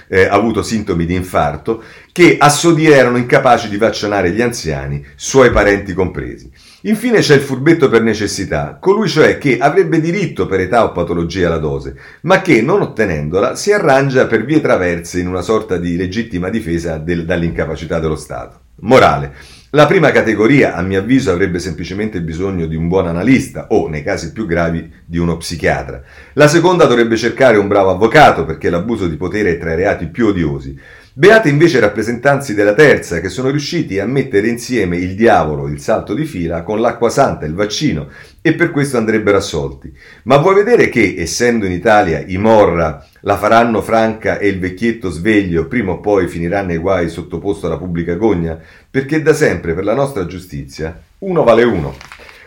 eh, 0.06 0.26
avuto 0.26 0.62
sintomi 0.62 1.06
di 1.06 1.16
infarto, 1.16 1.82
che 2.12 2.36
a 2.38 2.48
suo 2.48 2.76
erano 2.78 3.16
incapaci 3.16 3.68
di 3.68 3.76
vaccinare 3.76 4.30
gli 4.30 4.40
anziani, 4.40 5.04
suoi 5.16 5.50
parenti 5.50 5.92
compresi. 5.92 6.52
Infine 6.86 7.20
c'è 7.20 7.36
il 7.36 7.40
furbetto 7.40 7.88
per 7.88 8.02
necessità, 8.02 8.76
colui 8.78 9.08
cioè 9.08 9.38
che 9.38 9.56
avrebbe 9.56 10.02
diritto 10.02 10.46
per 10.46 10.60
età 10.60 10.84
o 10.84 10.92
patologia 10.92 11.46
alla 11.46 11.56
dose, 11.56 11.96
ma 12.22 12.42
che, 12.42 12.60
non 12.60 12.82
ottenendola, 12.82 13.54
si 13.54 13.72
arrangia 13.72 14.26
per 14.26 14.44
vie 14.44 14.60
traverse 14.60 15.18
in 15.18 15.26
una 15.26 15.40
sorta 15.40 15.78
di 15.78 15.96
legittima 15.96 16.50
difesa 16.50 16.98
del, 16.98 17.24
dall'incapacità 17.24 18.00
dello 18.00 18.16
Stato. 18.16 18.60
Morale. 18.80 19.32
La 19.70 19.86
prima 19.86 20.10
categoria, 20.10 20.74
a 20.74 20.82
mio 20.82 21.00
avviso, 21.00 21.30
avrebbe 21.30 21.58
semplicemente 21.58 22.20
bisogno 22.20 22.66
di 22.66 22.76
un 22.76 22.86
buon 22.86 23.06
analista 23.06 23.68
o, 23.70 23.88
nei 23.88 24.02
casi 24.02 24.32
più 24.32 24.44
gravi, 24.44 24.92
di 25.06 25.16
uno 25.16 25.38
psichiatra. 25.38 26.02
La 26.34 26.48
seconda 26.48 26.84
dovrebbe 26.84 27.16
cercare 27.16 27.56
un 27.56 27.66
bravo 27.66 27.90
avvocato 27.90 28.44
perché 28.44 28.68
l'abuso 28.68 29.08
di 29.08 29.16
potere 29.16 29.52
è 29.52 29.58
tra 29.58 29.72
i 29.72 29.76
reati 29.76 30.08
più 30.08 30.26
odiosi. 30.26 30.78
Beate 31.16 31.48
invece 31.48 31.76
i 31.76 31.80
rappresentanti 31.80 32.54
della 32.54 32.74
terza 32.74 33.20
che 33.20 33.28
sono 33.28 33.50
riusciti 33.50 34.00
a 34.00 34.04
mettere 34.04 34.48
insieme 34.48 34.96
il 34.96 35.14
diavolo, 35.14 35.68
il 35.68 35.78
salto 35.78 36.12
di 36.12 36.24
fila, 36.24 36.64
con 36.64 36.80
l'acqua 36.80 37.08
santa, 37.08 37.46
il 37.46 37.54
vaccino 37.54 38.08
e 38.42 38.54
per 38.54 38.72
questo 38.72 38.96
andrebbero 38.96 39.36
assolti. 39.36 39.96
Ma 40.24 40.38
vuoi 40.38 40.56
vedere 40.56 40.88
che, 40.88 41.14
essendo 41.16 41.66
in 41.66 41.70
Italia 41.70 42.24
i 42.26 42.36
Morra 42.36 43.06
la 43.20 43.36
faranno 43.36 43.80
franca 43.80 44.38
e 44.38 44.48
il 44.48 44.58
vecchietto 44.58 45.08
sveglio 45.08 45.68
prima 45.68 45.92
o 45.92 46.00
poi 46.00 46.26
finirà 46.26 46.62
nei 46.62 46.78
guai 46.78 47.08
sottoposto 47.08 47.66
alla 47.66 47.78
pubblica 47.78 48.14
gogna? 48.14 48.58
Perché 48.90 49.22
da 49.22 49.34
sempre 49.34 49.72
per 49.72 49.84
la 49.84 49.94
nostra 49.94 50.26
giustizia 50.26 51.00
uno 51.18 51.44
vale 51.44 51.62
uno. 51.62 51.94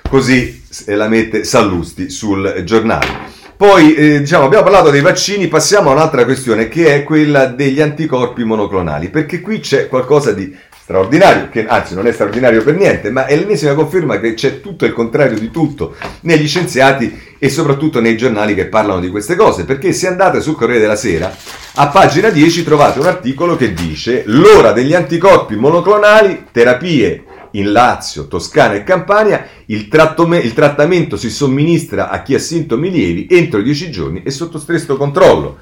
Così 0.10 0.62
la 0.88 1.08
mette 1.08 1.46
Sallusti 1.46 2.10
sul 2.10 2.64
giornale. 2.66 3.37
Poi, 3.58 3.96
eh, 3.96 4.20
diciamo, 4.20 4.46
abbiamo 4.46 4.64
parlato 4.64 4.92
dei 4.92 5.02
vaccini, 5.02 5.48
passiamo 5.48 5.90
a 5.90 5.94
un'altra 5.94 6.24
questione 6.26 6.68
che 6.68 6.94
è 6.94 7.04
quella 7.04 7.48
degli 7.48 7.82
anticorpi 7.82 8.44
monoclonali, 8.44 9.10
perché 9.10 9.42
qui 9.42 9.62
c'è 9.62 9.88
qualcosa 9.88 10.32
di 10.32 10.56
straordinario, 10.80 11.50
che 11.50 11.66
anzi 11.66 11.96
non 11.96 12.06
è 12.06 12.12
straordinario 12.12 12.64
per 12.64 12.76
niente, 12.76 13.10
ma 13.10 13.26
è 13.26 13.36
l'ennesima 13.36 13.74
conferma 13.74 14.20
che 14.20 14.36
c'è 14.36 14.62
tutto 14.62 14.86
il 14.86 14.94
contrario 14.94 15.40
di 15.40 15.50
tutto 15.50 15.96
negli 16.22 16.48
scienziati 16.48 17.20
e 17.40 17.50
soprattutto 17.50 18.00
nei 18.00 18.16
giornali 18.16 18.54
che 18.54 18.68
parlano 18.68 19.00
di 19.00 19.10
queste 19.10 19.36
cose, 19.36 19.66
perché 19.66 19.92
se 19.92 20.06
andate 20.06 20.40
sul 20.40 20.56
Corriere 20.56 20.82
della 20.82 20.96
Sera, 20.96 21.36
a 21.80 21.88
pagina 21.88 22.30
10 22.30 22.64
trovate 22.64 23.00
un 23.00 23.08
articolo 23.08 23.56
che 23.56 23.74
dice 23.74 24.22
l'ora 24.28 24.72
degli 24.72 24.94
anticorpi 24.94 25.56
monoclonali, 25.56 26.46
terapie 26.52 27.24
in 27.58 27.72
Lazio, 27.72 28.28
Toscana 28.28 28.76
e 28.76 28.84
Campania, 28.84 29.46
il, 29.66 29.88
il, 29.90 30.54
trattamento 30.54 31.18
si 31.18 31.30
somministra 31.30 32.10
a 32.10 32.22
chi 32.22 32.36
ha 32.36 32.40
sintomi 32.40 32.90
lievi 32.90 33.28
entro 33.30 33.62
10 33.62 33.92
giorni 33.92 34.24
e 34.24 34.32
sotto 34.32 34.60
stretto 34.60 34.98
controllo. 34.98 35.58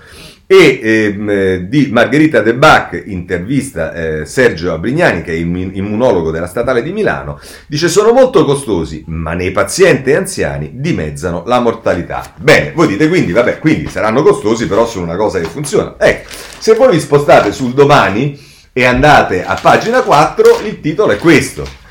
E 0.48 0.80
ehm, 0.84 1.58
di 1.62 1.90
Margherita 1.92 2.42
De 2.42 2.54
Bach, 2.54 3.02
intervista 3.08 3.92
eh, 3.94 4.26
Sergio 4.28 4.74
Abrignani, 4.74 5.24
che 5.24 5.32
è 5.32 5.36
immunologo 5.36 6.30
della 6.30 6.46
Statale 6.46 6.84
di 6.84 6.92
Milano, 6.92 7.40
dice 7.66 7.88
sono 7.88 8.14
molto 8.14 8.46
costosi, 8.46 9.04
ma 9.08 9.34
nei 9.34 9.52
pazienti 9.52 10.14
anziani 10.14 10.74
dimezzano 10.76 11.44
la 11.48 11.60
mortalità. 11.60 12.34
Bene, 12.38 12.74
voi 12.76 12.86
dite 12.86 13.08
quindi, 13.08 13.32
vabbè, 13.32 13.58
quindi 13.58 13.90
saranno 13.90 14.22
costosi, 14.22 14.68
però 14.68 14.86
sono 14.86 15.06
una 15.06 15.16
cosa 15.16 15.40
che 15.40 15.46
funziona. 15.46 15.96
Ecco, 15.98 16.30
se 16.60 16.76
voi 16.76 16.92
vi 16.92 17.00
spostate 17.00 17.52
sul 17.52 17.74
domani 17.74 18.40
e 18.72 18.86
andate 18.86 19.44
a 19.44 19.58
pagina 19.60 20.02
4, 20.02 20.60
il 20.66 20.80
titolo 20.80 21.14
è 21.14 21.18
questo. 21.18 21.85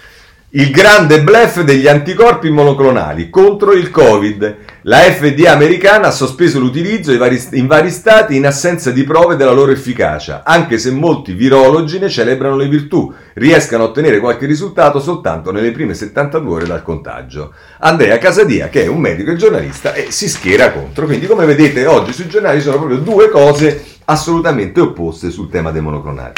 Il 0.56 0.70
grande 0.70 1.20
blef 1.20 1.62
degli 1.62 1.88
anticorpi 1.88 2.48
monoclonali 2.48 3.28
contro 3.28 3.72
il 3.72 3.90
Covid. 3.90 4.56
La 4.82 4.98
FDA 4.98 5.50
americana 5.50 6.06
ha 6.06 6.12
sospeso 6.12 6.60
l'utilizzo 6.60 7.10
in 7.10 7.66
vari, 7.66 7.90
stati 7.90 8.36
in 8.36 8.46
assenza 8.46 8.92
di 8.92 9.02
prove 9.02 9.34
della 9.34 9.50
loro 9.50 9.72
efficacia, 9.72 10.44
anche 10.44 10.78
se 10.78 10.92
molti 10.92 11.32
virologi 11.32 11.98
ne 11.98 12.08
celebrano 12.08 12.54
le 12.54 12.68
virtù, 12.68 13.12
riescano 13.32 13.82
a 13.82 13.86
ottenere 13.86 14.20
qualche 14.20 14.46
risultato 14.46 15.00
soltanto 15.00 15.50
nelle 15.50 15.72
prime 15.72 15.92
72 15.92 16.54
ore 16.54 16.66
dal 16.66 16.82
contagio. 16.82 17.52
Andrea 17.80 18.16
Casadia, 18.18 18.68
che 18.68 18.84
è 18.84 18.86
un 18.86 19.00
medico 19.00 19.32
e 19.32 19.36
giornalista, 19.36 19.92
e 19.92 20.12
si 20.12 20.28
schiera 20.28 20.70
contro. 20.70 21.06
Quindi, 21.06 21.26
come 21.26 21.46
vedete, 21.46 21.84
oggi 21.86 22.12
sui 22.12 22.28
giornali 22.28 22.60
sono 22.60 22.76
proprio 22.76 22.98
due 22.98 23.28
cose 23.28 23.84
assolutamente 24.04 24.80
opposte 24.80 25.32
sul 25.32 25.50
tema 25.50 25.72
dei 25.72 25.82
monoclonali. 25.82 26.34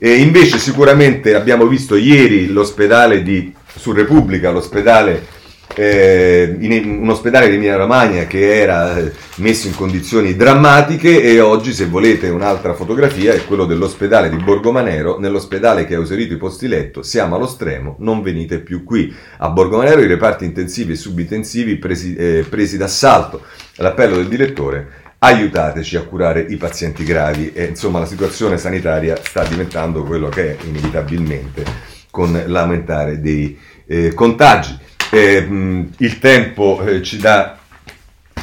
E 0.00 0.14
invece, 0.14 0.58
sicuramente 0.58 1.34
abbiamo 1.34 1.66
visto 1.66 1.96
ieri 1.96 2.46
l'ospedale 2.46 3.22
di, 3.24 3.52
su 3.74 3.92
Repubblica, 3.92 4.50
l'ospedale 4.50 5.36
eh, 5.74 6.56
in 6.58 7.00
un 7.02 7.08
ospedale 7.08 7.48
di 7.48 7.54
Emilia 7.54 7.76
Romagna 7.76 8.24
che 8.26 8.60
era 8.60 8.96
eh, 8.96 9.12
messo 9.36 9.68
in 9.68 9.76
condizioni 9.76 10.34
drammatiche 10.34 11.22
e 11.22 11.40
oggi 11.40 11.72
se 11.72 11.86
volete 11.86 12.28
un'altra 12.28 12.74
fotografia 12.74 13.32
è 13.32 13.44
quello 13.44 13.64
dell'ospedale 13.64 14.28
di 14.28 14.36
Borgomanero, 14.36 15.18
nell'ospedale 15.18 15.86
che 15.86 15.94
ha 15.94 16.00
esaurito 16.00 16.34
i 16.34 16.38
posti 16.38 16.66
letto, 16.66 17.02
siamo 17.02 17.36
allo 17.36 17.46
stremo, 17.46 17.96
non 18.00 18.22
venite 18.22 18.58
più 18.60 18.82
qui. 18.82 19.14
A 19.38 19.50
Borgomanero 19.50 20.00
i 20.00 20.08
reparti 20.08 20.44
intensivi 20.44 20.92
e 20.92 20.96
subintensivi 20.96 21.76
presi, 21.76 22.16
eh, 22.16 22.44
presi 22.48 22.76
d'assalto, 22.76 23.42
l'appello 23.76 24.16
del 24.16 24.28
direttore 24.28 25.06
aiutateci 25.20 25.96
a 25.96 26.02
curare 26.02 26.40
i 26.40 26.56
pazienti 26.56 27.04
gravi. 27.04 27.52
E 27.52 27.64
insomma 27.64 27.98
la 27.98 28.06
situazione 28.06 28.58
sanitaria 28.58 29.16
sta 29.22 29.44
diventando 29.44 30.02
quello 30.02 30.28
che 30.28 30.56
è 30.56 30.64
inevitabilmente 30.64 31.97
con 32.18 32.42
l'aumentare 32.46 33.20
dei 33.20 33.56
eh, 33.86 34.12
contagi. 34.12 34.76
Eh, 35.08 35.36
il 35.96 36.18
tempo 36.18 36.84
eh, 36.84 37.00
ci 37.00 37.16
dà, 37.18 37.56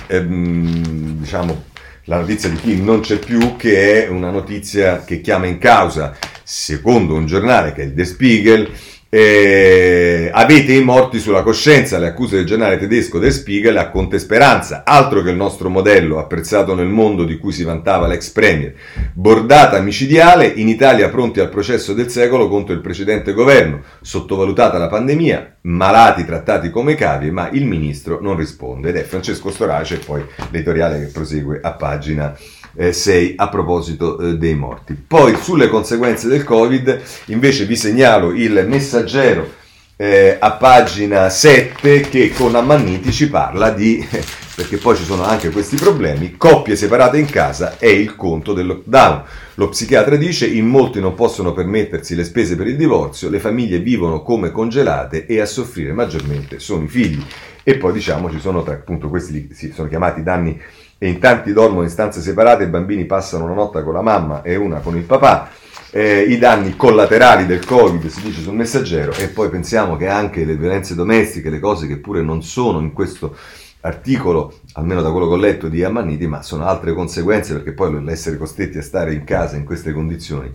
eh, 0.07 0.25
diciamo, 0.25 1.65
la 2.05 2.19
notizia 2.19 2.47
di 2.47 2.55
chi 2.55 2.81
non 2.81 3.01
c'è 3.01 3.17
più, 3.17 3.57
che 3.57 4.05
è 4.05 4.07
una 4.07 4.29
notizia 4.29 5.03
che 5.03 5.19
chiama 5.19 5.47
in 5.47 5.57
causa, 5.57 6.15
secondo 6.41 7.15
un 7.15 7.25
giornale 7.25 7.73
che 7.73 7.81
è 7.81 7.85
il 7.85 7.93
Der 7.93 8.05
Spiegel, 8.05 8.71
eh, 9.09 10.29
avete 10.33 10.73
i 10.73 10.83
morti 10.83 11.19
sulla 11.19 11.43
coscienza, 11.43 11.97
le 11.97 12.07
accuse 12.07 12.35
del 12.37 12.45
giornale 12.45 12.77
tedesco 12.77 13.19
Der 13.19 13.31
Spiegel 13.31 13.77
a 13.77 13.89
Conte 13.89 14.19
Speranza, 14.19 14.83
altro 14.85 15.21
che 15.21 15.29
il 15.29 15.35
nostro 15.35 15.69
modello 15.69 16.19
apprezzato 16.19 16.75
nel 16.75 16.87
mondo 16.87 17.23
di 17.23 17.37
cui 17.37 17.53
si 17.53 17.63
vantava 17.63 18.07
l'ex 18.07 18.29
premier. 18.29 18.73
Bordata 19.13 19.79
micidiale, 19.79 20.47
in 20.47 20.67
Italia 20.67 21.09
pronti 21.09 21.39
al 21.39 21.49
processo 21.49 21.93
del 21.93 22.09
secolo 22.09 22.49
contro 22.49 22.73
il 22.73 22.81
precedente 22.81 23.33
governo, 23.33 23.83
sottovalutata 24.01 24.77
la 24.77 24.87
pandemia, 24.87 25.57
malati 25.61 26.25
trattati 26.25 26.69
come 26.69 26.95
cavi, 26.95 27.31
ma 27.31 27.49
il 27.51 27.65
ministro 27.65 28.19
non 28.21 28.35
risponde. 28.35 28.89
Ed 28.89 28.97
è 28.97 29.03
Francesco 29.03 29.49
Storace, 29.49 29.99
poi 29.99 30.23
l'editoriale 30.51 30.99
che 30.99 31.11
prosegue 31.11 31.59
a 31.61 31.71
pagina 31.73 32.35
6 32.77 33.33
a 33.37 33.49
proposito 33.49 34.19
eh, 34.19 34.37
dei 34.37 34.55
morti. 34.55 34.93
Poi 34.95 35.35
sulle 35.37 35.69
conseguenze 35.69 36.27
del 36.27 36.43
Covid 36.43 37.01
invece 37.27 37.65
vi 37.65 37.75
segnalo 37.75 38.31
il 38.31 38.65
messaggero 38.67 39.63
eh, 39.97 40.35
a 40.37 40.51
pagina 40.51 41.29
7 41.29 42.01
che 42.01 42.31
con 42.33 42.53
Ammanniti 42.53 43.13
ci 43.13 43.29
parla 43.29 43.71
di, 43.71 44.05
perché 44.55 44.75
poi 44.77 44.97
ci 44.97 45.05
sono 45.05 45.23
anche 45.23 45.51
questi 45.51 45.77
problemi, 45.77 46.35
coppie 46.35 46.75
separate 46.75 47.17
in 47.17 47.27
casa 47.27 47.77
è 47.77 47.87
il 47.87 48.15
conto 48.15 48.53
del 48.53 48.65
lockdown. 48.65 49.23
Lo 49.55 49.69
psichiatra 49.69 50.17
dice 50.17 50.47
in 50.47 50.67
molti 50.67 50.99
non 50.99 51.13
possono 51.13 51.53
permettersi 51.53 52.13
le 52.13 52.25
spese 52.25 52.57
per 52.57 52.67
il 52.67 52.75
divorzio, 52.75 53.29
le 53.29 53.39
famiglie 53.39 53.79
vivono 53.79 54.21
come 54.21 54.51
congelate 54.51 55.25
e 55.25 55.39
a 55.39 55.45
soffrire 55.45 55.93
maggiormente 55.93 56.59
sono 56.59 56.83
i 56.83 56.89
figli. 56.89 57.23
E 57.63 57.77
poi 57.77 57.93
diciamo 57.93 58.29
ci 58.29 58.39
sono 58.39 58.63
tra 58.63 58.73
appunto 58.73 59.09
questi 59.09 59.49
sì, 59.53 59.71
sono 59.73 59.87
chiamati 59.87 60.21
danni 60.21 60.61
e 61.05 61.09
in 61.09 61.19
tanti 61.19 61.53
dormono 61.53 61.83
in 61.83 61.89
stanze 61.89 62.19
separate, 62.19 62.63
i 62.63 62.67
bambini 62.67 63.05
passano 63.05 63.45
una 63.45 63.53
notte 63.53 63.83
con 63.83 63.93
la 63.93 64.01
mamma 64.01 64.41
e 64.41 64.55
una 64.55 64.79
con 64.79 64.97
il 64.97 65.03
papà. 65.03 65.49
Eh, 65.91 66.21
i 66.21 66.37
danni 66.39 66.75
collaterali 66.75 67.45
del 67.45 67.63
Covid, 67.63 68.07
si 68.07 68.21
dice 68.21 68.41
sul 68.41 68.55
messaggero, 68.55 69.13
e 69.13 69.27
poi 69.27 69.49
pensiamo 69.49 69.95
che 69.97 70.07
anche 70.07 70.43
le 70.43 70.55
violenze 70.55 70.95
domestiche, 70.95 71.51
le 71.51 71.59
cose 71.59 71.85
che 71.87 71.97
pure 71.97 72.21
non 72.21 72.41
sono 72.41 72.79
in 72.79 72.91
questo 72.91 73.35
articolo, 73.81 74.61
almeno 74.73 75.01
da 75.03 75.11
quello 75.11 75.27
che 75.27 75.33
ho 75.33 75.37
letto 75.37 75.67
di 75.69 75.83
Ammanniti, 75.83 76.25
ma 76.25 76.41
sono 76.41 76.65
altre 76.65 76.93
conseguenze 76.93 77.53
perché 77.53 77.73
poi 77.73 78.03
l'essere 78.03 78.37
costretti 78.37 78.79
a 78.79 78.81
stare 78.81 79.13
in 79.13 79.23
casa 79.23 79.55
in 79.57 79.63
queste 79.63 79.93
condizioni 79.93 80.51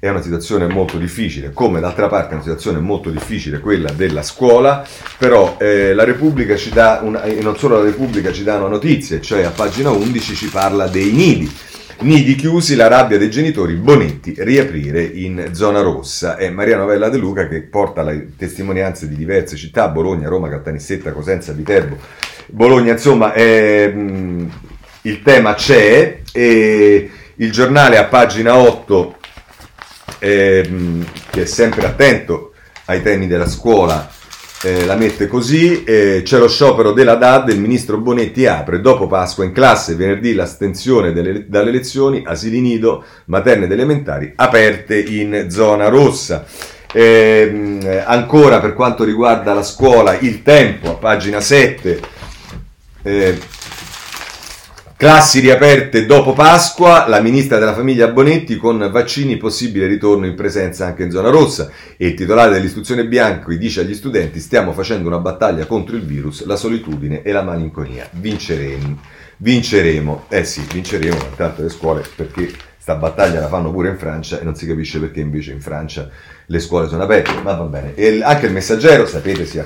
è 0.00 0.08
una 0.08 0.22
situazione 0.22 0.68
molto 0.68 0.96
difficile, 0.96 1.52
come 1.52 1.80
d'altra 1.80 2.06
parte 2.06 2.30
è 2.30 2.34
una 2.34 2.42
situazione 2.42 2.78
molto 2.78 3.10
difficile 3.10 3.58
quella 3.58 3.90
della 3.90 4.22
scuola, 4.22 4.86
però 5.18 5.56
eh, 5.58 5.92
la 5.92 6.04
Repubblica 6.04 6.54
ci 6.54 6.70
dà, 6.70 7.00
una, 7.02 7.24
e 7.24 7.40
non 7.42 7.58
solo 7.58 7.78
la 7.78 7.84
Repubblica 7.84 8.32
ci 8.32 8.44
dà 8.44 8.58
una 8.58 8.68
notizia, 8.68 9.20
cioè 9.20 9.42
a 9.42 9.50
pagina 9.50 9.90
11 9.90 10.34
ci 10.36 10.48
parla 10.48 10.86
dei 10.86 11.10
nidi. 11.10 11.52
Nidi 12.00 12.36
chiusi, 12.36 12.76
la 12.76 12.86
rabbia 12.86 13.18
dei 13.18 13.28
genitori, 13.28 13.74
Bonetti, 13.74 14.36
riaprire 14.38 15.02
in 15.02 15.48
zona 15.50 15.80
rossa. 15.80 16.36
È 16.36 16.48
Maria 16.48 16.76
Novella 16.76 17.08
De 17.08 17.18
Luca 17.18 17.48
che 17.48 17.62
porta 17.62 18.04
le 18.04 18.34
testimonianze 18.36 19.08
di 19.08 19.16
diverse 19.16 19.56
città, 19.56 19.88
Bologna, 19.88 20.28
Roma, 20.28 20.48
Caltanissetta, 20.48 21.10
Cosenza, 21.10 21.52
Viterbo. 21.52 21.98
Bologna, 22.46 22.92
insomma, 22.92 23.32
è, 23.32 23.88
mh, 23.88 24.50
il 25.02 25.22
tema 25.22 25.54
c'è 25.54 26.20
e 26.30 27.10
il 27.34 27.50
giornale 27.50 27.98
a 27.98 28.04
pagina 28.04 28.56
8 28.56 29.17
ehm, 30.18 31.04
che 31.30 31.42
è 31.42 31.46
sempre 31.46 31.86
attento 31.86 32.52
ai 32.86 33.02
temi 33.02 33.26
della 33.26 33.48
scuola, 33.48 34.10
eh, 34.62 34.84
la 34.86 34.96
mette 34.96 35.28
così, 35.28 35.84
eh, 35.84 36.22
c'è 36.24 36.38
lo 36.38 36.48
sciopero 36.48 36.92
della 36.92 37.14
DAD, 37.14 37.50
il 37.50 37.60
ministro 37.60 37.98
Bonetti 37.98 38.46
apre 38.46 38.80
dopo 38.80 39.06
Pasqua 39.06 39.44
in 39.44 39.52
classe, 39.52 39.94
venerdì 39.94 40.34
l'astensione 40.34 41.12
delle, 41.12 41.48
dalle 41.48 41.70
lezioni, 41.70 42.24
asili 42.26 42.60
nido, 42.60 43.04
materne 43.26 43.66
ed 43.66 43.72
elementari 43.72 44.32
aperte 44.34 44.98
in 44.98 45.46
zona 45.48 45.88
rossa. 45.88 46.44
Eh, 46.92 48.02
ancora 48.04 48.60
per 48.60 48.72
quanto 48.74 49.04
riguarda 49.04 49.54
la 49.54 49.62
scuola, 49.62 50.18
il 50.18 50.42
tempo 50.42 50.90
a 50.90 50.94
pagina 50.94 51.40
7. 51.40 52.00
Classi 54.98 55.38
riaperte 55.38 56.06
dopo 56.06 56.32
Pasqua, 56.32 57.06
la 57.06 57.20
ministra 57.20 57.60
della 57.60 57.72
famiglia 57.72 58.08
Bonetti 58.08 58.56
con 58.56 58.88
vaccini 58.90 59.36
possibile 59.36 59.86
ritorno 59.86 60.26
in 60.26 60.34
presenza 60.34 60.86
anche 60.86 61.04
in 61.04 61.12
zona 61.12 61.30
rossa 61.30 61.70
e 61.96 62.08
il 62.08 62.14
titolare 62.14 62.50
dell'istruzione 62.50 63.06
Bianchi 63.06 63.56
dice 63.58 63.82
agli 63.82 63.94
studenti 63.94 64.40
stiamo 64.40 64.72
facendo 64.72 65.06
una 65.06 65.20
battaglia 65.20 65.66
contro 65.66 65.94
il 65.94 66.02
virus, 66.02 66.44
la 66.46 66.56
solitudine 66.56 67.22
e 67.22 67.30
la 67.30 67.42
malinconia. 67.42 68.08
Vinceremo. 68.10 69.00
Vinceremo. 69.36 70.24
Eh 70.30 70.42
sì, 70.42 70.66
vinceremo, 70.68 71.16
intanto 71.30 71.62
le 71.62 71.68
scuole 71.68 72.02
perché 72.16 72.50
sta 72.76 72.96
battaglia 72.96 73.38
la 73.38 73.46
fanno 73.46 73.70
pure 73.70 73.90
in 73.90 73.98
Francia 73.98 74.40
e 74.40 74.42
non 74.42 74.56
si 74.56 74.66
capisce 74.66 74.98
perché 74.98 75.20
invece 75.20 75.52
in 75.52 75.60
Francia 75.60 76.10
le 76.50 76.60
scuole 76.60 76.88
sono 76.88 77.02
aperte, 77.02 77.32
ma 77.42 77.54
va 77.54 77.64
bene. 77.64 77.94
E 77.94 78.22
anche 78.22 78.46
il 78.46 78.52
messaggero, 78.52 79.06
sapete, 79.06 79.44
si, 79.44 79.62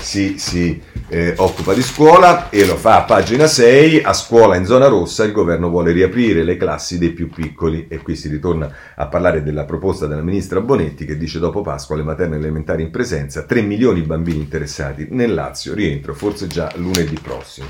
si, 0.00 0.38
si 0.38 0.82
eh, 1.08 1.34
occupa 1.36 1.74
di 1.74 1.82
scuola 1.82 2.50
e 2.50 2.66
lo 2.66 2.76
fa 2.76 2.98
a 2.98 3.02
pagina 3.04 3.46
6, 3.46 4.02
a 4.02 4.12
scuola 4.12 4.56
in 4.56 4.64
zona 4.64 4.88
rossa 4.88 5.22
il 5.22 5.30
governo 5.30 5.68
vuole 5.68 5.92
riaprire 5.92 6.42
le 6.42 6.56
classi 6.56 6.98
dei 6.98 7.10
più 7.10 7.28
piccoli 7.28 7.86
e 7.88 7.98
qui 7.98 8.16
si 8.16 8.28
ritorna 8.28 8.68
a 8.96 9.06
parlare 9.06 9.44
della 9.44 9.64
proposta 9.64 10.06
della 10.06 10.22
ministra 10.22 10.60
Bonetti 10.60 11.04
che 11.04 11.16
dice 11.16 11.38
dopo 11.38 11.62
Pasqua 11.62 11.94
le 11.94 12.02
materne 12.02 12.36
elementari 12.36 12.82
in 12.82 12.90
presenza, 12.90 13.42
3 13.42 13.62
milioni 13.62 14.00
di 14.00 14.06
bambini 14.06 14.38
interessati 14.38 15.06
nel 15.10 15.32
Lazio, 15.34 15.74
rientro 15.74 16.14
forse 16.14 16.48
già 16.48 16.72
lunedì 16.74 17.18
prossimo. 17.22 17.66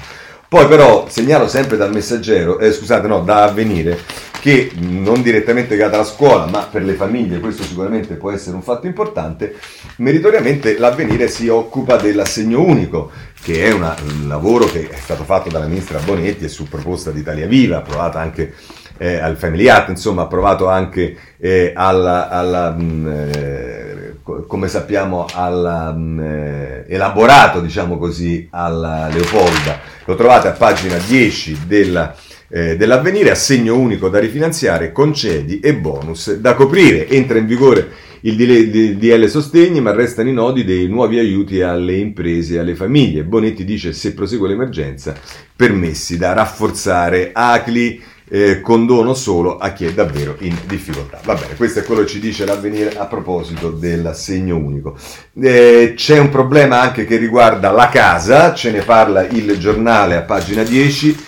Poi 0.48 0.66
però 0.68 1.06
segnalo 1.08 1.48
sempre 1.48 1.76
dal 1.76 1.92
messaggero, 1.92 2.58
eh, 2.58 2.70
scusate 2.72 3.08
no, 3.08 3.20
da 3.20 3.44
avvenire, 3.44 3.98
che 4.40 4.70
non 4.78 5.22
direttamente 5.22 5.74
legata 5.74 5.96
alla 5.96 6.04
scuola, 6.04 6.46
ma 6.46 6.60
per 6.70 6.84
le 6.84 6.94
famiglie 6.94 7.40
questo 7.40 7.64
sicuramente 7.64 8.14
può 8.14 8.30
essere 8.30 8.54
un 8.54 8.62
fatto 8.62 8.86
importante, 8.86 9.56
meritoriamente 9.96 10.78
l'avvenire 10.78 11.26
si 11.26 11.48
occupa 11.48 11.96
dell'assegno 11.96 12.60
unico, 12.60 13.10
che 13.42 13.64
è 13.64 13.72
una, 13.72 13.96
un 14.02 14.28
lavoro 14.28 14.66
che 14.66 14.88
è 14.88 14.96
stato 14.96 15.24
fatto 15.24 15.48
dalla 15.48 15.66
ministra 15.66 15.98
Bonetti 15.98 16.44
e 16.44 16.48
su 16.48 16.68
proposta 16.68 17.10
di 17.10 17.20
Italia 17.20 17.48
Viva, 17.48 17.78
approvata 17.78 18.20
anche 18.20 18.54
eh, 18.98 19.16
al 19.16 19.36
Family 19.36 19.68
Act, 19.68 19.88
insomma 19.88 20.22
approvato 20.22 20.68
anche 20.68 21.16
eh, 21.38 21.72
alla, 21.74 22.28
alla 22.28 22.70
mh, 22.70 22.82
mm, 22.82 23.06
eh, 23.08 24.14
come 24.46 24.68
sappiamo, 24.68 25.26
alla, 25.32 25.92
mh, 25.92 25.98
mm, 25.98 26.20
eh, 26.20 26.84
elaborato, 26.88 27.60
diciamo 27.60 27.98
così, 27.98 28.46
alla 28.50 29.08
Leopolda. 29.08 29.94
Lo 30.06 30.14
trovate 30.14 30.48
a 30.48 30.52
pagina 30.52 30.96
10 30.96 31.58
della 31.66 32.14
eh, 32.48 32.76
dell'avvenire, 32.76 33.30
assegno 33.30 33.76
unico 33.76 34.08
da 34.08 34.18
rifinanziare, 34.18 34.92
concedi 34.92 35.58
e 35.60 35.74
bonus 35.74 36.34
da 36.36 36.54
coprire. 36.54 37.08
Entra 37.08 37.38
in 37.38 37.46
vigore 37.46 37.88
il 38.20 38.96
DL 38.96 39.26
Sostegni, 39.26 39.80
ma 39.80 39.92
restano 39.92 40.28
i 40.28 40.32
nodi 40.32 40.64
dei 40.64 40.88
nuovi 40.88 41.18
aiuti 41.18 41.60
alle 41.60 41.96
imprese 41.96 42.54
e 42.54 42.58
alle 42.58 42.74
famiglie. 42.74 43.24
Bonetti 43.24 43.64
dice 43.64 43.92
se 43.92 44.14
prosegue 44.14 44.48
l'emergenza, 44.48 45.14
permessi 45.54 46.16
da 46.16 46.32
rafforzare. 46.32 47.30
Acli 47.32 48.00
eh, 48.28 48.60
condono 48.60 49.14
solo 49.14 49.56
a 49.58 49.72
chi 49.72 49.84
è 49.86 49.92
davvero 49.92 50.36
in 50.40 50.56
difficoltà. 50.66 51.20
Va 51.24 51.34
bene, 51.34 51.54
questo 51.56 51.80
è 51.80 51.84
quello 51.84 52.02
che 52.02 52.08
ci 52.08 52.20
dice 52.20 52.44
l'avvenire 52.44 52.96
a 52.96 53.06
proposito 53.06 53.70
dell'assegno 53.70 54.56
unico. 54.56 54.96
Eh, 55.40 55.94
c'è 55.96 56.18
un 56.18 56.28
problema 56.28 56.80
anche 56.80 57.04
che 57.04 57.16
riguarda 57.16 57.70
la 57.70 57.88
casa, 57.88 58.54
ce 58.54 58.70
ne 58.72 58.82
parla 58.82 59.26
il 59.26 59.58
giornale 59.58 60.16
a 60.16 60.22
pagina 60.22 60.62
10. 60.62 61.24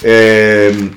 Eh, 0.00 0.90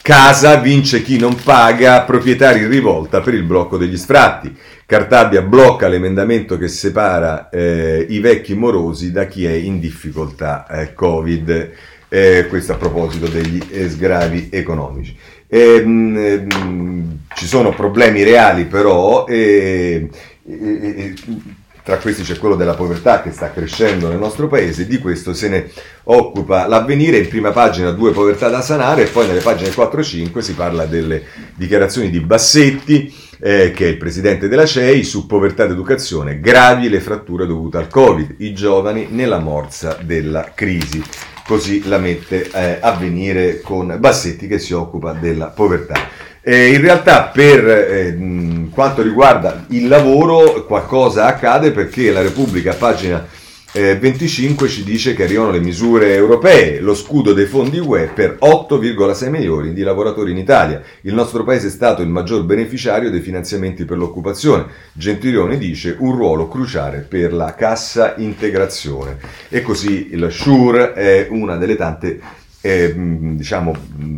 casa 0.00 0.54
vince 0.56 1.02
chi 1.02 1.18
non 1.18 1.34
paga, 1.34 2.02
proprietari 2.02 2.60
in 2.60 2.68
rivolta 2.68 3.20
per 3.20 3.34
il 3.34 3.42
blocco 3.42 3.76
degli 3.76 3.96
sfratti. 3.96 4.56
Cartabia 4.86 5.42
blocca 5.42 5.88
l'emendamento 5.88 6.56
che 6.56 6.68
separa 6.68 7.48
eh, 7.48 8.06
i 8.08 8.20
vecchi 8.20 8.54
morosi 8.54 9.10
da 9.10 9.26
chi 9.26 9.44
è 9.44 9.50
in 9.50 9.80
difficoltà 9.80 10.64
eh, 10.68 10.94
Covid. 10.94 11.72
Eh, 12.16 12.46
questo 12.46 12.72
a 12.72 12.76
proposito 12.76 13.26
degli 13.26 13.60
eh, 13.68 13.90
sgravi 13.90 14.48
economici. 14.50 15.14
Eh, 15.46 15.84
mh, 15.84 16.46
mh, 16.50 17.18
ci 17.34 17.44
sono 17.44 17.74
problemi 17.74 18.22
reali 18.22 18.64
però 18.64 19.26
e, 19.26 20.08
e, 20.46 21.14
tra 21.82 21.98
questi 21.98 22.22
c'è 22.22 22.38
quello 22.38 22.56
della 22.56 22.72
povertà 22.72 23.20
che 23.20 23.32
sta 23.32 23.50
crescendo 23.52 24.08
nel 24.08 24.16
nostro 24.16 24.48
paese, 24.48 24.86
di 24.86 24.98
questo 24.98 25.34
se 25.34 25.50
ne 25.50 25.70
occupa 26.04 26.66
l'avvenire, 26.66 27.18
in 27.18 27.28
prima 27.28 27.50
pagina 27.50 27.90
due 27.90 28.12
povertà 28.12 28.48
da 28.48 28.62
sanare 28.62 29.02
e 29.02 29.08
poi 29.08 29.26
nelle 29.26 29.40
pagine 29.40 29.70
4 29.70 30.00
e 30.00 30.04
5 30.04 30.40
si 30.40 30.54
parla 30.54 30.86
delle 30.86 31.22
dichiarazioni 31.54 32.08
di 32.08 32.20
Bassetti, 32.20 33.14
eh, 33.40 33.72
che 33.72 33.84
è 33.84 33.88
il 33.88 33.98
presidente 33.98 34.48
della 34.48 34.64
CEI, 34.64 35.04
su 35.04 35.26
povertà 35.26 35.64
ed 35.64 35.72
educazione, 35.72 36.40
gravi 36.40 36.88
le 36.88 37.00
fratture 37.00 37.46
dovute 37.46 37.76
al 37.76 37.88
Covid, 37.88 38.36
i 38.38 38.54
giovani 38.54 39.08
nella 39.10 39.38
morsa 39.38 39.98
della 40.00 40.52
crisi 40.54 41.04
così 41.46 41.86
la 41.86 41.98
mette 41.98 42.50
eh, 42.50 42.78
a 42.80 42.92
venire 42.92 43.60
con 43.60 43.96
Bassetti 43.98 44.46
che 44.46 44.58
si 44.58 44.72
occupa 44.72 45.12
della 45.12 45.46
povertà. 45.46 45.94
Eh, 46.42 46.72
in 46.72 46.80
realtà 46.80 47.24
per 47.24 47.68
eh, 47.68 48.68
quanto 48.70 49.02
riguarda 49.02 49.64
il 49.68 49.88
lavoro 49.88 50.64
qualcosa 50.64 51.26
accade 51.26 51.72
perché 51.72 52.12
la 52.12 52.22
Repubblica, 52.22 52.74
pagina 52.74 53.26
eh, 53.76 53.98
25 53.98 54.68
ci 54.68 54.84
dice 54.84 55.12
che 55.12 55.24
arrivano 55.24 55.50
le 55.50 55.60
misure 55.60 56.14
europee, 56.14 56.80
lo 56.80 56.94
scudo 56.94 57.34
dei 57.34 57.44
fondi 57.44 57.78
UE 57.78 58.06
per 58.14 58.38
8,6 58.40 59.28
milioni 59.28 59.74
di 59.74 59.82
lavoratori 59.82 60.30
in 60.30 60.38
Italia. 60.38 60.80
Il 61.02 61.12
nostro 61.12 61.44
paese 61.44 61.66
è 61.66 61.70
stato 61.70 62.00
il 62.00 62.08
maggior 62.08 62.42
beneficiario 62.44 63.10
dei 63.10 63.20
finanziamenti 63.20 63.84
per 63.84 63.98
l'occupazione. 63.98 64.64
Gentiloni 64.94 65.58
dice 65.58 65.94
un 65.98 66.16
ruolo 66.16 66.48
cruciale 66.48 67.00
per 67.00 67.34
la 67.34 67.54
cassa 67.54 68.14
integrazione. 68.16 69.18
E 69.50 69.60
così 69.60 70.08
il 70.10 70.28
SURE 70.30 70.94
è 70.94 71.26
una 71.28 71.56
delle 71.56 71.76
tante 71.76 72.20
eh, 72.66 72.92
diciamo, 72.96 73.74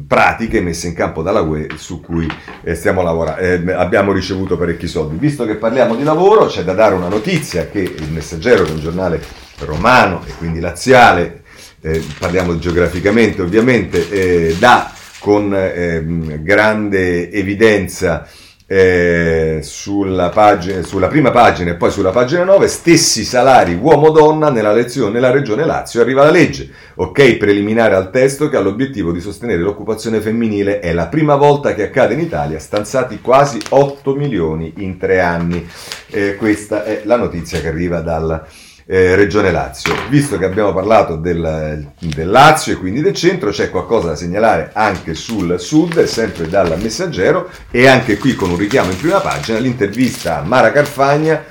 pratiche 0.06 0.62
messe 0.62 0.86
in 0.86 0.94
campo 0.94 1.22
dalla 1.22 1.42
UE 1.42 1.68
su 1.76 2.00
cui 2.00 2.26
eh, 2.62 2.74
stiamo 2.74 3.02
lavorando. 3.02 3.40
Eh, 3.40 3.72
abbiamo 3.72 4.12
ricevuto 4.12 4.56
parecchi 4.56 4.86
soldi. 4.86 5.16
Visto 5.18 5.44
che 5.44 5.56
parliamo 5.56 5.94
di 5.94 6.02
lavoro, 6.02 6.46
c'è 6.46 6.64
da 6.64 6.72
dare 6.72 6.94
una 6.94 7.08
notizia 7.08 7.68
che 7.68 7.80
il 7.80 8.10
Messaggero, 8.10 8.64
che 8.64 8.70
è 8.70 8.74
un 8.74 8.80
giornale 8.80 9.20
romano 9.60 10.22
e 10.26 10.32
quindi 10.38 10.60
laziale, 10.60 11.42
eh, 11.82 12.02
parliamo 12.18 12.58
geograficamente 12.58 13.42
ovviamente, 13.42 14.08
eh, 14.08 14.56
dà 14.58 14.92
con 15.20 15.52
eh, 15.54 16.40
grande 16.42 17.30
evidenza 17.30 18.26
eh, 18.70 19.60
sulla, 19.62 20.28
pagina, 20.28 20.82
sulla, 20.82 21.06
prima 21.06 21.30
pagina 21.30 21.70
e 21.70 21.76
poi 21.76 21.90
sulla 21.90 22.10
pagina 22.10 22.44
9, 22.44 22.68
stessi 22.68 23.24
salari 23.24 23.72
uomo-donna 23.74 24.50
nella, 24.50 24.74
lezione, 24.74 25.10
nella 25.10 25.30
regione 25.30 25.64
Lazio, 25.64 26.02
arriva 26.02 26.24
la 26.24 26.30
legge, 26.30 26.68
ok 26.96 27.38
preliminare 27.38 27.94
al 27.94 28.10
testo 28.10 28.50
che 28.50 28.58
ha 28.58 28.60
l'obiettivo 28.60 29.10
di 29.10 29.20
sostenere 29.20 29.62
l'occupazione 29.62 30.20
femminile, 30.20 30.80
è 30.80 30.92
la 30.92 31.06
prima 31.06 31.36
volta 31.36 31.72
che 31.72 31.84
accade 31.84 32.12
in 32.12 32.20
Italia, 32.20 32.58
stanziati 32.58 33.22
quasi 33.22 33.58
8 33.70 34.14
milioni 34.14 34.74
in 34.78 34.98
tre 34.98 35.20
anni, 35.20 35.66
eh, 36.10 36.36
questa 36.36 36.84
è 36.84 37.00
la 37.04 37.16
notizia 37.16 37.60
che 37.62 37.68
arriva 37.68 38.00
dalla 38.00 38.46
eh, 38.90 39.14
Regione 39.14 39.50
Lazio. 39.50 39.94
Visto 40.08 40.38
che 40.38 40.46
abbiamo 40.46 40.72
parlato 40.72 41.16
del, 41.16 41.86
del, 41.98 42.30
Lazio 42.30 42.72
e 42.72 42.76
quindi 42.76 43.02
del 43.02 43.14
centro, 43.14 43.50
c'è 43.50 43.68
qualcosa 43.68 44.08
da 44.08 44.16
segnalare 44.16 44.70
anche 44.72 45.14
sul 45.14 45.60
sud, 45.60 46.02
sempre 46.04 46.48
dal 46.48 46.74
messaggero, 46.80 47.50
e 47.70 47.86
anche 47.86 48.16
qui 48.16 48.34
con 48.34 48.48
un 48.50 48.56
richiamo 48.56 48.90
in 48.90 48.98
prima 48.98 49.20
pagina, 49.20 49.58
l'intervista 49.58 50.38
a 50.38 50.42
Mara 50.42 50.72
Carfagna, 50.72 51.44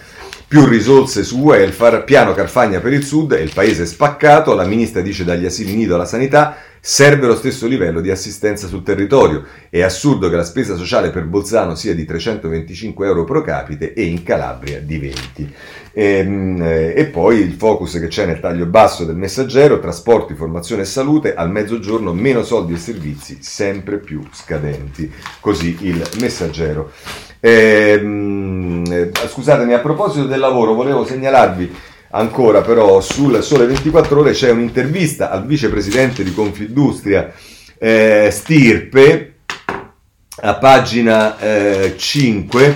più 0.48 0.66
risorse 0.66 1.24
su 1.24 1.38
welfare, 1.40 2.04
piano 2.04 2.34
Carfagna 2.34 2.80
per 2.80 2.94
il 2.94 3.04
sud, 3.04 3.38
il 3.40 3.52
paese 3.54 3.86
spaccato, 3.86 4.56
la 4.56 4.66
ministra 4.66 5.02
dice 5.02 5.24
dagli 5.24 5.46
asili 5.46 5.76
nido 5.76 5.94
alla 5.94 6.06
sanità, 6.06 6.56
serve 6.80 7.28
lo 7.28 7.36
stesso 7.36 7.68
livello 7.68 8.00
di 8.00 8.10
assistenza 8.10 8.66
sul 8.68 8.82
territorio. 8.82 9.44
È 9.70 9.82
assurdo 9.82 10.30
che 10.30 10.38
la 10.38 10.46
spesa 10.46 10.78
sociale 10.78 11.10
per 11.10 11.26
Bolzano 11.26 11.76
sia 11.76 11.94
di 11.94 12.06
325 12.06 13.06
euro 13.06 13.26
pro 13.26 13.42
capite 13.42 13.94
e 13.94 14.04
in 14.04 14.24
Calabria 14.24 14.80
di 14.80 14.98
20. 14.98 15.54
E, 15.98 16.18
ehm, 16.20 16.62
eh, 16.62 16.93
e, 16.95 17.06
poi 17.06 17.39
il 17.39 17.54
focus 17.54 17.93
che 17.93 18.08
c'è 18.08 18.28
nel 18.28 18.39
taglio 18.39 18.68
basso 18.68 19.04
del 19.04 19.16
messaggero, 19.16 19.80
trasporti, 19.80 20.36
formazione 20.36 20.84
e 20.84 20.86
salute, 20.86 21.34
al 21.34 21.50
mezzogiorno 21.50 22.14
meno 22.14 22.43
soldi 22.43 22.74
e 22.74 22.78
servizi 22.78 23.39
sempre 23.41 23.98
più 23.98 24.22
scadenti. 24.32 25.12
Così 25.39 25.76
il 25.82 26.08
messaggero. 26.20 26.91
Ehm, 27.39 28.84
eh, 28.88 29.12
scusatemi, 29.28 29.74
a 29.74 29.80
proposito 29.80 30.28
del 30.28 30.39
lavoro, 30.39 30.76
volevo 30.76 31.04
segnalarvi 31.04 31.76
ancora 32.12 32.62
però 32.62 33.02
sul 33.02 33.41
Sole 33.41 33.66
24 33.66 34.20
Ore 34.20 34.32
c'è 34.32 34.52
un'intervista 34.52 35.32
al 35.32 35.45
vicepresidente 35.45 36.24
di 36.24 36.32
Confindustria 36.32 37.34
eh, 37.78 38.30
Stirpe 38.32 39.34
a 40.41 40.56
pagina 40.56 41.38
eh, 41.39 41.95
5 41.98 42.76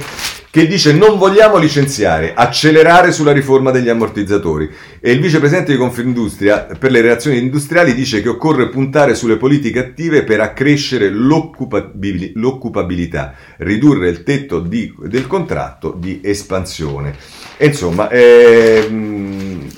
che 0.52 0.68
dice 0.68 0.92
non 0.92 1.18
vogliamo 1.18 1.58
licenziare, 1.58 2.34
accelerare 2.36 3.14
sulla 3.14 3.32
riforma 3.32 3.72
degli 3.72 3.88
ammortizzatori. 3.88 4.70
E 5.00 5.12
il 5.12 5.22
vicepresidente 5.22 5.72
di 5.72 5.78
Confindustria 5.78 6.68
per 6.78 6.92
le 6.92 7.00
relazioni 7.00 7.38
industriali 7.38 7.94
dice 7.94 8.22
che 8.22 8.28
occorre 8.28 8.68
puntare 8.68 9.16
sulle 9.16 9.38
politiche 9.38 9.80
attive 9.80 10.24
per 10.24 10.42
accrescere 10.42 11.10
l'occupabilità, 11.10 13.34
ridurre 13.60 14.10
il 14.10 14.24
tetto 14.24 14.60
di, 14.60 14.94
del 15.06 15.26
contratto 15.26 15.96
di 15.98 16.20
espansione. 16.22 17.16
E 17.56 17.68
insomma, 17.68 18.10
ehm, 18.10 19.70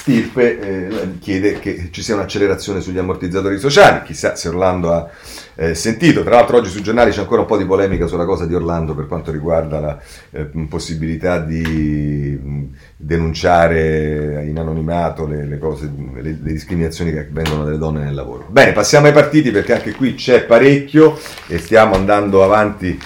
Stirpe 0.00 0.60
eh, 0.60 1.18
chiede 1.18 1.58
che 1.58 1.88
ci 1.90 2.00
sia 2.00 2.14
un'accelerazione 2.14 2.80
sugli 2.80 2.96
ammortizzatori 2.96 3.58
sociali, 3.58 4.00
chissà 4.02 4.34
se 4.34 4.48
Orlando 4.48 4.94
ha 4.94 5.10
eh, 5.56 5.74
sentito. 5.74 6.22
Tra 6.22 6.36
l'altro 6.36 6.56
oggi 6.56 6.70
sui 6.70 6.80
giornali 6.80 7.10
c'è 7.10 7.20
ancora 7.20 7.42
un 7.42 7.46
po' 7.46 7.58
di 7.58 7.66
polemica 7.66 8.06
sulla 8.06 8.24
cosa 8.24 8.46
di 8.46 8.54
Orlando 8.54 8.94
per 8.94 9.06
quanto 9.06 9.30
riguarda 9.30 9.78
la 9.78 10.00
eh, 10.30 10.48
possibilità 10.70 11.38
di 11.40 12.70
denunciare 12.96 14.42
in 14.46 14.58
anonimato 14.58 15.26
le, 15.26 15.44
le 15.44 15.58
cose, 15.58 15.92
le, 16.14 16.22
le, 16.22 16.38
discriminazioni 16.40 17.12
che 17.12 17.28
vengono 17.30 17.64
dalle 17.64 17.76
donne 17.76 18.02
nel 18.02 18.14
lavoro. 18.14 18.46
Bene, 18.48 18.72
passiamo 18.72 19.06
ai 19.06 19.12
partiti 19.12 19.50
perché 19.50 19.74
anche 19.74 19.92
qui 19.92 20.14
c'è 20.14 20.44
parecchio 20.44 21.18
e 21.46 21.58
stiamo 21.58 21.94
andando 21.94 22.42
avanti 22.42 22.98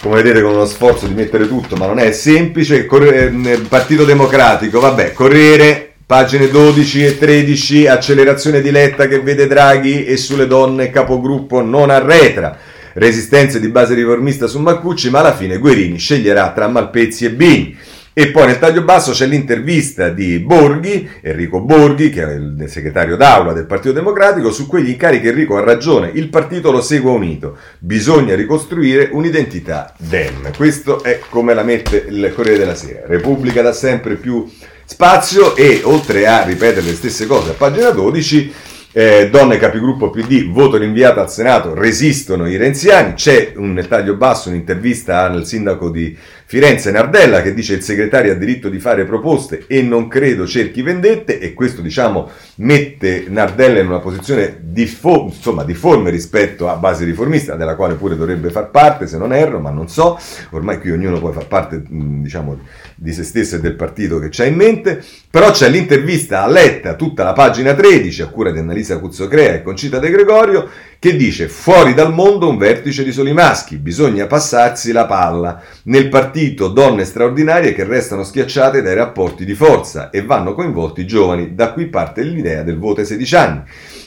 come 0.00 0.22
vedete 0.22 0.42
con 0.42 0.52
uno 0.52 0.64
sforzo 0.64 1.08
di 1.08 1.14
mettere 1.14 1.48
tutto, 1.48 1.74
ma 1.74 1.86
non 1.86 1.98
è 1.98 2.12
semplice. 2.12 2.86
Corre- 2.86 3.32
eh, 3.32 3.58
Partito 3.68 4.04
Democratico, 4.04 4.78
vabbè, 4.78 5.12
Corriere 5.12 5.89
Pagine 6.10 6.48
12 6.48 7.04
e 7.04 7.18
13, 7.18 7.86
accelerazione 7.86 8.60
di 8.60 8.72
Letta 8.72 9.06
che 9.06 9.20
vede 9.20 9.46
Draghi 9.46 10.04
e 10.04 10.16
sulle 10.16 10.48
donne 10.48 10.90
capogruppo 10.90 11.60
non 11.60 11.88
arretra. 11.88 12.58
Resistenze 12.94 13.60
di 13.60 13.68
base 13.68 13.94
riformista 13.94 14.48
su 14.48 14.58
Marcucci, 14.58 15.08
ma 15.08 15.20
alla 15.20 15.36
fine 15.36 15.58
Guerini 15.58 15.98
sceglierà 15.98 16.50
tra 16.50 16.66
Malpezzi 16.66 17.26
e 17.26 17.30
Bini. 17.30 17.78
E 18.12 18.32
poi 18.32 18.46
nel 18.48 18.58
taglio 18.58 18.82
basso 18.82 19.12
c'è 19.12 19.26
l'intervista 19.26 20.08
di 20.08 20.40
Borghi, 20.40 21.08
Enrico 21.20 21.60
Borghi, 21.60 22.10
che 22.10 22.24
è 22.24 22.34
il 22.34 22.64
segretario 22.66 23.14
d'aula 23.14 23.52
del 23.52 23.66
Partito 23.66 23.92
Democratico, 23.92 24.50
su 24.50 24.66
quegli 24.66 24.88
incarichi 24.88 25.28
Enrico 25.28 25.58
ha 25.58 25.62
ragione, 25.62 26.10
il 26.12 26.28
partito 26.28 26.72
lo 26.72 26.82
segue 26.82 27.12
unito, 27.12 27.56
bisogna 27.78 28.34
ricostruire 28.34 29.10
un'identità 29.12 29.94
DEM. 29.96 30.56
Questo 30.56 31.04
è 31.04 31.20
come 31.28 31.54
la 31.54 31.62
mette 31.62 32.04
il 32.08 32.32
Corriere 32.34 32.58
della 32.58 32.74
Sera. 32.74 33.02
Repubblica 33.06 33.62
da 33.62 33.72
sempre 33.72 34.16
più 34.16 34.44
spazio 34.90 35.54
e 35.54 35.82
oltre 35.84 36.26
a 36.26 36.42
ripetere 36.42 36.84
le 36.84 36.94
stesse 36.94 37.26
cose 37.26 37.50
a 37.50 37.54
pagina 37.54 37.90
12 37.90 38.52
eh, 38.92 39.28
donne 39.30 39.56
capigruppo 39.56 40.10
PD, 40.10 40.50
voto 40.50 40.76
rinviato 40.76 41.20
al 41.20 41.30
Senato, 41.30 41.74
resistono 41.74 42.48
i 42.48 42.56
renziani, 42.56 43.14
c'è 43.14 43.52
un 43.54 43.84
taglio 43.88 44.16
basso 44.16 44.48
un'intervista 44.48 45.22
al 45.22 45.46
sindaco 45.46 45.90
di 45.90 46.16
Firenze 46.50 46.90
Nardella 46.90 47.42
che 47.42 47.54
dice 47.54 47.74
il 47.74 47.82
segretario 47.82 48.32
ha 48.32 48.34
diritto 48.34 48.68
di 48.68 48.80
fare 48.80 49.04
proposte 49.04 49.66
e 49.68 49.82
non 49.82 50.08
credo 50.08 50.48
cerchi 50.48 50.82
vendette 50.82 51.38
e 51.38 51.54
questo 51.54 51.80
diciamo 51.80 52.28
mette 52.56 53.26
Nardella 53.28 53.78
in 53.78 53.86
una 53.86 54.00
posizione 54.00 54.58
diffo- 54.60 55.26
insomma, 55.28 55.62
difforme 55.62 56.10
rispetto 56.10 56.68
a 56.68 56.74
base 56.74 57.04
riformista 57.04 57.54
della 57.54 57.76
quale 57.76 57.94
pure 57.94 58.16
dovrebbe 58.16 58.50
far 58.50 58.70
parte 58.70 59.06
se 59.06 59.16
non 59.16 59.32
erro 59.32 59.60
ma 59.60 59.70
non 59.70 59.88
so, 59.88 60.18
ormai 60.50 60.80
qui 60.80 60.90
ognuno 60.90 61.20
può 61.20 61.30
far 61.30 61.46
parte 61.46 61.84
diciamo 61.86 62.58
di 63.02 63.14
se 63.14 63.22
stesso 63.22 63.56
e 63.56 63.60
del 63.60 63.76
partito 63.76 64.18
che 64.18 64.28
c'ha 64.30 64.44
in 64.44 64.56
mente, 64.56 65.02
però 65.30 65.50
c'è 65.52 65.70
l'intervista 65.70 66.42
a 66.42 66.46
Letta, 66.46 66.96
tutta 66.96 67.24
la 67.24 67.32
pagina 67.32 67.72
13 67.72 68.20
a 68.20 68.26
cura 68.26 68.50
di 68.50 68.58
Annalisa 68.58 68.98
Cuzzocrea 68.98 69.54
e 69.54 69.62
Concita 69.62 69.98
De 69.98 70.10
Gregorio 70.10 70.68
che 70.98 71.16
dice 71.16 71.48
fuori 71.48 71.94
dal 71.94 72.12
mondo 72.12 72.46
un 72.46 72.58
vertice 72.58 73.02
di 73.02 73.10
soli 73.10 73.32
maschi, 73.32 73.78
bisogna 73.78 74.26
passarsi 74.26 74.92
la 74.92 75.06
palla. 75.06 75.62
Nel 75.84 76.10
partito 76.10 76.68
donne 76.68 77.06
straordinarie 77.06 77.72
che 77.72 77.84
restano 77.84 78.22
schiacciate 78.22 78.82
dai 78.82 78.94
rapporti 78.94 79.46
di 79.46 79.54
forza 79.54 80.10
e 80.10 80.22
vanno 80.22 80.52
coinvolti 80.52 81.00
i 81.00 81.06
giovani, 81.06 81.54
da 81.54 81.72
qui 81.72 81.86
parte 81.86 82.20
l'idea 82.20 82.62
del 82.62 82.76
voto 82.76 83.00
ai 83.00 83.06
16 83.06 83.36
anni. 83.36 83.62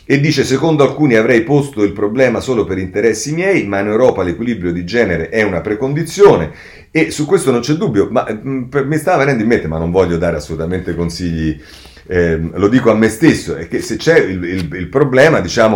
E 0.05 0.19
dice 0.19 0.43
secondo 0.43 0.83
alcuni 0.83 1.15
avrei 1.15 1.41
posto 1.41 1.81
il 1.81 1.93
problema 1.93 2.41
solo 2.41 2.63
per 2.63 2.77
interessi 2.77 3.33
miei, 3.33 3.65
ma 3.65 3.79
in 3.79 3.87
Europa 3.87 4.21
l'equilibrio 4.21 4.71
di 4.71 4.85
genere 4.85 5.29
è 5.29 5.41
una 5.41 5.61
precondizione 5.61 6.51
e 6.95 7.09
su 7.09 7.25
questo 7.25 7.49
non 7.49 7.61
c'è 7.61 7.73
dubbio, 7.73 8.07
ma 8.11 8.23
mh, 8.29 8.49
mm, 8.49 8.87
mi 8.87 8.97
stava 8.99 9.17
venendo 9.17 9.41
in 9.41 9.49
mente, 9.49 9.67
ma 9.67 9.79
non 9.79 9.89
voglio 9.89 10.15
dare 10.17 10.37
assolutamente 10.37 10.93
consigli, 10.93 11.59
eh, 12.05 12.37
lo 12.53 12.67
dico 12.67 12.91
a 12.91 12.93
me 12.93 13.09
stesso, 13.09 13.55
è 13.55 13.67
che 13.67 13.81
se 13.81 13.95
c'è 13.97 14.19
il, 14.19 14.43
il, 14.43 14.69
il 14.75 14.87
problema, 14.89 15.39
diciamo, 15.39 15.75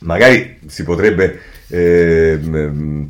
magari 0.00 0.58
si 0.66 0.82
potrebbe 0.82 1.38
eh, 1.68 2.40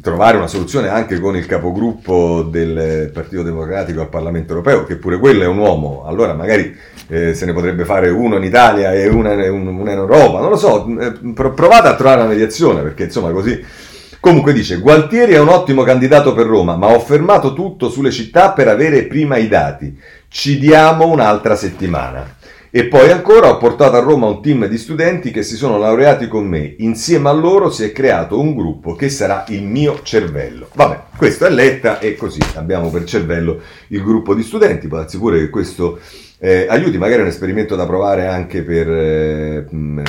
trovare 0.02 0.36
una 0.36 0.46
soluzione 0.46 0.88
anche 0.88 1.18
con 1.18 1.36
il 1.36 1.46
capogruppo 1.46 2.42
del 2.42 3.10
Partito 3.14 3.42
Democratico 3.42 4.02
al 4.02 4.10
Parlamento 4.10 4.52
Europeo, 4.52 4.84
che 4.84 4.96
pure 4.96 5.18
quello 5.18 5.42
è 5.42 5.46
un 5.46 5.56
uomo, 5.56 6.04
allora 6.04 6.34
magari 6.34 6.76
eh, 7.08 7.32
se 7.32 7.46
ne 7.46 7.54
potrebbe 7.54 7.86
fare 7.86 8.10
uno 8.10 8.36
in 8.36 8.44
Italia 8.44 8.92
e 8.92 9.08
una, 9.08 9.32
una 9.32 9.92
in 9.92 9.98
Europa, 9.98 10.38
non 10.40 10.50
lo 10.50 10.56
so, 10.58 10.86
eh, 11.00 11.32
provate 11.32 11.88
a 11.88 11.96
trovare 11.96 12.20
una 12.20 12.28
mediazione, 12.28 12.82
perché 12.82 13.04
insomma 13.04 13.30
così... 13.30 13.84
Comunque 14.26 14.52
dice, 14.52 14.78
Gualtieri 14.78 15.34
è 15.34 15.38
un 15.38 15.46
ottimo 15.46 15.84
candidato 15.84 16.34
per 16.34 16.46
Roma, 16.46 16.74
ma 16.74 16.88
ho 16.88 16.98
fermato 16.98 17.52
tutto 17.52 17.88
sulle 17.88 18.10
città 18.10 18.50
per 18.50 18.66
avere 18.66 19.04
prima 19.04 19.36
i 19.36 19.46
dati. 19.46 19.96
Ci 20.26 20.58
diamo 20.58 21.06
un'altra 21.06 21.54
settimana. 21.54 22.34
E 22.72 22.86
poi 22.86 23.12
ancora 23.12 23.50
ho 23.50 23.56
portato 23.56 23.94
a 23.94 24.00
Roma 24.00 24.26
un 24.26 24.42
team 24.42 24.66
di 24.66 24.78
studenti 24.78 25.30
che 25.30 25.44
si 25.44 25.54
sono 25.54 25.78
laureati 25.78 26.26
con 26.26 26.44
me. 26.44 26.74
Insieme 26.78 27.28
a 27.28 27.32
loro 27.32 27.70
si 27.70 27.84
è 27.84 27.92
creato 27.92 28.40
un 28.40 28.56
gruppo 28.56 28.96
che 28.96 29.10
sarà 29.10 29.44
il 29.50 29.62
mio 29.62 30.00
cervello. 30.02 30.70
Vabbè, 30.74 31.02
questo 31.16 31.46
è 31.46 31.50
Letta 31.50 32.00
e 32.00 32.16
così 32.16 32.40
abbiamo 32.54 32.90
per 32.90 33.04
cervello 33.04 33.60
il 33.90 34.02
gruppo 34.02 34.34
di 34.34 34.42
studenti. 34.42 34.88
Può 34.88 34.98
darsi 34.98 35.18
pure 35.18 35.38
che 35.38 35.50
questo 35.50 36.00
eh, 36.38 36.66
aiuti, 36.68 36.98
magari 36.98 37.20
è 37.20 37.22
un 37.22 37.30
esperimento 37.30 37.76
da 37.76 37.86
provare 37.86 38.26
anche 38.26 38.62
per, 38.62 38.88
eh, 38.90 39.66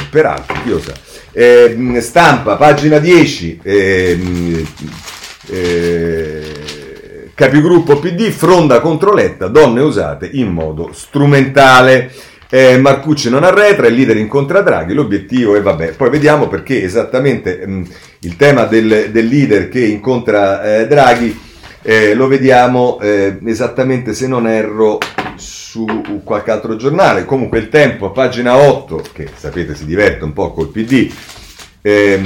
per 0.10 0.26
altri, 0.26 0.62
chi 0.64 0.70
lo 0.70 0.80
sa. 0.80 0.94
Eh, 1.32 1.98
stampa, 2.02 2.56
pagina 2.56 3.00
10. 3.00 3.60
Eh, 3.64 4.66
eh, 5.50 7.32
capigruppo 7.34 8.00
PD, 8.00 8.30
fronda 8.30 8.82
contro 8.82 9.14
Letta, 9.14 9.48
donne 9.48 9.82
usate 9.82 10.30
in 10.34 10.50
modo 10.50 10.90
strumentale. 10.94 12.12
Eh, 12.50 12.78
Marcucci 12.78 13.30
non 13.30 13.44
arretra, 13.44 13.88
il 13.88 13.94
leader 13.94 14.18
incontra 14.18 14.62
Draghi, 14.62 14.94
l'obiettivo 14.94 15.56
è 15.56 15.62
vabbè, 15.62 15.92
poi 15.92 16.10
vediamo 16.10 16.48
perché 16.48 16.82
esattamente 16.82 17.66
mh, 17.66 17.88
il 18.22 18.38
tema 18.38 18.64
del, 18.64 19.10
del, 19.12 19.26
leader 19.26 19.68
che 19.68 19.86
incontra 19.86 20.80
eh, 20.80 20.88
Draghi 20.88 21.38
eh, 21.82 22.14
lo 22.14 22.28
vediamo 22.28 23.00
eh, 23.02 23.38
esattamente 23.46 24.14
se 24.14 24.28
non 24.28 24.48
erro 24.48 24.98
su 25.38 25.86
qualche 26.24 26.52
altro 26.52 26.76
giornale, 26.76 27.26
comunque 27.26 27.60
il 27.60 27.70
tempo, 27.70 28.12
pagina 28.12 28.58
8, 28.58 29.04
che 29.14 29.30
sapete 29.36 29.76
si 29.76 29.86
diverte 29.86 30.24
un 30.24 30.34
po' 30.34 30.52
col 30.52 30.70
PD, 30.70 31.12
ehm, 31.82 32.26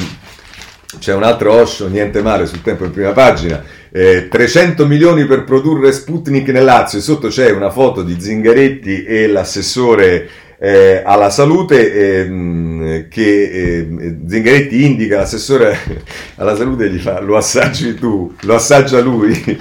c'è 0.99 1.13
un 1.13 1.23
altro 1.23 1.53
oscio, 1.53 1.87
niente 1.87 2.21
male, 2.21 2.45
sul 2.45 2.61
tempo 2.61 2.83
in 2.83 2.91
prima 2.91 3.11
pagina, 3.11 3.63
eh, 3.91 4.27
300 4.27 4.85
milioni 4.85 5.25
per 5.25 5.43
produrre 5.43 5.91
Sputnik 5.91 6.49
nel 6.49 6.65
Lazio. 6.65 6.99
E 6.99 7.01
sotto 7.01 7.29
c'è 7.29 7.51
una 7.51 7.69
foto 7.69 8.03
di 8.03 8.19
Zingaretti 8.19 9.03
e 9.03 9.27
l'assessore 9.27 10.29
eh, 10.63 11.01
alla 11.03 11.31
salute 11.31 12.21
ehm, 12.21 13.07
che 13.07 13.43
eh, 13.43 14.17
Zingaretti 14.27 14.85
indica 14.85 15.17
l'assessore 15.17 15.75
alla 16.37 16.55
salute 16.55 16.85
e 16.85 16.89
gli 16.89 16.99
fa 16.99 17.19
lo 17.19 17.35
assaggi 17.35 17.95
tu, 17.95 18.35
lo 18.41 18.53
assaggia 18.53 18.99
lui 18.99 19.59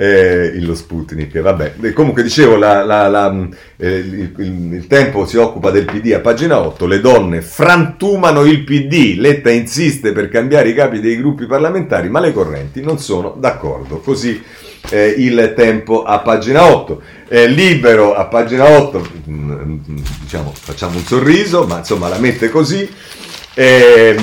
eh, 0.00 0.58
lo 0.60 0.74
Sputnik. 0.74 1.38
Vabbè, 1.38 1.92
comunque 1.92 2.22
dicevo, 2.22 2.56
la, 2.56 2.82
la, 2.84 3.06
la, 3.08 3.48
eh, 3.76 3.96
il, 3.96 4.32
il, 4.38 4.72
il, 4.72 4.86
tempo 4.86 5.26
si 5.26 5.36
occupa 5.36 5.70
del 5.70 5.84
PD 5.84 6.14
a 6.14 6.20
pagina 6.20 6.58
8, 6.58 6.86
le 6.86 7.00
donne 7.00 7.42
frantumano 7.42 8.44
il 8.44 8.64
PD, 8.64 9.16
Letta 9.18 9.50
insiste 9.50 10.12
per 10.12 10.30
cambiare 10.30 10.70
i 10.70 10.74
capi 10.74 11.00
dei 11.00 11.18
gruppi 11.18 11.44
parlamentari, 11.44 12.08
ma 12.08 12.18
le 12.18 12.32
correnti 12.32 12.80
non 12.80 12.98
sono 12.98 13.36
d'accordo. 13.38 13.98
Così 13.98 14.42
eh, 14.88 15.14
il 15.18 15.52
tempo 15.54 16.04
a 16.04 16.20
pagina 16.20 16.64
8. 16.64 17.02
Eh, 17.28 17.46
libero 17.48 18.14
a 18.14 18.24
pagina 18.24 18.70
8, 18.70 19.08
mm, 19.28 19.52
mm, 19.52 19.78
diciamo, 20.22 20.50
facciamo 20.58 20.96
un 20.96 21.04
sorriso, 21.04 21.66
ma 21.66 21.78
insomma 21.78 22.08
la 22.08 22.18
mette 22.18 22.48
così. 22.48 22.88
Eh, 23.52 24.16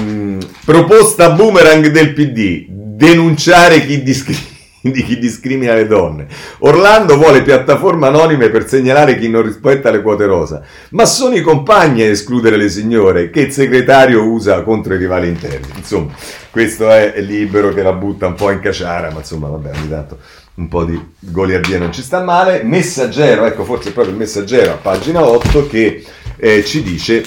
proposta 0.65 1.29
boomerang 1.29 1.85
del 1.91 2.13
PD, 2.13 2.65
denunciare 2.67 3.85
chi 3.85 4.01
discrimina 4.01 4.55
di 4.91 5.03
chi 5.03 5.17
discrimina 5.17 5.73
le 5.73 5.87
donne. 5.87 6.27
Orlando 6.59 7.15
vuole 7.15 7.41
piattaforme 7.41 8.07
anonime 8.07 8.49
per 8.49 8.67
segnalare 8.67 9.17
chi 9.17 9.29
non 9.29 9.43
rispetta 9.43 9.91
le 9.91 10.01
quote 10.01 10.25
rosa, 10.25 10.61
ma 10.89 11.05
sono 11.05 11.35
i 11.35 11.41
compagni 11.41 12.01
a 12.01 12.09
escludere 12.09 12.57
le 12.57 12.69
signore 12.69 13.29
che 13.29 13.41
il 13.41 13.51
segretario 13.51 14.23
usa 14.23 14.61
contro 14.63 14.93
i 14.93 14.97
rivali 14.97 15.27
interni. 15.27 15.67
Insomma, 15.75 16.13
questo 16.51 16.89
è 16.89 17.19
libero 17.21 17.73
che 17.73 17.81
la 17.81 17.93
butta 17.93 18.27
un 18.27 18.35
po' 18.35 18.51
in 18.51 18.59
caciara, 18.59 19.11
ma 19.11 19.19
insomma, 19.19 19.47
vabbè, 19.47 19.71
ogni 19.77 19.89
tanto 19.89 20.17
un 20.57 20.67
po' 20.67 20.85
di 20.85 20.99
goliardia 21.19 21.77
non 21.77 21.93
ci 21.93 22.01
sta 22.01 22.21
male. 22.23 22.63
Messaggero, 22.63 23.45
ecco 23.45 23.63
forse 23.63 23.91
proprio 23.91 24.13
il 24.13 24.19
messaggero 24.19 24.71
a 24.71 24.77
pagina 24.77 25.23
8 25.23 25.67
che 25.67 26.03
eh, 26.37 26.63
ci 26.63 26.81
dice 26.83 27.23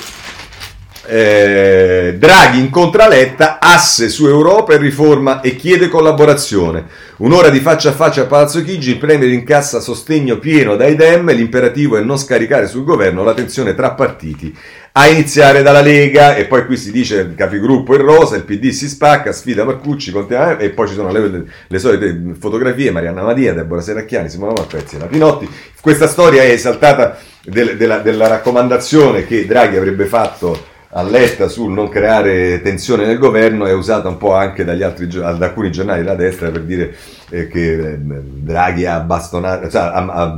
eh, 1.11 2.14
Draghi 2.16 2.61
incontra 2.61 3.08
Letta, 3.08 3.58
asse 3.61 4.08
su 4.08 4.28
Europa 4.28 4.74
e 4.74 4.76
riforma 4.76 5.40
e 5.40 5.56
chiede 5.56 5.88
collaborazione. 5.88 6.84
Un'ora 7.16 7.50
di 7.50 7.58
faccia 7.58 7.88
a 7.88 7.92
faccia 7.92 8.22
a 8.22 8.26
Palazzo 8.26 8.62
Chigi, 8.62 8.90
il 8.90 8.98
Premier 8.98 9.30
incassa 9.30 9.80
sostegno 9.80 10.38
pieno 10.38 10.76
dai 10.76 10.94
Dem, 10.94 11.32
l'imperativo 11.34 11.96
è 11.96 12.00
non 12.00 12.16
scaricare 12.16 12.68
sul 12.68 12.84
governo 12.84 13.24
la 13.24 13.34
tensione 13.34 13.74
tra 13.74 13.90
partiti, 13.90 14.56
a 14.92 15.08
iniziare 15.08 15.62
dalla 15.62 15.80
Lega, 15.82 16.36
e 16.36 16.46
poi 16.46 16.64
qui 16.64 16.76
si 16.76 16.92
dice 16.92 17.16
il 17.16 17.34
capigruppo 17.34 17.96
in 17.96 18.02
rosa, 18.02 18.36
il 18.36 18.44
PD 18.44 18.70
si 18.70 18.88
spacca, 18.88 19.32
sfida 19.32 19.64
Marcucci, 19.64 20.14
e 20.58 20.70
poi 20.70 20.88
ci 20.88 20.94
sono 20.94 21.11
le, 21.11 21.44
le 21.66 21.78
solite 21.80 22.34
fotografie, 22.38 22.92
Marianna 22.92 23.22
Madia, 23.22 23.52
Deborah 23.52 23.82
Serracchiani, 23.82 24.28
Simona 24.28 24.52
Malpezzi 24.52 24.94
e 24.94 24.98
la 25.00 25.06
Pinotti. 25.06 25.48
Questa 25.80 26.06
storia 26.06 26.42
è 26.42 26.50
esaltata 26.50 27.18
del, 27.44 27.76
della, 27.76 27.98
della 27.98 28.28
raccomandazione 28.28 29.26
che 29.26 29.44
Draghi 29.44 29.76
avrebbe 29.76 30.06
fatto 30.06 30.69
a 30.93 31.03
Letta 31.03 31.47
sul 31.47 31.70
non 31.70 31.88
creare 31.88 32.61
tensione 32.62 33.07
nel 33.07 33.18
governo 33.18 33.64
è 33.66 33.72
usata 33.72 34.09
un 34.09 34.16
po' 34.16 34.34
anche 34.34 34.68
altri, 34.68 35.07
da 35.07 35.28
alcuni 35.28 35.70
giornali 35.70 36.01
della 36.01 36.16
destra 36.16 36.51
per 36.51 36.62
dire 36.62 36.97
eh, 37.28 37.47
che 37.47 37.72
eh, 37.74 37.99
Draghi 37.99 38.86
ha 38.86 38.99
bastonato, 38.99 39.68
cioè, 39.68 39.82
ha, 39.82 40.05
ha, 40.07 40.36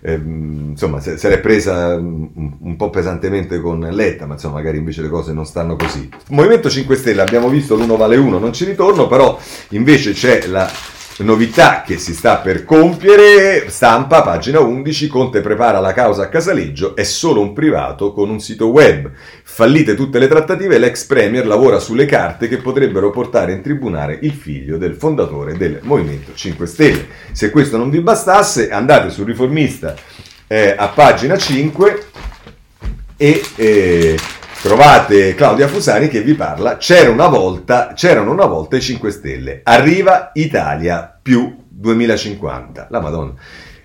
eh, 0.00 0.14
insomma 0.14 1.00
se, 1.00 1.18
se 1.18 1.28
l'è 1.28 1.38
presa 1.38 1.96
un, 1.96 2.30
un, 2.60 2.76
po' 2.76 2.88
pesantemente 2.88 3.60
con 3.60 3.80
Letta, 3.80 4.24
ma 4.24 4.34
insomma 4.34 4.54
magari 4.54 4.78
invece 4.78 5.02
le 5.02 5.08
cose 5.08 5.34
non 5.34 5.44
stanno 5.44 5.76
così. 5.76 6.08
Movimento 6.28 6.70
5 6.70 6.96
Stelle 6.96 7.20
abbiamo 7.20 7.50
visto 7.50 7.76
l'uno 7.76 7.96
vale 7.96 8.16
uno, 8.16 8.38
non 8.38 8.54
ci 8.54 8.64
ritorno, 8.64 9.06
però 9.06 9.38
invece 9.68 10.12
c'è 10.12 10.46
la 10.46 10.70
Novità 11.22 11.82
che 11.82 11.98
si 11.98 12.14
sta 12.14 12.38
per 12.38 12.64
compiere, 12.64 13.68
stampa, 13.68 14.22
pagina 14.22 14.60
11, 14.60 15.06
Conte 15.08 15.42
prepara 15.42 15.78
la 15.78 15.92
causa 15.92 16.22
a 16.22 16.28
Casaleggio, 16.28 16.96
è 16.96 17.02
solo 17.02 17.42
un 17.42 17.52
privato 17.52 18.12
con 18.12 18.30
un 18.30 18.40
sito 18.40 18.68
web. 18.68 19.10
Fallite 19.60 19.94
tutte 19.94 20.18
le 20.18 20.26
trattative, 20.26 20.78
l'ex 20.78 21.04
Premier 21.04 21.46
lavora 21.46 21.78
sulle 21.78 22.06
carte 22.06 22.48
che 22.48 22.56
potrebbero 22.56 23.10
portare 23.10 23.52
in 23.52 23.60
tribunale 23.60 24.18
il 24.22 24.32
figlio 24.32 24.78
del 24.78 24.94
fondatore 24.94 25.54
del 25.54 25.80
Movimento 25.82 26.32
5 26.32 26.66
Stelle. 26.66 27.06
Se 27.32 27.50
questo 27.50 27.76
non 27.76 27.90
vi 27.90 28.00
bastasse, 28.00 28.70
andate 28.70 29.10
sul 29.10 29.26
riformista 29.26 29.94
eh, 30.46 30.74
a 30.74 30.88
pagina 30.88 31.36
5 31.36 32.04
e... 33.18 33.42
Eh, 33.56 34.18
Trovate 34.62 35.34
Claudia 35.34 35.68
Fusani 35.68 36.08
che 36.08 36.20
vi 36.22 36.34
parla. 36.34 36.76
C'era 36.76 37.10
una 37.10 37.28
volta, 37.28 37.92
c'erano 37.94 38.30
una 38.30 38.44
volta 38.44 38.76
i 38.76 38.80
5 38.82 39.10
Stelle. 39.10 39.60
Arriva 39.62 40.30
Italia 40.34 41.18
più 41.22 41.64
2050. 41.66 42.88
La 42.90 43.00
Madonna. 43.00 43.34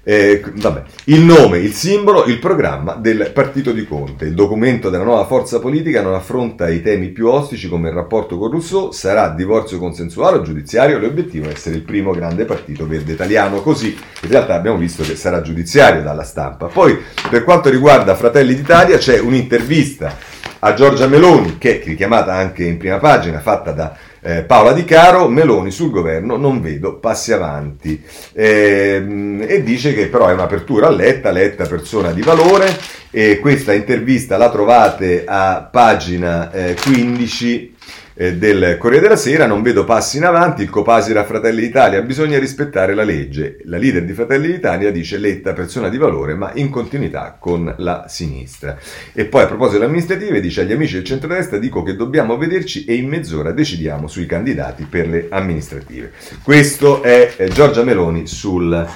Eh, 0.07 0.39
vabbè. 0.53 0.83
Il 1.05 1.21
nome, 1.21 1.57
il 1.57 1.73
simbolo, 1.73 2.25
il 2.25 2.37
programma 2.37 2.93
del 2.93 3.31
partito 3.33 3.71
di 3.71 3.87
Conte. 3.87 4.25
Il 4.25 4.35
documento 4.35 4.91
della 4.91 5.03
nuova 5.03 5.25
forza 5.25 5.59
politica 5.59 6.03
non 6.03 6.13
affronta 6.13 6.69
i 6.69 6.83
temi 6.83 7.09
più 7.09 7.27
ostici 7.27 7.67
come 7.67 7.89
il 7.89 7.95
rapporto 7.95 8.37
con 8.37 8.51
Rousseau, 8.51 8.91
sarà 8.91 9.29
divorzio 9.29 9.79
consensuale 9.79 10.37
o 10.37 10.41
giudiziario, 10.43 10.99
l'obiettivo 10.99 11.47
è 11.47 11.53
essere 11.53 11.77
il 11.77 11.81
primo 11.81 12.11
grande 12.11 12.45
partito 12.45 12.85
verde 12.85 13.13
italiano. 13.13 13.61
Così 13.61 13.97
in 14.21 14.29
realtà 14.29 14.53
abbiamo 14.53 14.77
visto 14.77 15.01
che 15.01 15.15
sarà 15.15 15.41
giudiziario 15.41 16.03
dalla 16.03 16.23
stampa. 16.23 16.67
Poi 16.67 16.95
per 17.27 17.43
quanto 17.43 17.71
riguarda 17.71 18.13
Fratelli 18.13 18.53
d'Italia 18.53 18.97
c'è 18.97 19.19
un'intervista 19.19 20.15
a 20.59 20.73
Giorgia 20.75 21.07
Meloni, 21.07 21.57
che 21.57 21.81
è 21.81 21.83
richiamata 21.83 22.31
anche 22.33 22.63
in 22.63 22.77
prima 22.77 22.99
pagina, 22.99 23.39
fatta 23.39 23.71
da 23.71 23.95
eh, 24.25 24.41
Paola 24.41 24.73
Di 24.73 24.83
Caro, 24.85 25.27
Meloni 25.27 25.69
sul 25.69 25.91
governo, 25.91 26.35
non 26.35 26.59
vedo 26.59 26.95
passi 26.97 27.31
avanti. 27.31 28.03
Eh, 28.33 29.45
e 29.47 29.63
dice 29.63 29.93
che 29.93 30.07
però 30.07 30.27
è 30.27 30.33
un'apertura 30.33 30.87
a 30.87 30.89
Letta, 30.89 31.29
Letta 31.29 31.67
persona 31.67 32.11
di 32.11 32.23
valore, 32.23 32.75
e 33.11 33.37
questa 33.39 33.73
intervista 33.73 34.35
la 34.35 34.49
trovate 34.49 35.25
a 35.27 35.69
pagina 35.71 36.51
eh, 36.51 36.75
15 36.81 37.55
eh, 37.55 37.74
del 38.15 38.77
Corriere 38.79 39.03
della 39.03 39.17
Sera, 39.17 39.45
non 39.45 39.61
vedo 39.61 39.83
passi 39.83 40.15
in 40.15 40.23
avanti, 40.23 40.61
il 40.61 40.69
Copasira 40.69 41.25
Fratelli 41.25 41.59
d'Italia, 41.59 42.01
bisogna 42.01 42.39
rispettare 42.39 42.93
la 42.93 43.03
legge. 43.03 43.57
La 43.65 43.77
leader 43.77 44.05
di 44.05 44.13
Fratelli 44.13 44.47
d'Italia 44.47 44.89
dice 44.89 45.17
Letta 45.17 45.51
persona 45.51 45.89
di 45.89 45.97
valore, 45.97 46.33
ma 46.33 46.51
in 46.53 46.69
continuità 46.69 47.35
con 47.37 47.73
la 47.79 48.05
sinistra. 48.07 48.77
E 49.11 49.25
poi 49.25 49.43
a 49.43 49.47
proposito 49.47 49.79
delle 49.79 49.89
amministrative 49.89 50.39
dice 50.39 50.61
agli 50.61 50.71
amici 50.71 50.93
del 50.93 51.03
centrodestra 51.03 51.57
dico 51.57 51.83
che 51.83 51.97
dobbiamo 51.97 52.37
vederci 52.37 52.85
e 52.85 52.95
in 52.95 53.09
mezz'ora 53.09 53.51
decidiamo 53.51 54.07
sui 54.07 54.25
candidati 54.25 54.87
per 54.89 55.09
le 55.09 55.27
amministrative. 55.29 56.13
Questo 56.41 57.03
è 57.03 57.33
eh, 57.35 57.49
Giorgia 57.49 57.83
Meloni 57.83 58.27
sul, 58.27 58.87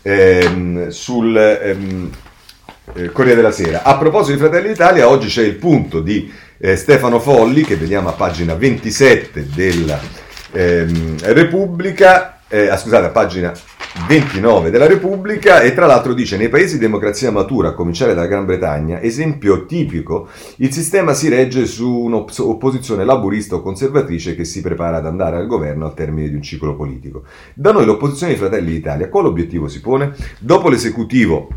ehm, 0.00 0.88
sul 0.88 1.36
ehm, 1.36 2.10
eh, 2.94 3.12
Corriere 3.12 3.36
della 3.36 3.52
Sera. 3.52 3.82
A 3.82 3.98
proposito 3.98 4.32
di 4.32 4.38
Fratelli 4.38 4.68
d'Italia, 4.68 5.08
oggi 5.08 5.28
c'è 5.28 5.42
il 5.42 5.56
punto 5.56 6.00
di 6.00 6.30
eh, 6.64 6.76
Stefano 6.76 7.18
Folli, 7.18 7.64
che 7.64 7.74
vediamo 7.74 8.08
a 8.08 8.12
pagina 8.12 8.54
27 8.54 9.48
della 9.52 9.98
ehm, 10.52 11.16
Repubblica, 11.32 12.38
eh, 12.46 12.68
ah, 12.68 12.76
scusate, 12.76 13.06
a 13.06 13.10
pagina 13.10 13.52
29 14.06 14.70
della 14.70 14.86
Repubblica 14.86 15.60
e 15.60 15.74
tra 15.74 15.86
l'altro 15.86 16.14
dice 16.14 16.36
nei 16.36 16.48
paesi 16.48 16.74
di 16.74 16.82
democrazia 16.82 17.32
matura, 17.32 17.70
a 17.70 17.74
cominciare 17.74 18.14
dalla 18.14 18.28
Gran 18.28 18.44
Bretagna, 18.44 19.00
esempio 19.00 19.66
tipico, 19.66 20.28
il 20.58 20.72
sistema 20.72 21.14
si 21.14 21.28
regge 21.28 21.66
su 21.66 21.90
un'opposizione 21.90 23.04
laburista 23.04 23.56
o 23.56 23.60
conservatrice 23.60 24.36
che 24.36 24.44
si 24.44 24.60
prepara 24.60 24.98
ad 24.98 25.06
andare 25.06 25.38
al 25.38 25.48
governo 25.48 25.84
al 25.84 25.94
termine 25.94 26.28
di 26.28 26.36
un 26.36 26.42
ciclo 26.42 26.76
politico. 26.76 27.24
Da 27.54 27.72
noi 27.72 27.84
l'opposizione 27.84 28.34
dei 28.34 28.40
Fratelli 28.40 28.70
d'Italia, 28.70 29.08
quale 29.08 29.26
obiettivo 29.26 29.66
si 29.66 29.80
pone? 29.80 30.14
Dopo 30.38 30.68
l'esecutivo 30.68 31.48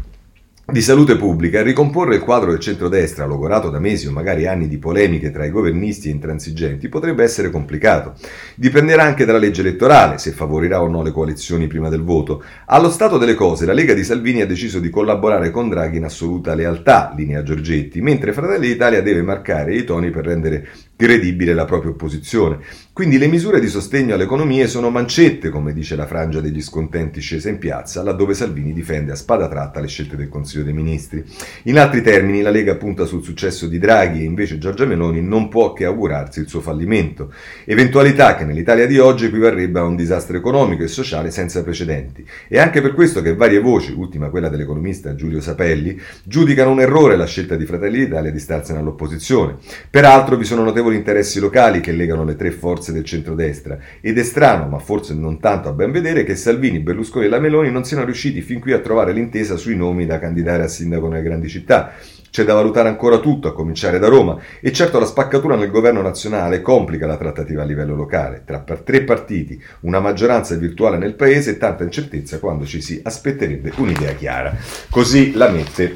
di 0.68 0.82
salute 0.82 1.16
pubblica, 1.16 1.62
ricomporre 1.62 2.16
il 2.16 2.22
quadro 2.22 2.50
del 2.50 2.60
centrodestra, 2.60 3.28
logorato 3.28 3.70
da 3.70 3.78
mesi 3.78 4.08
o 4.08 4.12
magari 4.12 4.48
anni 4.48 4.68
di 4.68 4.80
polemiche 4.80 5.30
tra 5.30 5.46
i 5.46 5.52
governisti 5.52 6.08
e 6.10 6.12
intransigenti, 6.12 6.90
potrebbe 6.90 7.24
essere 7.24 7.52
complicato. 7.52 8.16
Dipenderà 8.56 9.04
anche 9.04 9.26
dalla 9.26 9.38
legge 9.38 9.62
elettorale, 9.62 10.18
se 10.18 10.32
favorirà 10.32 10.82
o 10.82 10.88
no 10.88 11.04
le 11.04 11.12
coalizioni 11.12 11.68
prima 11.68 11.90
del 11.90 12.02
voto. 12.02 12.44
Allo 12.66 12.90
stato 12.90 13.20
delle 13.20 13.36
cose, 13.36 13.66
la 13.66 13.74
Lega 13.74 13.94
di 13.94 14.04
Salvini 14.04 14.42
ha 14.42 14.48
deciso 14.48 14.80
di 14.80 14.90
collaborare 14.90 15.52
con 15.52 15.70
Draghi 15.70 15.98
in 15.98 16.06
assoluta 16.06 16.56
lealtà, 16.56 17.14
linea 17.16 17.44
Giorgetti, 17.44 18.02
mentre 18.02 18.34
Fratelli 18.34 18.68
d'Italia 18.68 19.04
deve 19.04 19.22
marcare 19.22 19.76
i 19.76 19.84
toni 19.84 20.10
per 20.10 20.26
rendere 20.26 20.68
credibile 20.96 21.54
la 21.54 21.66
propria 21.66 21.92
opposizione. 21.92 22.60
Quindi 22.96 23.18
le 23.18 23.28
misure 23.28 23.60
di 23.60 23.68
sostegno 23.68 24.14
alle 24.14 24.24
economie 24.24 24.68
sono 24.68 24.90
mancette, 24.90 25.50
come 25.50 25.74
dice 25.74 25.98
la 25.98 26.06
frangia 26.06 26.40
degli 26.40 26.62
scontenti 26.62 27.20
scesa 27.20 27.50
in 27.50 27.58
piazza, 27.58 28.02
laddove 28.02 28.34
Salvini 28.34 28.72
difende 28.72 29.12
a 29.12 29.16
spada 29.16 29.50
tratta 29.50 29.82
le 29.82 29.88
scelte 29.88 30.16
del 30.16 30.30
Consiglio 30.30 30.64
dei 30.64 30.72
Ministri. 30.72 31.22
In 31.64 31.78
altri 31.78 32.02
termini, 32.02 32.42
la 32.42 32.52
Lega 32.52 32.76
punta 32.76 33.04
sul 33.04 33.22
successo 33.22 33.68
di 33.68 33.80
Draghi 33.80 34.22
e 34.22 34.24
invece 34.24 34.58
Giorgia 34.58 34.86
Meloni 34.86 35.22
non 35.22 35.50
può 35.50 35.74
che 35.74 35.84
augurarsi 35.84 36.40
il 36.40 36.48
suo 36.48 36.62
fallimento. 36.62 37.34
Eventualità 37.66 38.36
che 38.36 38.46
nell'Italia 38.46 38.88
di 38.88 38.98
oggi 38.98 39.26
equivarrebbe 39.26 39.80
a 39.80 39.84
un 39.84 39.98
disastro 39.98 40.38
economico 40.38 40.84
e 40.84 40.88
sociale 40.88 41.32
senza 41.32 41.64
precedenti. 41.64 42.26
E 42.48 42.60
anche 42.60 42.82
per 42.82 42.94
questo 42.94 43.22
che 43.22 43.36
varie 43.36 43.60
voci, 43.60 43.92
ultima 43.92 44.30
quella 44.30 44.48
dell'economista 44.48 45.16
Giulio 45.16 45.42
Sapelli, 45.42 46.00
giudicano 46.24 46.72
un 46.72 46.80
errore 46.80 47.18
la 47.18 47.26
scelta 47.26 47.58
di 47.58 47.66
Fratelli 47.66 48.00
d'Italia 48.00 48.32
di 48.32 48.40
starsene 48.40 48.80
all'opposizione. 48.80 49.58
Peraltro 49.90 50.38
vi 50.38 50.46
sono 50.46 50.64
notevoli 50.64 50.84
notevoli 50.86 50.96
interessi 50.96 51.40
locali 51.40 51.80
che 51.82 51.92
legano 51.92 52.24
le 52.24 52.36
tre 52.36 52.52
forze 52.52 52.92
del 52.92 53.04
centrodestra 53.04 53.78
ed 54.02 54.18
è 54.18 54.24
strano, 54.24 54.68
ma 54.68 54.80
forse 54.80 55.14
non 55.14 55.40
tanto 55.40 55.70
a 55.70 55.74
ben 55.74 55.92
vedere, 55.92 56.24
che 56.24 56.36
Salvini, 56.36 56.80
Berlusconi 56.80 57.26
e 57.26 57.30
la 57.30 57.40
Meloni 57.40 57.72
non 57.72 57.84
siano 57.84 58.06
riusciti 58.06 58.42
fin 58.42 58.60
qui 58.60 58.72
a 58.72 58.80
trovare 58.80 59.12
l'intesa 59.12 59.58
sui 59.58 59.76
nomi 59.76 60.06
da 60.06 60.20
candidare 60.20 60.64
a 60.64 60.68
sindaco 60.68 61.08
nelle 61.08 61.24
grandi 61.24 61.50
città. 61.50 61.94
C'è 62.30 62.44
da 62.44 62.54
valutare 62.54 62.90
ancora 62.90 63.20
tutto, 63.20 63.48
a 63.48 63.54
cominciare 63.54 63.98
da 63.98 64.10
Roma, 64.10 64.38
e 64.60 64.74
certo 64.74 65.00
la 65.00 65.06
spaccatura 65.06 65.56
nel 65.56 65.72
governo 65.72 66.02
nazionale 66.02 66.62
complica 66.62 67.08
la 67.08 67.16
trattativa 67.16 67.62
a 67.62 67.66
livello 67.66 67.96
locale. 67.96 68.44
Tra 68.46 68.60
tre 68.60 69.04
partiti, 69.04 69.62
una 69.82 70.02
maggioranza 70.02 70.54
virtuale 70.56 70.98
nel 70.98 71.14
paese 71.14 71.52
e 71.52 71.58
tanta 71.58 71.84
incertezza 71.84 72.40
quando 72.40 72.66
ci 72.66 72.82
si 72.82 73.00
aspetterebbe 73.02 73.72
un'idea 73.78 74.14
chiara. 74.14 74.54
Così 74.90 75.34
la 75.34 75.50
mette 75.50 75.94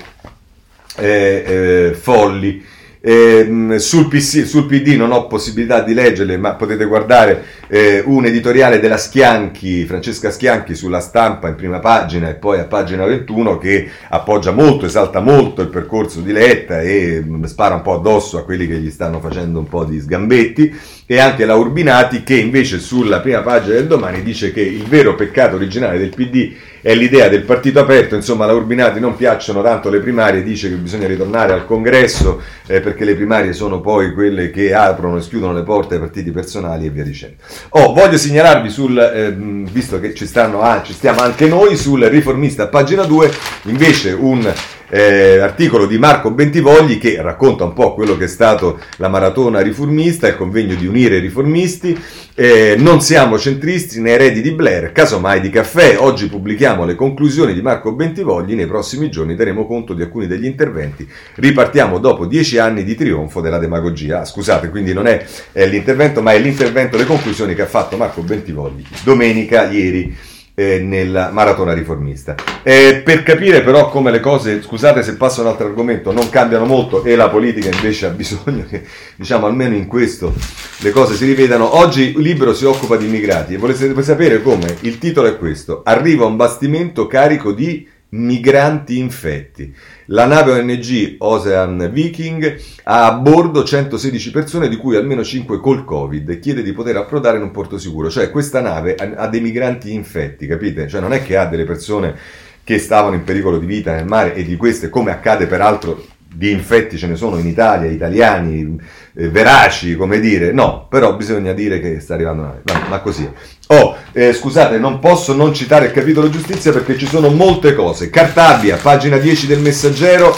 eh, 0.98 1.44
eh, 1.46 1.94
Folli. 1.94 2.78
Eh, 3.02 3.78
sul, 3.78 4.10
PC, 4.10 4.46
sul, 4.46 4.66
PD 4.66 4.98
non 4.98 5.12
ho 5.12 5.28
possibilità 5.28 5.82
di 5.82 5.94
leggerle, 5.94 6.36
ma 6.36 6.56
potete 6.56 6.84
guardare 6.84 7.46
eh, 7.68 8.04
un 8.06 8.26
editoriale 8.26 8.82
della 8.82 8.98
Schianchi, 8.98 9.86
Francesca 9.86 10.32
Schianchi, 10.32 10.76
sulla 10.76 11.00
stampa 11.00 11.48
in 11.48 11.56
prima 11.56 11.80
pagina 11.80 12.30
e 12.30 12.34
poi 12.36 12.60
a 12.60 12.66
pagina 12.66 13.06
21 13.06 13.58
che 13.58 13.90
appoggia 14.10 14.52
molto, 14.52 14.86
esalta 14.86 15.22
molto 15.22 15.62
il 15.62 15.70
percorso 15.70 16.20
di 16.20 16.34
Letta 16.34 16.82
e 16.82 17.24
mh, 17.26 17.46
spara 17.46 17.76
un 17.76 17.82
po' 17.82 17.94
addosso 17.94 18.38
a 18.38 18.44
quelli 18.44 18.68
che 18.68 18.80
gli 18.80 18.92
stanno 18.92 19.22
facendo 19.22 19.60
un 19.60 19.68
po' 19.70 19.86
di 19.86 20.00
sgambetti. 20.00 20.98
E 21.06 21.20
anche 21.20 21.46
la 21.46 21.56
Urbinati 21.56 22.22
che 22.22 22.36
invece 22.36 22.80
sulla 22.80 23.22
prima 23.22 23.42
pagina 23.42 23.76
del 23.76 23.88
domani 23.88 24.22
dice 24.22 24.52
che 24.52 24.62
il 24.62 24.84
vero 24.84 25.16
peccato 25.16 25.56
originale 25.56 25.98
del 25.98 26.14
PD 26.14 26.54
è 26.82 26.94
l'idea 26.94 27.28
del 27.28 27.44
partito 27.44 27.80
aperto, 27.80 28.16
insomma 28.16 28.46
la 28.46 28.54
Urbinati 28.54 29.00
non 29.00 29.16
piacciono 29.16 29.62
tanto 29.62 29.90
le 29.90 30.00
primarie, 30.00 30.44
dice 30.44 30.70
che 30.70 30.76
bisogna 30.76 31.08
ritornare 31.08 31.54
al 31.54 31.66
congresso 31.66 32.42
eh, 32.68 32.80
perché 32.80 33.06
le 33.06 33.16
primarie 33.16 33.54
sono 33.54 33.82
poi 33.82 34.14
quelle 34.14 34.50
che 34.52 34.74
aprono 34.74 35.18
e 35.18 35.22
schiudono 35.22 35.54
le 35.54 35.64
porte 35.64 35.96
ai 35.96 36.00
partiti 36.00 36.32
personali 36.32 36.86
e 36.86 36.90
via 36.90 37.04
dicendo. 37.04 37.36
Oh, 37.70 37.94
voglio 37.94 38.18
segnalarvi 38.18 38.70
sul, 38.70 38.98
eh, 38.98 39.32
visto 39.72 40.00
che 40.00 40.14
ci, 40.14 40.26
stanno, 40.26 40.62
ah, 40.62 40.82
ci 40.84 40.94
stiamo 40.94 41.22
anche 41.22 41.48
noi, 41.48 41.76
sul 41.76 42.04
riformista 42.04 42.68
pagina 42.68 43.04
2, 43.04 43.32
invece 43.64 44.12
un 44.12 44.52
eh, 44.90 45.38
articolo 45.40 45.86
di 45.86 45.98
Marco 45.98 46.32
Bentivogli 46.32 46.98
che 46.98 47.22
racconta 47.22 47.64
un 47.64 47.74
po' 47.74 47.94
quello 47.94 48.18
che 48.18 48.26
è 48.26 48.28
stato 48.28 48.80
la 48.98 49.08
maratona 49.08 49.62
riformista, 49.62 50.28
il 50.28 50.36
convegno 50.36 50.76
di 50.76 50.88
unire 50.88 51.18
i 51.18 51.20
riformisti. 51.20 51.98
Eh, 52.36 52.76
non 52.78 53.02
siamo 53.02 53.38
centristi 53.38 54.00
né 54.00 54.12
eredi 54.12 54.42
di 54.42 54.52
Blair, 54.52 54.92
casomai 54.92 55.42
di 55.42 55.50
caffè. 55.50 55.98
Oggi 56.00 56.28
pubblichiamo 56.28 56.86
le 56.86 56.96
conclusioni 56.96 57.54
di 57.54 57.62
Marco 57.62 57.92
Bentivogli. 57.92 58.56
Nei 58.56 58.68
prossimi 58.68 59.10
giorni 59.10 59.36
daremo 59.36 59.66
conto 59.66 59.94
di 59.94 60.02
alcuni 60.02 60.28
degli 60.28 60.46
interventi. 60.46 61.08
Ripartiamo 61.36 62.00
dopo 62.00 62.26
dieci 62.26 62.58
anni 62.58 62.84
di 62.84 62.96
trionfo 62.96 63.42
della 63.42 63.58
demagogia. 63.60 64.22
Ah, 64.22 64.26
scusate, 64.26 64.70
quindi 64.70 64.94
non 64.94 65.08
è, 65.08 65.26
è 65.52 65.66
l'intervento, 65.68 66.22
ma 66.22 66.32
è 66.32 66.40
l'intervento, 66.40 66.98
le 66.98 67.06
conclusioni 67.06 67.56
che 67.56 67.64
ha 67.64 67.68
fatto 67.68 67.98
Marco 67.98 68.22
Bentivogli 68.22 68.84
domenica, 69.04 69.70
ieri 69.70 70.16
eh, 70.60 70.80
nella 70.80 71.30
maratona 71.32 71.72
riformista. 71.72 72.36
Eh, 72.64 73.02
per 73.02 73.24
capire 73.24 73.62
però 73.62 73.90
come 73.90 74.12
le 74.12 74.20
cose, 74.20 74.62
scusate 74.62 75.02
se 75.04 75.16
passo 75.16 75.40
a 75.40 75.44
un 75.46 75.52
altro 75.52 75.68
argomento, 75.68 76.12
non 76.12 76.30
cambiano 76.30 76.66
molto 76.66 77.06
e 77.06 77.16
la 77.16 77.30
politica 77.30 77.70
invece 77.74 78.08
ha 78.08 78.10
bisogno 78.10 78.66
che, 78.68 78.84
diciamo, 79.16 79.46
almeno 79.46 79.76
in 79.76 79.88
questo 79.88 80.34
le 80.80 80.92
cose 80.92 81.16
si 81.16 81.26
rivedano. 81.26 81.78
Oggi 81.78 82.14
Libero 82.18 82.54
si 82.54 82.66
occupa 82.66 82.98
di 82.98 83.06
immigrati 83.06 83.54
e 83.54 83.58
volete 83.58 84.04
sapere 84.04 84.42
come? 84.42 84.76
Il 84.82 84.98
titolo 84.98 85.30
è 85.30 85.38
questo. 85.38 85.82
Arriva 85.86 86.26
un 86.26 86.36
bastimento 86.36 87.08
carico 87.08 87.54
di 87.54 87.88
migranti 88.10 88.98
infetti. 88.98 89.74
La 90.06 90.26
nave 90.26 90.54
ONG 90.54 91.16
Ocean 91.20 91.90
Viking 91.92 92.60
ha 92.84 93.06
a 93.06 93.14
bordo 93.14 93.64
116 93.64 94.32
persone, 94.32 94.68
di 94.68 94.78
cui 94.78 94.96
almeno 94.96 95.24
5 95.24 95.60
col 95.60 95.84
Covid, 95.84 96.40
chiede 96.40 96.64
di 96.64 96.74
poter 96.74 96.98
approdare 96.98 97.38
in 97.38 97.44
un 97.44 97.52
porto 97.52 97.78
sicuro. 97.78 98.10
Cioè, 98.10 98.32
questa 98.32 98.62
nave 98.62 98.96
ha 98.96 99.28
dei 99.28 99.42
migranti 99.42 99.94
infetti, 99.94 100.48
capite? 100.48 100.88
Cioè, 100.88 101.02
non 101.02 101.14
è 101.14 101.22
che 101.22 101.38
ha 101.38 101.46
delle 101.46 101.66
persone 101.66 102.16
che 102.64 102.80
stavano 102.80 103.16
in 103.16 103.24
pericolo 103.24 103.58
di 103.58 103.66
vita 103.66 103.94
nel 103.94 104.06
mare 104.06 104.34
e 104.36 104.44
di 104.44 104.56
queste, 104.56 104.90
come 104.90 105.12
accade 105.12 105.48
peraltro 105.48 106.06
di 106.32 106.52
infetti 106.52 106.98
ce 106.98 107.08
ne 107.08 107.16
sono 107.16 107.38
in 107.38 107.48
Italia, 107.48 107.90
italiani, 107.90 108.80
eh, 109.16 109.30
veraci, 109.30 109.96
come 109.96 110.20
dire, 110.20 110.52
no, 110.52 110.88
però 110.90 111.16
bisogna 111.16 111.54
dire 111.54 111.80
che 111.80 112.00
sta 112.00 112.14
arrivando 112.14 112.42
una... 112.44 112.62
Ma, 112.64 112.88
ma 112.90 113.00
così 113.00 113.30
Oh, 113.72 113.96
eh, 114.14 114.34
scusate, 114.34 114.80
non 114.80 114.98
posso 114.98 115.36
non 115.36 115.54
citare 115.54 115.86
il 115.86 115.92
capitolo 115.92 116.28
giustizia 116.28 116.72
perché 116.72 116.98
ci 116.98 117.06
sono 117.06 117.30
molte 117.30 117.76
cose. 117.76 118.10
Cartabia, 118.10 118.78
pagina 118.78 119.18
10 119.18 119.46
del 119.46 119.60
messaggero, 119.60 120.36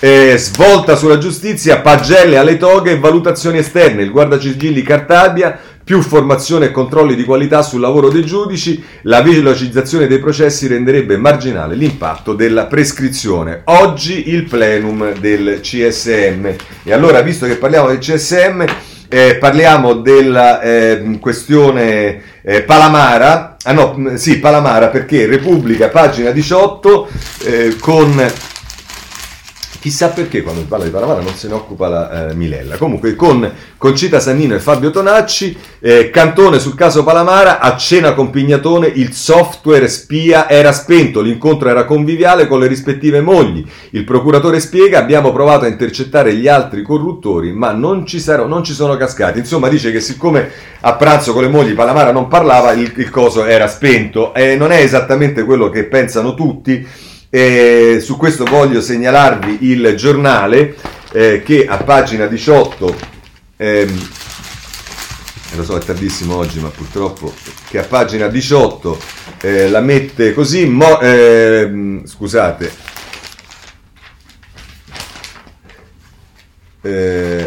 eh, 0.00 0.34
svolta 0.36 0.96
sulla 0.96 1.18
giustizia, 1.18 1.80
pagelle 1.80 2.36
alle 2.36 2.56
toghe 2.56 2.90
e 2.90 2.98
valutazioni 2.98 3.58
esterne. 3.58 4.02
Il 4.02 4.10
guardasigilli 4.10 4.82
Cartabia 4.82 5.56
più 5.86 6.02
formazione 6.02 6.66
e 6.66 6.70
controlli 6.72 7.14
di 7.14 7.22
qualità 7.22 7.62
sul 7.62 7.78
lavoro 7.78 8.08
dei 8.08 8.24
giudici, 8.24 8.82
la 9.02 9.22
velocizzazione 9.22 10.08
dei 10.08 10.18
processi 10.18 10.66
renderebbe 10.66 11.16
marginale 11.16 11.76
l'impatto 11.76 12.34
della 12.34 12.66
prescrizione. 12.66 13.60
Oggi 13.66 14.30
il 14.30 14.42
plenum 14.46 15.16
del 15.20 15.60
CSM. 15.62 16.54
E 16.82 16.92
allora, 16.92 17.20
visto 17.20 17.46
che 17.46 17.54
parliamo 17.54 17.86
del 17.86 17.98
CSM, 17.98 18.64
eh, 19.08 19.36
parliamo 19.36 19.92
della 19.92 20.60
eh, 20.60 21.18
questione 21.20 22.20
eh, 22.42 22.62
Palamara, 22.62 23.54
ah 23.62 23.72
no, 23.72 24.16
sì, 24.16 24.40
Palamara 24.40 24.88
perché 24.88 25.26
Repubblica, 25.26 25.88
pagina 25.88 26.32
18, 26.32 27.08
eh, 27.44 27.76
con 27.78 28.26
Chissà 29.86 30.08
perché 30.08 30.42
quando 30.42 30.62
si 30.62 30.66
parla 30.66 30.84
di 30.84 30.90
Palamara 30.90 31.20
non 31.20 31.34
se 31.36 31.46
ne 31.46 31.54
occupa 31.54 31.86
la 31.86 32.30
eh, 32.30 32.34
Milella. 32.34 32.76
Comunque 32.76 33.14
con 33.14 33.48
Concita 33.78 34.18
Sannino 34.18 34.56
e 34.56 34.58
Fabio 34.58 34.90
Tonacci, 34.90 35.56
eh, 35.78 36.10
Cantone 36.10 36.58
sul 36.58 36.74
caso 36.74 37.04
Palamara, 37.04 37.60
a 37.60 37.76
cena 37.76 38.12
con 38.12 38.30
Pignatone 38.30 38.88
il 38.88 39.12
software 39.12 39.86
spia 39.86 40.48
era 40.48 40.72
spento, 40.72 41.20
l'incontro 41.20 41.68
era 41.68 41.84
conviviale 41.84 42.48
con 42.48 42.58
le 42.58 42.66
rispettive 42.66 43.20
mogli. 43.20 43.64
Il 43.90 44.02
procuratore 44.02 44.58
spiega 44.58 44.98
abbiamo 44.98 45.30
provato 45.30 45.66
a 45.66 45.68
intercettare 45.68 46.34
gli 46.34 46.48
altri 46.48 46.82
corruttori 46.82 47.52
ma 47.52 47.70
non 47.70 48.04
ci, 48.06 48.18
sarò, 48.18 48.48
non 48.48 48.64
ci 48.64 48.72
sono 48.72 48.96
cascati. 48.96 49.38
Insomma 49.38 49.68
dice 49.68 49.92
che 49.92 50.00
siccome 50.00 50.50
a 50.80 50.94
pranzo 50.96 51.32
con 51.32 51.42
le 51.42 51.48
mogli 51.48 51.74
Palamara 51.74 52.10
non 52.10 52.26
parlava 52.26 52.72
il, 52.72 52.92
il 52.96 53.10
coso 53.10 53.44
era 53.44 53.68
spento 53.68 54.34
e 54.34 54.56
non 54.56 54.72
è 54.72 54.80
esattamente 54.80 55.44
quello 55.44 55.70
che 55.70 55.84
pensano 55.84 56.34
tutti 56.34 56.84
e 57.30 58.00
su 58.02 58.16
questo 58.16 58.44
voglio 58.44 58.80
segnalarvi 58.80 59.58
il 59.70 59.94
giornale 59.96 60.76
eh, 61.12 61.42
che 61.44 61.66
a 61.66 61.76
pagina 61.78 62.26
18, 62.26 62.96
ehm, 63.56 64.08
lo 65.54 65.64
so 65.64 65.76
è 65.76 65.80
tardissimo 65.80 66.36
oggi 66.36 66.60
ma 66.60 66.68
purtroppo, 66.68 67.34
che 67.68 67.78
a 67.78 67.84
pagina 67.84 68.28
18 68.28 68.98
eh, 69.40 69.68
la 69.68 69.80
mette 69.80 70.32
così, 70.32 70.66
mo, 70.66 71.00
eh, 71.00 72.02
scusate, 72.04 72.72
eh, 76.82 77.44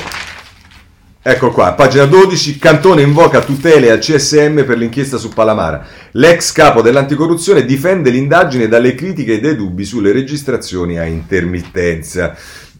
Ecco 1.21 1.51
qua, 1.51 1.73
pagina 1.73 2.05
12, 2.05 2.57
Cantone 2.57 3.01
invoca 3.01 3.41
tutele 3.41 3.91
al 3.91 3.99
CSM 3.99 4.63
per 4.63 4.77
l'inchiesta 4.77 5.17
su 5.17 5.27
Palamara. 5.27 5.85
L'ex 6.11 6.53
capo 6.53 6.81
dell'anticorruzione 6.81 7.65
difende 7.65 8.09
l'indagine 8.09 8.69
dalle 8.69 8.95
critiche 8.95 9.33
e 9.33 9.39
dai 9.41 9.57
dubbi 9.57 9.83
sulle 9.83 10.13
registrazioni 10.13 10.97
a 10.97 11.03
intermittenza. 11.03 12.37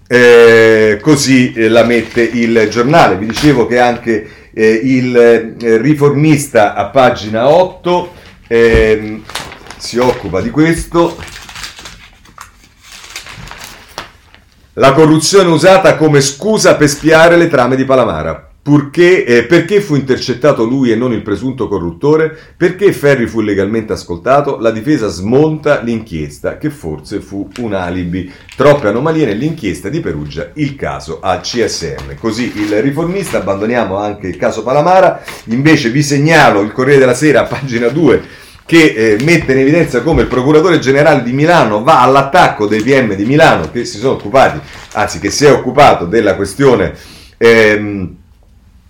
Eh, 0.08 1.00
così 1.02 1.52
eh, 1.52 1.68
la 1.68 1.84
mette 1.84 2.22
il 2.22 2.70
giornale. 2.70 3.18
Vi 3.18 3.26
dicevo 3.26 3.68
che 3.68 3.78
anche 3.78 4.30
eh, 4.54 4.70
il 4.72 5.18
eh, 5.18 5.78
riformista 5.78 6.76
a 6.76 6.86
pagina 6.86 7.50
8 7.50 8.14
ehm, 8.48 9.22
si 9.76 9.98
occupa 9.98 10.40
di 10.40 10.50
questo. 10.50 11.18
La 14.80 14.94
corruzione 14.94 15.50
usata 15.50 15.98
come 15.98 16.22
scusa 16.22 16.78
per 16.78 16.88
spiare 16.88 17.36
le 17.36 17.50
trame 17.50 17.76
di 17.76 17.84
Palamara. 17.84 18.48
Purché, 18.62 19.26
eh, 19.26 19.44
perché 19.44 19.82
fu 19.82 19.96
intercettato 19.96 20.64
lui 20.64 20.90
e 20.90 20.96
non 20.96 21.12
il 21.12 21.22
presunto 21.22 21.68
corruttore? 21.68 22.34
Perché 22.56 22.94
Ferri 22.94 23.28
fu 23.28 23.42
legalmente 23.42 23.92
ascoltato? 23.92 24.58
La 24.58 24.72
difesa 24.72 25.10
smonta 25.10 25.82
l'inchiesta, 25.82 26.58
che 26.58 26.70
forse 26.70 27.20
fu 27.20 27.50
un 27.58 27.74
alibi. 27.74 28.32
Troppe 28.56 28.88
anomalie 28.88 29.26
nell'inchiesta 29.26 29.90
di 29.90 30.00
Perugia, 30.00 30.52
il 30.54 30.78
caso 30.78 31.20
al 31.22 31.42
CSM. 31.42 32.16
Così 32.18 32.54
il 32.56 32.82
riformista, 32.82 33.40
abbandoniamo 33.40 33.98
anche 33.98 34.28
il 34.28 34.38
caso 34.38 34.64
Palamara, 34.64 35.22
invece 35.48 35.90
vi 35.90 36.02
segnalo 36.02 36.62
il 36.62 36.72
Corriere 36.72 37.00
della 37.00 37.14
Sera, 37.14 37.44
pagina 37.44 37.90
2, 37.90 38.24
che 38.70 38.94
eh, 38.96 39.24
mette 39.24 39.54
in 39.54 39.58
evidenza 39.58 40.04
come 40.04 40.22
il 40.22 40.28
procuratore 40.28 40.78
generale 40.78 41.24
di 41.24 41.32
Milano 41.32 41.82
va 41.82 42.04
all'attacco 42.04 42.68
dei 42.68 42.84
PM 42.84 43.16
di 43.16 43.26
Milano 43.26 43.72
che 43.72 43.84
si 43.84 43.98
sono 43.98 44.14
occupati, 44.14 44.60
anzi 44.92 45.18
che 45.18 45.32
si 45.32 45.46
è 45.46 45.52
occupato 45.52 46.06
della 46.06 46.36
questione 46.36 46.94
ehm, 47.36 48.16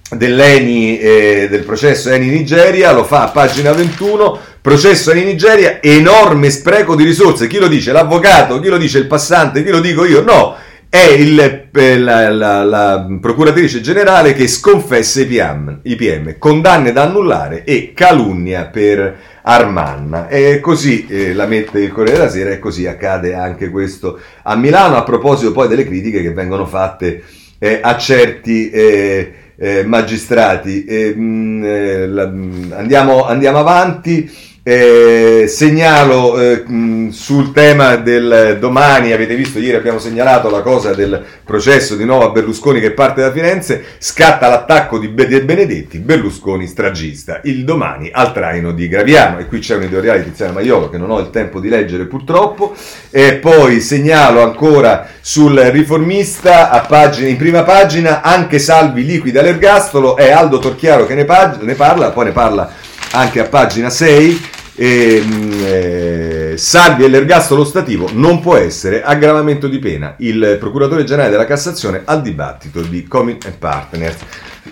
dell'ENI, 0.10 1.00
eh, 1.00 1.48
del 1.50 1.64
processo 1.64 2.10
ENI 2.10 2.28
Nigeria, 2.28 2.92
lo 2.92 3.06
fa 3.06 3.24
a 3.24 3.30
pagina 3.30 3.72
21, 3.72 4.38
processo 4.60 5.12
ENI 5.12 5.24
Nigeria, 5.24 5.82
enorme 5.82 6.50
spreco 6.50 6.94
di 6.94 7.06
risorse, 7.06 7.48
chi 7.48 7.58
lo 7.58 7.70
dice? 7.70 7.94
L'avvocato, 7.94 8.60
chi 8.60 8.68
lo 8.68 8.78
dice? 8.78 8.98
Il 8.98 9.08
passante, 9.08 9.64
chi 9.64 9.70
lo 9.70 9.80
dico 9.80 10.04
io? 10.04 10.22
No! 10.22 10.58
è 10.90 11.06
il, 11.06 11.68
eh, 11.72 12.00
la, 12.00 12.30
la, 12.32 12.64
la, 12.64 13.08
procuratrice 13.22 13.80
generale 13.80 14.34
che 14.34 14.48
sconfessa 14.48 15.22
i 15.22 15.26
PM, 15.28 15.82
i 15.84 15.96
PM, 15.96 16.38
condanne 16.40 16.92
da 16.92 17.04
annullare 17.04 17.64
e 17.64 17.94
calunnia 17.94 18.66
per 18.66 19.29
Armanna. 19.42 20.28
E 20.28 20.60
così 20.60 21.06
eh, 21.08 21.34
la 21.34 21.46
mette 21.46 21.80
il 21.80 21.92
Corriere 21.92 22.20
della 22.20 22.30
Sera 22.30 22.52
e 22.52 22.60
così 22.60 22.86
accade 22.88 23.34
anche 23.34 23.70
questo 23.70 24.20
a 24.44 24.56
Milano, 24.56 24.96
a 24.96 25.04
proposito 25.04 25.52
poi 25.52 25.68
delle 25.68 25.86
critiche 25.86 26.22
che 26.22 26.34
vengono 26.34 26.66
fatte 26.66 27.24
eh, 27.58 27.80
a 27.82 27.98
certi 27.98 28.70
eh, 28.70 29.34
eh 29.56 29.84
magistrati. 29.84 30.86
Mm, 30.90 31.64
eh, 31.64 32.08
la, 32.08 32.28
mm, 32.28 32.72
andiamo, 32.74 33.26
andiamo 33.26 33.60
avanti. 33.60 34.48
Eh, 34.62 35.46
segnalo 35.48 36.38
eh, 36.38 36.64
sul 37.12 37.54
tema 37.54 37.96
del 37.96 38.58
domani, 38.60 39.14
avete 39.14 39.34
visto 39.36 39.58
ieri 39.58 39.78
abbiamo 39.78 40.00
segnalato 40.00 40.50
la 40.50 40.62
cosa 40.62 40.94
del 40.94 41.24
processo 41.46 41.96
di 41.96 42.04
nuovo 42.04 42.26
a 42.26 42.30
Berlusconi 42.32 42.82
che 42.82 42.92
parte 42.92 43.22
da 43.22 43.32
Firenze, 43.32 43.84
scatta 43.98 44.50
l'attacco 44.50 45.00
di 45.00 45.08
Benedetti, 45.08 46.00
Berlusconi 46.00 46.68
stragista, 46.68 47.40
il 47.46 47.64
domani 47.64 48.10
al 48.12 48.34
traino 48.34 48.74
di 48.74 48.90
Graviano. 48.90 49.40
E 49.40 49.46
qui 49.46 49.60
c'è 49.60 49.76
un 49.76 49.84
editoriale 49.84 50.24
di 50.24 50.30
Tiziano 50.30 50.54
Maiolo 50.54 50.90
che 50.90 50.98
non 50.98 51.10
ho 51.10 51.20
il 51.20 51.30
tempo 51.30 51.62
di 51.62 51.70
leggere 51.70 52.06
purtroppo. 52.06 52.76
E 53.10 53.36
poi 53.36 53.80
segnalo 53.80 54.42
ancora 54.42 55.08
sul 55.22 55.58
riformista 55.58 56.68
pagina, 56.88 57.30
in 57.30 57.38
prima 57.38 57.64
pagina 57.64 58.22
anche 58.22 58.60
Salvi 58.60 59.06
liquida 59.06 59.42
l'ergastolo, 59.42 60.18
è 60.18 60.32
Aldo 60.32 60.60
Torchiaro 60.60 61.06
che 61.06 61.16
ne, 61.16 61.24
pag- 61.24 61.62
ne 61.62 61.76
parla, 61.76 62.12
poi 62.12 62.26
ne 62.26 62.32
parla 62.32 62.88
anche 63.12 63.40
a 63.40 63.48
pagina 63.48 63.90
6 63.90 64.42
e, 64.76 65.16
ehm, 65.16 65.64
eh, 65.66 66.54
salvi 66.58 67.04
e 67.04 67.10
l'ergastolo 67.10 67.66
stativo 67.66 68.10
non 68.14 68.40
può 68.40 68.56
essere 68.56 69.04
aggravamento 69.04 69.68
di 69.68 69.80
pena. 69.80 70.16
Il 70.20 70.58
procuratore 70.60 71.04
generale 71.04 71.32
della 71.32 71.46
Cassazione 71.46 72.02
al 72.06 72.22
dibattito 72.22 72.82
di 72.82 73.04
Comin 73.04 73.38
Partners. 73.58 74.18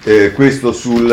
Eh, 0.03 0.31
questo 0.31 0.71
sul 0.71 1.11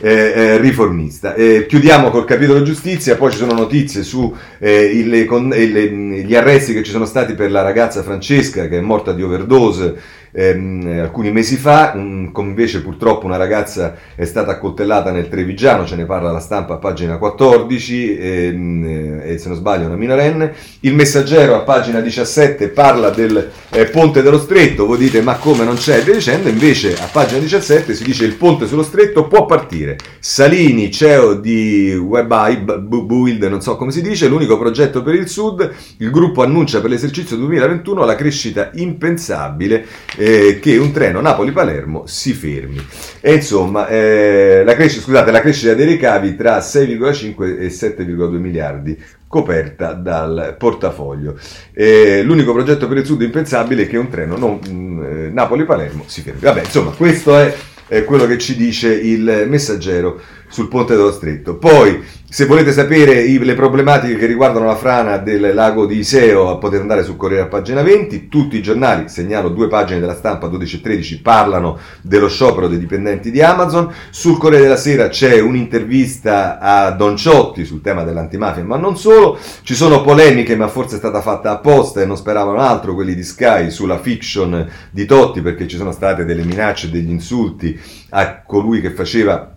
eh, 0.00 0.10
eh, 0.10 0.58
riformista. 0.58 1.34
Eh, 1.34 1.66
chiudiamo 1.66 2.10
col 2.10 2.24
capitolo 2.24 2.62
giustizia, 2.62 3.16
poi 3.16 3.32
ci 3.32 3.38
sono 3.38 3.54
notizie 3.54 4.04
su 4.04 4.32
eh, 4.58 4.84
il, 4.84 6.34
arresti 6.36 6.72
che 6.72 6.84
ci 6.84 6.92
sono 6.92 7.04
stati 7.04 7.34
per 7.34 7.50
la 7.50 7.62
ragazza 7.62 8.04
Francesca 8.04 8.68
che 8.68 8.78
è 8.78 8.80
morta 8.80 9.12
di 9.12 9.22
overdose 9.22 9.96
ehm, 10.32 11.00
alcuni 11.02 11.30
mesi 11.30 11.56
fa, 11.56 11.92
un, 11.94 12.30
invece 12.36 12.82
purtroppo 12.82 13.26
una 13.26 13.36
ragazza 13.36 13.96
è 14.14 14.24
stata 14.24 14.52
accoltellata 14.52 15.10
nel 15.10 15.28
Trevigiano, 15.28 15.86
ce 15.86 15.96
ne 15.96 16.04
parla 16.04 16.30
la 16.30 16.40
stampa 16.40 16.74
a 16.74 16.78
pagina 16.78 17.18
14, 17.18 18.18
ehm, 18.18 19.20
e 19.24 19.38
se 19.38 19.48
non 19.48 19.56
sbaglio 19.56 19.86
una 19.86 19.96
minorenne, 19.96 20.54
il 20.80 20.94
messaggero 20.94 21.54
a 21.54 21.60
pagina 21.60 22.00
17 22.00 22.68
parla 22.68 23.10
del 23.10 23.50
eh, 23.70 23.84
ponte 23.86 24.22
dello 24.22 24.38
stretto, 24.38 24.86
voi 24.86 24.98
dite 24.98 25.20
ma 25.22 25.36
come 25.36 25.64
non 25.64 25.76
c'è, 25.76 26.02
dicendo, 26.02 26.48
invece 26.48 26.94
a 26.94 27.08
pagina 27.10 27.40
17 27.40 27.94
si 27.94 28.04
dice 28.04 28.24
il 28.24 28.34
ponte 28.34 28.66
sullo 28.66 28.82
stretto 28.82 29.26
può 29.26 29.46
partire, 29.46 29.96
Salini, 30.18 30.90
CEO 30.90 31.34
di 31.34 31.94
WebEye, 31.94 32.56
Build, 32.58 33.42
non 33.44 33.60
so 33.60 33.76
come 33.76 33.90
si 33.90 34.02
dice, 34.02 34.28
l'unico 34.28 34.58
progetto 34.58 35.02
per 35.02 35.14
il 35.14 35.28
Sud, 35.28 35.70
il 35.98 36.10
gruppo 36.10 36.42
annuncia 36.42 36.80
per 36.80 36.90
l'esercizio 36.90 37.36
2021 37.36 38.04
la 38.04 38.14
crescita 38.14 38.70
impensabile 38.74 39.86
eh, 40.18 40.58
che 40.60 40.76
un 40.76 40.90
treno 40.90 41.20
Napoli-Palermo 41.20 42.06
si 42.06 42.32
fermi. 42.32 42.84
E 43.20 43.34
insomma, 43.34 43.86
eh, 43.86 44.62
la, 44.64 44.74
crescita, 44.74 45.04
scusate, 45.04 45.30
la 45.30 45.40
crescita 45.40 45.74
dei 45.74 45.86
ricavi 45.86 46.34
tra 46.34 46.58
6,5 46.58 47.60
e 47.60 47.68
7,2 47.68 48.28
miliardi 48.38 49.00
coperta 49.28 49.92
dal 49.92 50.56
portafoglio. 50.58 51.38
Eh, 51.72 52.22
l'unico 52.24 52.52
progetto 52.52 52.88
per 52.88 52.96
il 52.96 53.06
sud 53.06 53.22
impensabile 53.22 53.84
è 53.84 53.88
che 53.88 53.96
un 53.96 54.08
treno 54.08 54.36
non, 54.36 54.58
mm, 54.68 55.02
eh, 55.02 55.30
Napoli-Palermo 55.30 56.02
si 56.06 56.22
fermi. 56.22 56.40
Vabbè, 56.40 56.62
insomma, 56.62 56.90
questo 56.90 57.36
è, 57.36 57.54
è 57.86 58.04
quello 58.04 58.26
che 58.26 58.38
ci 58.38 58.56
dice 58.56 58.92
il 58.92 59.44
messaggero 59.46 60.20
sul 60.48 60.68
ponte 60.68 60.96
dello 60.96 61.12
stretto. 61.12 61.56
Poi, 61.56 62.02
se 62.30 62.44
volete 62.44 62.72
sapere 62.72 63.22
i, 63.22 63.38
le 63.38 63.54
problematiche 63.54 64.16
che 64.16 64.26
riguardano 64.26 64.66
la 64.66 64.76
frana 64.76 65.16
del 65.16 65.54
lago 65.54 65.86
di 65.86 65.96
Iseo, 65.96 66.58
potete 66.58 66.82
andare 66.82 67.02
sul 67.02 67.16
Corriere 67.16 67.44
a 67.44 67.46
pagina 67.46 67.82
20. 67.82 68.28
Tutti 68.28 68.56
i 68.56 68.62
giornali, 68.62 69.08
segnalo 69.08 69.48
due 69.48 69.66
pagine 69.68 69.98
della 69.98 70.14
stampa 70.14 70.46
12 70.46 70.76
e 70.76 70.80
13, 70.82 71.22
parlano 71.22 71.78
dello 72.02 72.28
sciopero 72.28 72.68
dei 72.68 72.78
dipendenti 72.78 73.30
di 73.30 73.40
Amazon. 73.40 73.90
Sul 74.10 74.36
Corriere 74.36 74.64
della 74.64 74.76
Sera 74.76 75.08
c'è 75.08 75.40
un'intervista 75.40 76.58
a 76.58 76.90
Don 76.90 77.16
Ciotti 77.16 77.64
sul 77.64 77.80
tema 77.80 78.04
dell'antimafia, 78.04 78.62
ma 78.62 78.76
non 78.76 78.98
solo. 78.98 79.38
Ci 79.62 79.74
sono 79.74 80.02
polemiche, 80.02 80.54
ma 80.54 80.68
forse 80.68 80.96
è 80.96 80.98
stata 80.98 81.22
fatta 81.22 81.50
apposta 81.50 82.02
e 82.02 82.06
non 82.06 82.16
speravano 82.18 82.58
altro 82.58 82.94
quelli 82.94 83.14
di 83.14 83.22
Sky 83.22 83.70
sulla 83.70 83.98
fiction 83.98 84.68
di 84.90 85.06
Totti, 85.06 85.40
perché 85.40 85.66
ci 85.66 85.76
sono 85.76 85.92
state 85.92 86.26
delle 86.26 86.44
minacce 86.44 86.90
degli 86.90 87.10
insulti 87.10 87.78
a 88.10 88.42
colui 88.42 88.82
che 88.82 88.90
faceva 88.90 89.56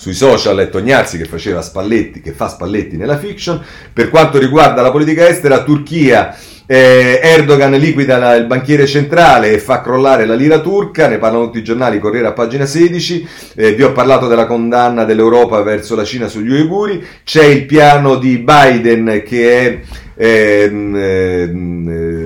sui 0.00 0.14
social 0.14 0.56
è 0.56 0.70
Tognazzi 0.70 1.18
che 1.18 1.26
faceva 1.26 1.60
Spalletti, 1.60 2.22
che 2.22 2.32
fa 2.32 2.48
Spalletti 2.48 2.96
nella 2.96 3.18
fiction. 3.18 3.62
Per 3.92 4.08
quanto 4.08 4.38
riguarda 4.38 4.80
la 4.80 4.90
politica 4.90 5.28
estera, 5.28 5.62
Turchia 5.62 6.34
eh, 6.64 7.20
Erdogan 7.22 7.72
liquida 7.72 8.16
la, 8.16 8.34
il 8.34 8.46
banchiere 8.46 8.86
centrale 8.86 9.52
e 9.52 9.58
fa 9.58 9.82
crollare 9.82 10.24
la 10.24 10.34
lira 10.34 10.60
turca, 10.60 11.06
ne 11.06 11.18
parlano 11.18 11.44
tutti 11.44 11.58
i 11.58 11.62
giornali, 11.62 11.98
Corriere 11.98 12.28
a 12.28 12.32
pagina 12.32 12.64
16, 12.64 13.28
eh, 13.56 13.74
vi 13.74 13.82
ho 13.82 13.92
parlato 13.92 14.26
della 14.26 14.46
condanna 14.46 15.04
dell'Europa 15.04 15.60
verso 15.60 15.94
la 15.94 16.04
Cina 16.04 16.28
sugli 16.28 16.52
uiguri, 16.52 17.04
c'è 17.22 17.44
il 17.44 17.66
piano 17.66 18.16
di 18.16 18.38
Biden 18.38 19.22
che 19.22 19.60
è... 19.66 19.80
Ehm, 20.16 20.96
ehm, 20.96 22.19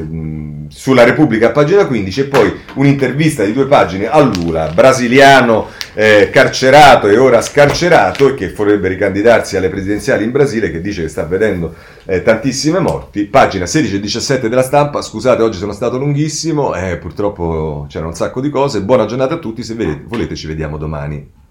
sulla 0.85 1.05
Repubblica 1.05 1.47
a 1.47 1.51
pagina 1.51 1.87
15 1.87 2.21
e 2.21 2.25
poi 2.25 2.61
un'intervista 2.75 3.43
di 3.43 3.55
due 3.55 3.65
pagine 3.65 4.07
a 4.07 4.21
Lula, 4.21 4.69
brasiliano 4.69 5.69
eh, 5.95 6.29
carcerato 6.31 7.09
e 7.09 7.17
ora 7.17 7.41
scarcerato 7.41 8.29
e 8.29 8.35
che 8.35 8.53
vorrebbe 8.53 8.89
ricandidarsi 8.89 9.57
alle 9.57 9.71
presidenziali 9.71 10.25
in 10.25 10.31
Brasile 10.31 10.71
che 10.71 10.83
dice 10.83 11.01
che 11.01 11.09
sta 11.09 11.25
vedendo 11.25 11.75
eh, 12.05 12.23
tantissime 12.23 12.81
morti. 12.81 13.25
Pagina 13.25 13.65
16 13.65 13.95
e 13.95 14.01
17 14.01 14.51
della 14.51 14.63
stampa, 14.63 15.01
scusate 15.01 15.41
oggi 15.43 15.57
sono 15.57 15.73
stato 15.73 15.97
lunghissimo, 15.97 16.75
eh, 16.75 16.99
purtroppo 16.99 17.87
c'era 17.89 18.05
un 18.05 18.15
sacco 18.15 18.43
di 18.43 18.51
cose, 18.51 18.83
buona 18.83 19.07
giornata 19.07 19.37
a 19.37 19.39
tutti, 19.39 19.63
se 19.63 19.75
volete 20.05 20.35
ci 20.35 20.47
vediamo 20.47 20.77
domani. 20.77 21.44